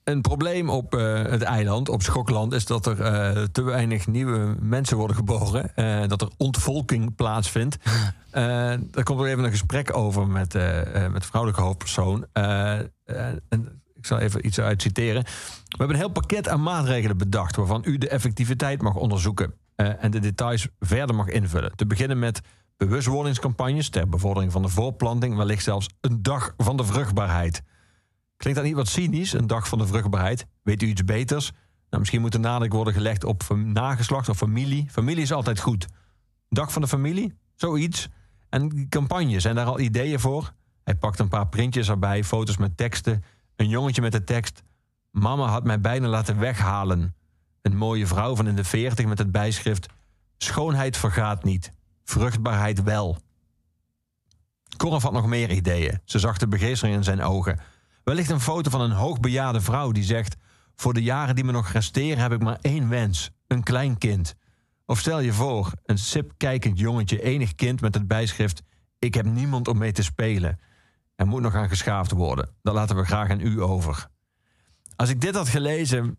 [0.10, 4.56] Een probleem op eh, het eiland, op Schokland, is dat er eh, te weinig nieuwe
[4.60, 5.76] mensen worden geboren.
[5.76, 7.78] eh, dat er ontvolking plaatsvindt.
[8.32, 10.54] Daar komt er even een gesprek over met,
[11.12, 12.26] met vrouwelijke hoofdpersoon.
[12.34, 15.24] En ik zal even iets uit citeren.
[15.24, 17.56] We hebben een heel pakket aan maatregelen bedacht...
[17.56, 19.54] waarvan u de effectiviteit mag onderzoeken...
[19.76, 21.76] en de details verder mag invullen.
[21.76, 22.42] Te beginnen met
[22.78, 23.90] bewustwordingscampagnes...
[23.90, 25.36] ter bevordering van de voorplanting...
[25.36, 27.64] wellicht zelfs een dag van de vruchtbaarheid...
[28.40, 30.48] Klinkt dat niet wat cynisch, een dag van de vruchtbaarheid?
[30.62, 31.52] Weet u iets beters?
[31.90, 34.86] Nou, misschien moet de nadruk worden gelegd op nageslacht of familie.
[34.90, 35.88] Familie is altijd goed.
[36.50, 37.34] Dag van de familie?
[37.56, 38.08] Zoiets.
[38.50, 40.54] En die campagne, zijn daar al ideeën voor?
[40.84, 43.24] Hij pakt een paar printjes erbij, foto's met teksten.
[43.56, 44.64] Een jongetje met de tekst...
[45.12, 47.16] Mama had mij bijna laten weghalen.
[47.62, 49.88] Een mooie vrouw van in de veertig met het bijschrift...
[50.38, 51.72] Schoonheid vergaat niet,
[52.04, 53.18] vruchtbaarheid wel.
[54.78, 56.00] Cor had nog meer ideeën.
[56.06, 57.60] Ze zag de begeestering in zijn ogen.
[58.10, 60.36] Wellicht een foto van een hoogbejaarde vrouw die zegt...
[60.76, 63.30] voor de jaren die me nog resteren heb ik maar één wens.
[63.48, 64.36] Een klein kind.
[64.86, 68.62] Of stel je voor, een sip kijkend jongetje, enig kind met het bijschrift...
[69.00, 70.60] ik heb niemand om mee te spelen.
[71.16, 72.50] Er moet nog aan geschaafd worden.
[72.62, 74.08] Dat laten we graag aan u over.
[74.96, 76.18] Als ik dit had gelezen,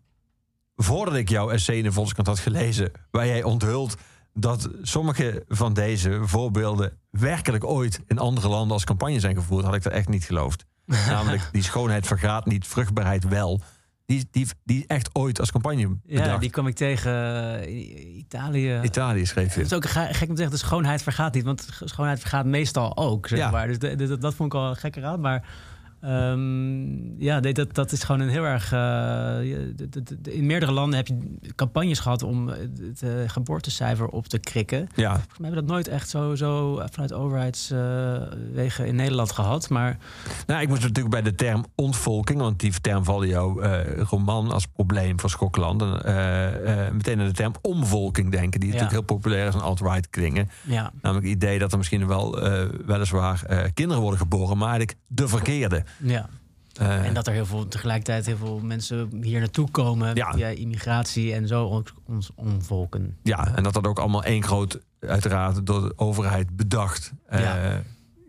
[0.75, 2.91] voordat ik jouw essay in de had gelezen...
[3.09, 3.97] waar jij onthult
[4.33, 6.97] dat sommige van deze voorbeelden...
[7.09, 9.65] werkelijk ooit in andere landen als campagne zijn gevoerd...
[9.65, 10.69] had ik dat echt niet geloofd.
[11.07, 13.61] Namelijk, die schoonheid vergaat niet, vruchtbaarheid wel.
[14.05, 16.27] Die, die, die echt ooit als campagne bedacht.
[16.29, 17.11] Ja, die kwam ik tegen
[17.61, 18.79] eh, Italië.
[18.83, 19.59] Italië schreef je.
[19.61, 21.43] Het is ook ge- gek om te zeggen, de schoonheid vergaat niet.
[21.43, 23.51] Want schoonheid vergaat meestal ook, zeg Ja.
[23.51, 23.67] maar.
[23.67, 25.19] Dus de- de- dat, dat vond ik al een gekke raad.
[25.19, 25.43] Maar
[26.01, 28.71] ehm, ja, dat, dat is gewoon een heel erg...
[28.71, 31.17] eh, in meerdere landen heb je
[31.55, 32.23] campagnes gehad...
[32.23, 34.89] om het eh, geboortecijfer op te krikken.
[34.95, 35.09] Ja.
[35.13, 39.69] Volgens mij hebben we dat nooit echt zo, zo vanuit overheidswegen in Nederland gehad.
[39.69, 39.97] Maar
[40.47, 44.51] Nou, ik moest natuurlijk bij de term ontvolking, want die term valde jouw eh, roman
[44.51, 45.81] als probleem voor Schokland.
[45.81, 48.75] En, eh, eh, meteen aan de term omvolking denken, die Ja.
[48.75, 50.49] natuurlijk heel populair is en alt-right klingen.
[50.63, 54.69] ja, Namelijk het idee dat er misschien wel eh, weliswaar eh, kinderen worden geboren, maar
[54.69, 55.83] eigenlijk de verkeerde.
[55.97, 56.29] Ja.
[56.77, 60.31] Eh, En dat er heel veel, tegelijkertijd heel veel mensen hier naartoe komen Ja.
[60.33, 63.17] via immigratie en zo ons, ons omvolken.
[63.23, 67.75] Ja, en dat dat ook allemaal één groot, uiteraard door de overheid bedacht eh,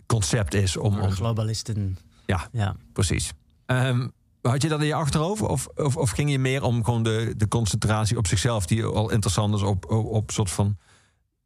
[0.07, 1.11] concept is om.
[1.11, 1.99] Globalisten.
[2.27, 2.77] ja, Ja.
[2.93, 3.33] precies.
[3.67, 4.09] Ehm,
[4.43, 5.43] had je dat in je achterhoofd?
[5.43, 9.11] Of, of, of ging je meer om gewoon de, de concentratie op zichzelf, die al
[9.11, 10.77] interessant is op, op, op soort van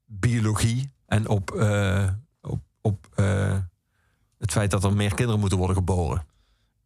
[0.04, 2.08] biologie en op, eh,
[2.40, 3.06] op, op
[4.38, 6.24] het feit dat er meer kinderen moeten worden geboren?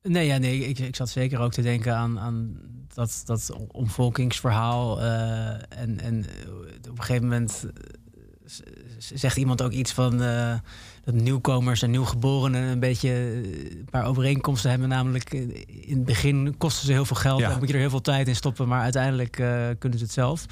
[0.03, 2.57] Nee, ja, nee ik, ik zat zeker ook te denken aan, aan
[2.95, 5.01] dat, dat omvolkingsverhaal.
[5.01, 5.49] eh,
[5.81, 6.25] en, en
[6.91, 8.53] op een gegeven moment eh,
[8.99, 10.55] zegt iemand ook iets van eh,
[11.05, 13.11] dat nieuwkomers en nieuwgeborenen een beetje
[13.79, 14.89] een paar overeenkomsten hebben.
[14.89, 15.33] Namelijk
[15.67, 17.51] in het begin kosten ze heel veel geld Ja.
[17.51, 19.33] en moet je er heel veel tijd in stoppen, maar uiteindelijk
[19.79, 20.47] kunnen ze het zelf.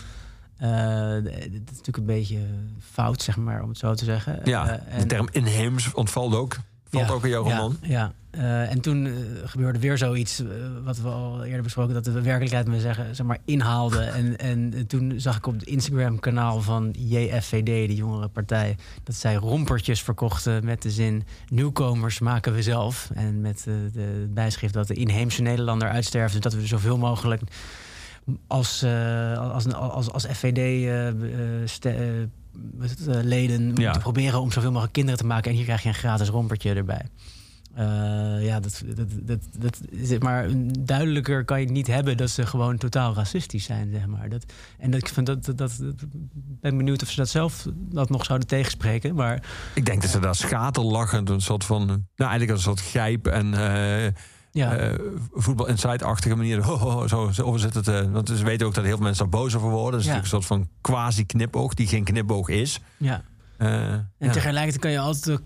[0.57, 0.69] Eh,
[1.11, 2.39] dat is natuurlijk een beetje
[2.81, 4.41] fout, zeg maar, om het zo te zeggen.
[4.45, 6.57] Ja, Eh, de term inheems ontvalt ook.
[6.91, 7.77] Valt ook in jouw ja, roman.
[7.83, 9.13] Ja, Eh, en toen eh,
[9.45, 10.47] gebeurde weer zoiets, eh,
[10.85, 14.01] wat we al eerder besproken, dat de werkelijkheid me zeggen, zeg maar, inhaalde.
[14.21, 19.35] en, en toen zag ik op het Instagram-kanaal van JFVD, de jongere partij, dat zij
[19.35, 23.11] rompertjes verkochten met de zin: nieuwkomers maken we zelf.
[23.15, 27.43] En met de, bijschrift dat de inheemse Nederlander uitsterft, dus dat we zoveel mogelijk
[28.47, 28.85] als,
[29.37, 30.27] als, als, als
[32.81, 35.51] FVD-leden moeten proberen om zoveel mogelijk kinderen te maken.
[35.51, 37.07] En hier krijg je een gratis rompertje erbij.
[37.75, 37.85] Eh,
[38.45, 40.49] ja, dat, dat, dat, dat, is- maar
[40.81, 44.29] duidelijker kan je niet hebben dat ze gewoon totaal racistisch zijn, zeg maar.
[44.29, 44.45] Dat,
[44.79, 45.81] en dat, ik vind dat, dat, dat,
[46.61, 49.15] ben benieuwd of ze dat zelf dat nog zouden tegenspreken.
[49.15, 49.43] Maar
[49.75, 51.87] Ik denk dat ze daar schaterlachend een soort van...
[51.87, 53.55] Nou, eigenlijk een soort gijp en...
[53.55, 54.13] eh
[54.59, 54.77] Ja.
[54.77, 54.95] eh,
[55.35, 56.63] voetbal inside-achtige manier.
[56.69, 57.89] Ho, ho, zo, zo zit het.
[57.89, 59.93] eh, want ze weten ook dat heel veel mensen daar boos over worden.
[59.93, 60.17] Het is Ja.
[60.17, 62.81] natuurlijk een soort van quasi-knipoog, die geen knipoog is.
[62.97, 63.23] ja.
[63.59, 64.31] Eh, En ja.
[64.33, 65.43] tegelijkertijd kan je altijd ook,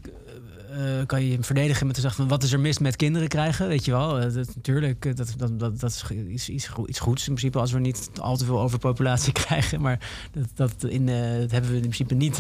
[1.07, 3.69] kan je hem verdedigen met te zeggen van wat is er mis met kinderen krijgen,
[3.69, 4.21] weet je wel?
[4.21, 7.79] Dat, natuurlijk, dat, dat, dat, dat is iets, iets, iets goeds in principe als we
[7.79, 9.81] niet al te veel overpopulatie krijgen.
[9.81, 9.99] Maar
[10.33, 12.39] dat, dat, in, dat hebben we in principe niet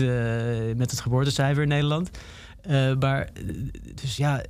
[0.77, 2.11] met het geboortecijfer in Nederland.
[2.99, 3.29] Maar,
[4.03, 4.43] dus ja,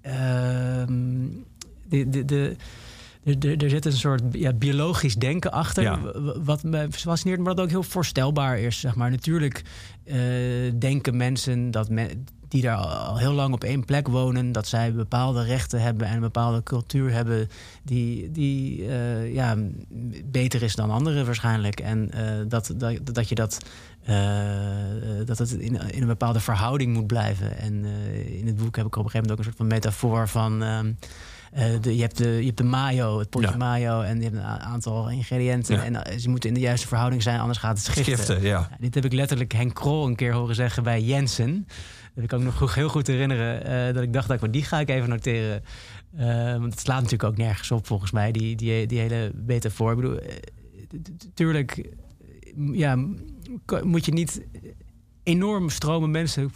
[0.00, 1.26] ehm,
[1.88, 5.82] de, de, de, er, zit een soort ja, biologisch denken achter.
[5.82, 6.00] Ja.
[6.44, 8.80] Wat me fascineert, maar dat ook heel voorstelbaar is.
[8.80, 9.10] Zeg maar.
[9.10, 9.62] Natuurlijk
[10.04, 10.16] eh,
[10.78, 12.22] denken mensen dat me-
[12.54, 16.14] die daar al heel lang op één plek wonen, dat zij bepaalde rechten hebben en
[16.14, 17.48] een bepaalde cultuur hebben
[17.82, 19.56] die, die eh, ja,
[20.24, 21.80] beter is dan anderen waarschijnlijk.
[21.80, 23.58] En eh, dat, dat, dat je dat.
[24.04, 24.16] eh,
[25.24, 27.58] dat het in, in een bepaalde verhouding moet blijven.
[27.58, 27.84] En
[28.38, 30.62] in het boek heb ik op een gegeven moment ook een soort van metafoor van.
[30.62, 30.92] ehm,
[31.52, 33.56] eh, de, je, hebt de, je hebt de mayo, het potje Ja.
[33.56, 35.76] mayo, en je hebt een aantal ingrediënten.
[35.76, 36.02] Ja.
[36.04, 38.42] En ze moeten in de juiste verhouding zijn, anders gaat het schiften.
[38.42, 41.66] Ja, dit heb ik letterlijk Henk Krol een keer horen zeggen bij Jensen.
[42.14, 43.64] Dat kan ik nog heel goed herinneren.
[43.64, 45.62] eh, dat ik dacht, dat ik, die ga ik even noteren.
[46.16, 49.90] Eh, want het slaat natuurlijk ook nergens op, volgens mij, die, die, die hele metafoor.
[49.90, 50.36] Ik bedoel, eh,
[51.34, 51.88] tuurlijk
[52.72, 53.08] ja,
[53.82, 54.42] moet je niet
[55.22, 56.52] enorm stromen mensen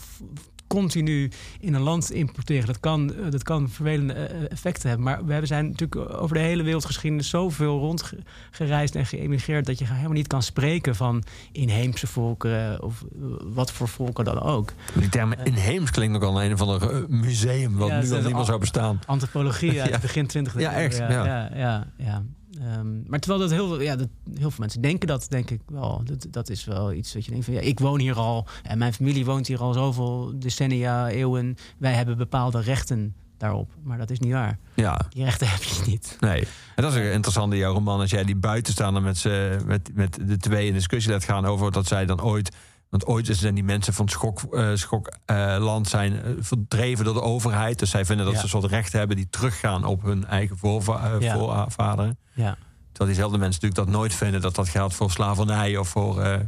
[0.69, 1.31] continu
[1.61, 2.67] in een land importeren.
[2.67, 5.07] Dat kan, eh, dat kan vervelende eh, effecten hebben.
[5.07, 9.87] Maar we hebben zijn natuurlijk over de hele wereldgeschiedenis zoveel rondgereisd en geëmigreerd dat je
[9.87, 11.23] helemaal niet kan spreken van
[11.53, 13.19] inheemse volkeren of eh,
[13.55, 14.73] wat voor volken dan ook.
[14.95, 17.77] Die term inheems klinkt ook al een ander eh, museum...
[17.77, 19.01] wat Ja, nu al niet meer zou bestaan.
[19.07, 19.99] Antropologie uit Ja.
[19.99, 21.87] begin 20e Ja, echt, Ja, ja.
[21.97, 22.23] ja,
[22.61, 25.61] Ehm, maar terwijl dat heel, veel- ja, dat heel veel mensen denken dat, denk ik
[25.67, 26.01] wel.
[26.05, 28.79] Dat, dat is wel iets wat je denkt van ja, ik woon hier al en
[28.79, 31.57] mijn familie woont hier al zoveel decennia, eeuwen.
[31.79, 33.71] Wij hebben bepaalde rechten daarop.
[33.83, 34.59] Maar dat is niet waar.
[34.75, 35.01] Ja.
[35.09, 36.17] Die rechten heb je niet.
[36.21, 36.41] Nee.
[36.77, 38.01] En dat is ook interessant in jouw roman.
[38.01, 41.73] Als jij die buitenstaander met, z'n- met, met de twee in discussie laat gaan over
[41.73, 42.57] dat zij dan ooit.
[42.91, 47.15] Want ooit zijn die mensen van het schokland schok, eh, land zijn eh, verdreven door
[47.15, 47.79] de overheid.
[47.79, 48.41] Dus zij vinden dat Ja.
[48.41, 51.35] ze een soort rechten hebben die teruggaan op hun eigen voorva- eh, Ja.
[51.35, 52.19] voorvaderen.
[52.35, 52.57] Ja.
[52.93, 56.47] Terwijl diezelfde mensen natuurlijk dat nooit vinden dat dat geldt voor slavernij of voor.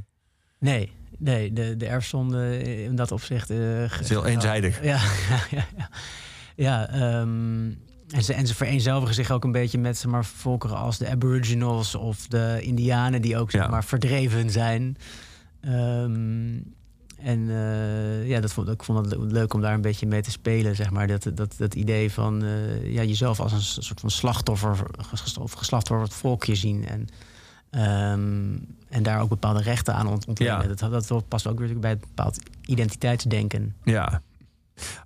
[0.59, 3.51] Nee, nee de, de erfzonde in dat opzicht.
[3.51, 4.83] eh, is heel eenzijdig.
[4.85, 5.01] Ja,
[5.31, 5.89] ja, ja.
[6.57, 6.87] ja.
[6.89, 7.65] Ehm,
[8.09, 11.09] en, ze, en ze vereenzelvigen zich ook een beetje met zeg maar, volkeren als de
[11.09, 13.69] Aboriginals of de Indianen, die ook zeg Ja.
[13.69, 14.97] maar, verdreven zijn.
[15.61, 16.59] Ehm,
[17.19, 20.23] en eh, ja, dat vond, ik vond het le- leuk om daar een beetje mee
[20.23, 21.07] te spelen, zeg maar.
[21.07, 24.87] Dat, dat, dat idee van eh, ja, jezelf als een soort van slachtoffer
[25.41, 26.87] of geslachtoffer volkje zien.
[26.87, 27.07] En,
[27.71, 28.57] ehm,
[28.89, 30.69] en daar ook bepaalde rechten aan ont- ontlenen.
[30.69, 30.89] Ja.
[30.89, 33.75] Dat, dat past ook weer bij het bepaald identiteitsdenken.
[33.85, 34.23] Ja.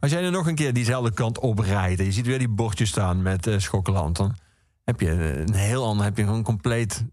[0.01, 2.89] Als jij nu nog een keer diezelfde kant oprijdt en je ziet weer die bordjes
[2.89, 4.35] staan met eh Schokkeland, dan
[4.85, 5.11] heb je
[5.47, 7.05] een heel ander, heb je een compleet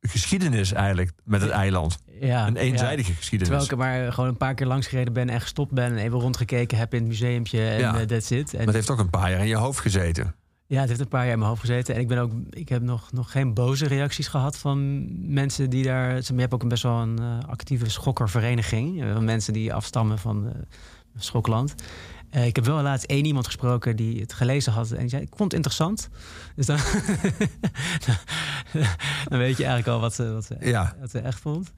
[0.00, 1.98] geschiedenis eigenlijk met het eiland.
[2.20, 3.16] Ja, een eenzijdige ja.
[3.16, 3.66] geschiedenis.
[3.66, 5.96] Terwijl ik er maar gewoon een paar keer langs gereden ben en gestopt ben en
[5.98, 7.98] even rondgekeken heb in het museumpje en Ja.
[8.00, 8.50] eh, that's it.
[8.52, 10.34] En, Maar het heeft ook een paar jaar in je hoofd gezeten.
[10.66, 11.94] Ja, het heeft een paar jaar in mijn hoofd gezeten.
[11.94, 15.84] En ik, ben ook, ik heb nog, nog geen boze reacties gehad van mensen die
[15.84, 16.14] daar...
[16.16, 19.02] Je hebt ook een best wel een eh, actieve schokkervereniging.
[19.02, 20.52] eh, Van mensen die afstammen van eh
[21.16, 21.74] Schokland.
[22.30, 24.90] Eh, ik heb wel laatst één iemand gesproken die het gelezen had.
[24.90, 26.08] En die zei, ik vond het interessant.
[26.56, 26.76] Dus dan,
[29.28, 30.94] dan weet je eigenlijk al wat ze, wat ze, Ja.
[31.00, 31.72] wat ze echt vond.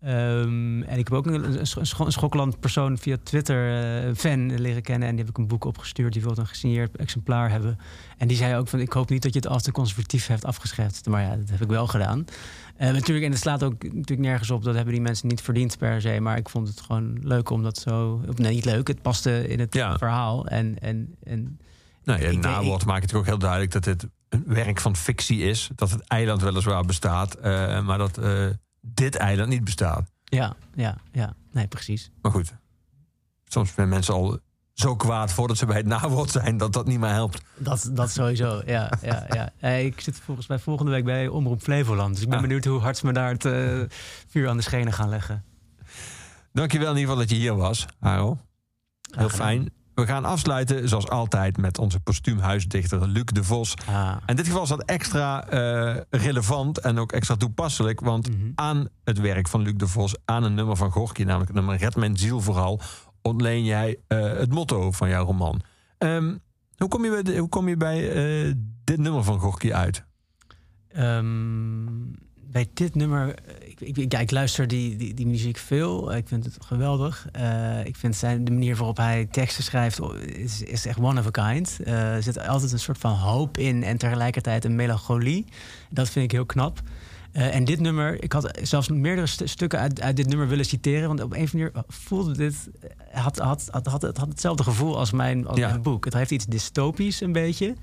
[0.00, 3.70] Ehm, en ik heb ook een, een, Sch- een Schokland persoon via Twitter,
[4.04, 5.08] een fan, leren kennen.
[5.08, 6.12] En die heb ik een boek opgestuurd.
[6.12, 7.78] Die wilde een gesigneerd exemplaar hebben.
[8.18, 10.44] En die zei ook van, ik hoop niet dat je het al te conservatief hebt
[10.44, 11.10] afgeschreven.
[11.10, 12.24] Maar ja, dat heb ik wel gedaan.
[12.78, 14.62] Eh, natuurlijk, en het slaat ook natuurlijk nergens op.
[14.64, 16.20] Dat hebben die mensen niet verdiend per se.
[16.20, 18.22] Maar ik vond het gewoon leuk om dat zo...
[18.28, 18.88] Of nee, niet leuk.
[18.88, 20.46] Het paste in het verhaal.
[20.46, 21.58] En, en, en
[22.04, 25.70] Nou, denk- nawoord maakt het ook heel duidelijk dat dit een werk van fictie is.
[25.74, 28.46] Dat het eiland weliswaar bestaat, eh, maar dat eh,
[28.80, 30.10] dit eiland niet bestaat.
[30.24, 31.34] Ja, ja, ja.
[31.52, 32.10] Nee, precies.
[32.22, 32.54] Maar goed,
[33.44, 34.38] soms zijn mensen al
[34.80, 37.40] zo kwaad voordat ze bij het nawoord zijn dat dat niet meer helpt.
[37.56, 38.90] Dat, dat sowieso, ja.
[39.02, 39.26] ja,
[39.60, 39.68] ja.
[39.68, 42.12] Ik zit volgens mij volgende week bij Omroep Flevoland.
[42.14, 42.42] Dus ik ben Ah.
[42.44, 43.80] benieuwd hoe hard ze me daar het eh,
[44.28, 45.44] vuur aan de schenen gaan leggen.
[46.52, 48.38] Dankjewel in ieder geval dat je hier was, Haro.
[49.16, 49.70] Heel fijn.
[49.94, 53.74] We gaan afsluiten, zoals altijd, met onze postuumhuisdichter Luc de Vos.
[53.88, 54.08] Ah.
[54.08, 58.00] En in dit geval is dat extra eh, relevant en ook extra toepasselijk.
[58.00, 58.50] Want Mhm.
[58.54, 61.76] aan het werk van Luc de Vos, aan een nummer van Gorky, namelijk het nummer
[61.76, 62.80] Red Mijn Ziel vooral,
[63.22, 65.60] ontleen jij eh, het motto van jouw roman.
[65.98, 66.36] Ehm,
[66.76, 68.54] hoe kom je bij, hoe kom je bij eh,
[68.84, 70.04] dit nummer van Gorky uit?
[70.88, 71.86] Ehm,
[72.50, 76.14] bij dit nummer, eh, ik, ik, luister die, die, die muziek veel.
[76.14, 77.26] Ik vind het geweldig.
[77.84, 81.38] Ik vind zijn, de manier waarop hij teksten schrijft oh, is, is echt one of
[81.38, 81.78] a kind.
[81.84, 85.44] Er zit altijd een soort van hoop in en tegelijkertijd een melancholie.
[85.90, 86.82] Dat vind ik heel knap.
[87.32, 90.64] Eh, en dit nummer, ik had zelfs meerdere stu- stukken uit, uit dit nummer willen
[90.64, 91.08] citeren.
[91.08, 92.68] Want op een of andere manier voelde dit.
[92.80, 95.68] eh, Had, had, had, had, het had hetzelfde gevoel als mijn, als Ja.
[95.68, 96.04] mijn boek.
[96.04, 97.74] Het heeft iets dystopisch een beetje.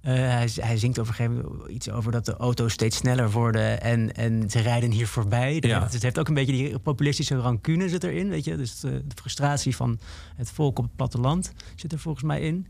[0.00, 0.14] Eh,
[0.60, 4.14] hij, zingt op een gegeven moment iets over dat de auto's steeds sneller worden en,
[4.14, 5.54] en ze rijden hier voorbij.
[5.54, 8.56] Het, heeft, het heeft ook een beetje die populistische rancune zit erin, weet je.
[8.56, 9.98] Dus de, de frustratie van
[10.36, 12.66] het volk op het platteland zit er volgens mij in.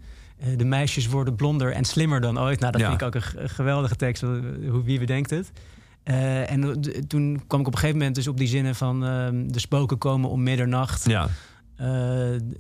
[0.57, 2.61] De meisjes worden blonder en slimmer dan ooit.
[2.61, 2.89] Nou, dat Ja.
[2.89, 4.23] vind ik ook een, geweldige tekst.
[4.23, 5.53] Hoe, wie bedenkt het?
[6.03, 9.05] Eh, en toen kwam ik op een gegeven moment dus op die zinnen van...
[9.05, 11.05] ehm, de spoken komen om middernacht.
[11.05, 11.29] Ja.
[11.77, 11.87] Eh,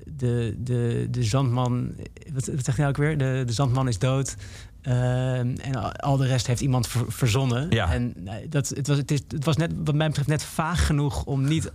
[0.06, 1.94] de, de, de zandman,
[2.32, 3.18] wat, wat zeg je nou ook weer?
[3.18, 4.36] De, de zandman is dood.
[4.82, 7.70] Eh, en al- de rest heeft iemand ver- verzonnen.
[7.70, 7.92] Ja.
[7.92, 8.14] En
[8.48, 11.44] dat, het, was, het, is, het was net, wat mij betreft net vaag genoeg om
[11.44, 11.70] niet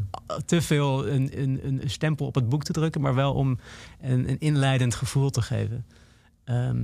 [0.45, 3.59] te veel een, een, een stempel op het boek te drukken, maar wel om
[4.01, 5.85] een, een inleidend gevoel te geven.
[6.43, 6.83] Ehm,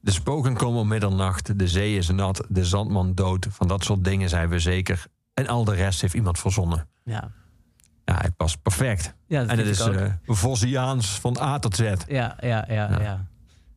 [0.00, 3.46] De spoken komen om middernacht, de zee is nat, de zandman dood.
[3.50, 5.06] Van dat soort dingen zijn we zeker.
[5.34, 6.86] En al de rest heeft iemand verzonnen.
[7.04, 7.30] ja.
[8.04, 9.14] Ja, hij past perfect.
[9.26, 9.94] Ja, dat en het is ook.
[9.94, 11.80] eh Vossiaans van A tot Z.
[11.80, 13.00] Ja, ja, ja, Ja.
[13.00, 13.26] ja.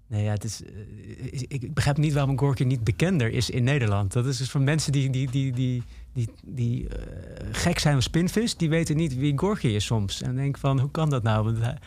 [0.07, 4.11] Nee, ja, het is, eh, ik, begrijp niet waarom Gorky niet bekender is in Nederland.
[4.13, 5.83] Dat is dus voor mensen die, die, die, die,
[6.13, 10.21] die, die eh, gek zijn op spinvis, die weten niet wie Gorky is soms.
[10.21, 11.43] En denk van, hoe kan dat nou?
[11.43, 11.77] Want hij-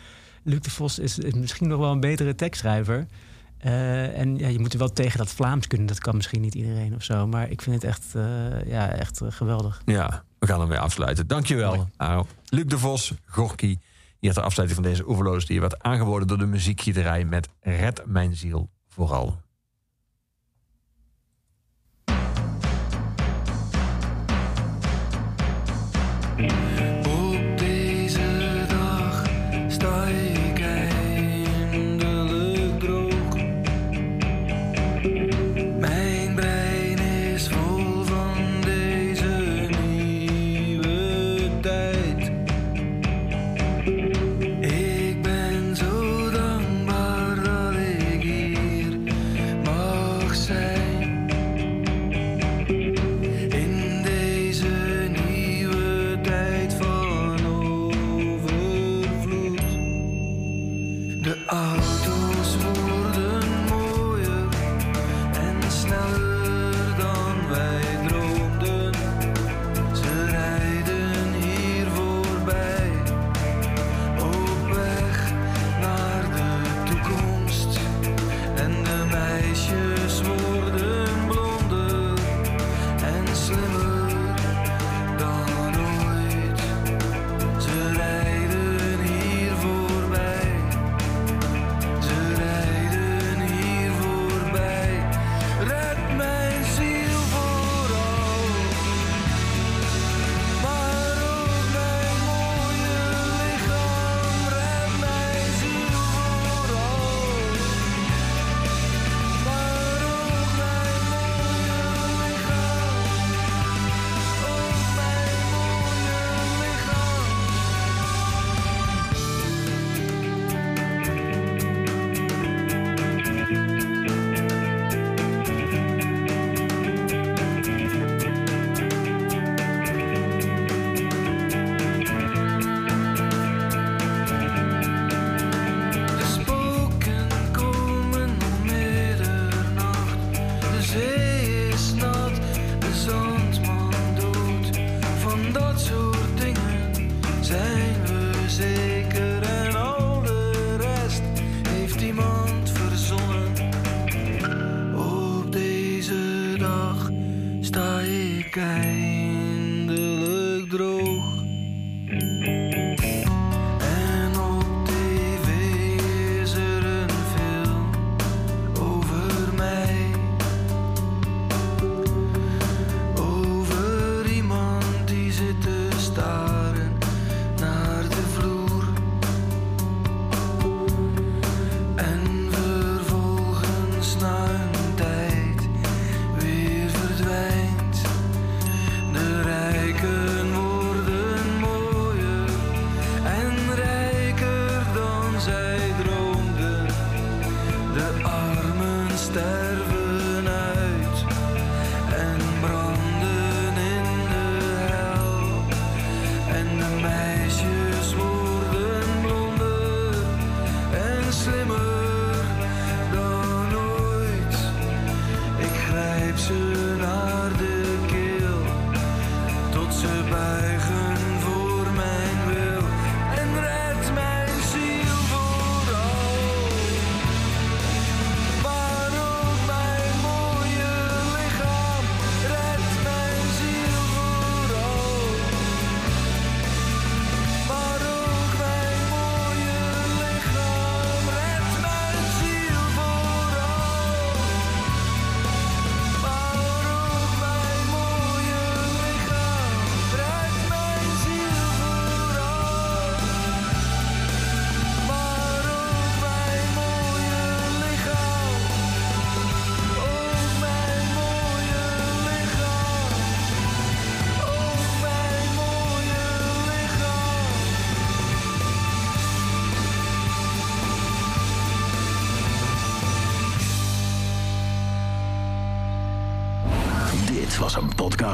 [0.43, 3.05] Luc de Vos is, is misschien nog wel een betere tekstschrijver.
[3.65, 5.87] Eh, en ja, je moet er wel tegen dat Vlaams kunnen.
[5.87, 7.27] Dat kan misschien niet iedereen of zo.
[7.27, 9.81] Maar ik vind het echt, eh, ja, echt eh, geweldig.
[9.85, 11.27] Ja, we gaan hem weer afsluiten.
[11.27, 11.89] Dankjewel.
[11.97, 12.25] Aro.
[12.49, 13.77] Luc de Vos, Gorky.
[14.19, 18.35] Hier ter afsluiting van deze oeverloos die werd aangeboden door de muziekgieterij met Red Mijn
[18.35, 19.41] Ziel vooral.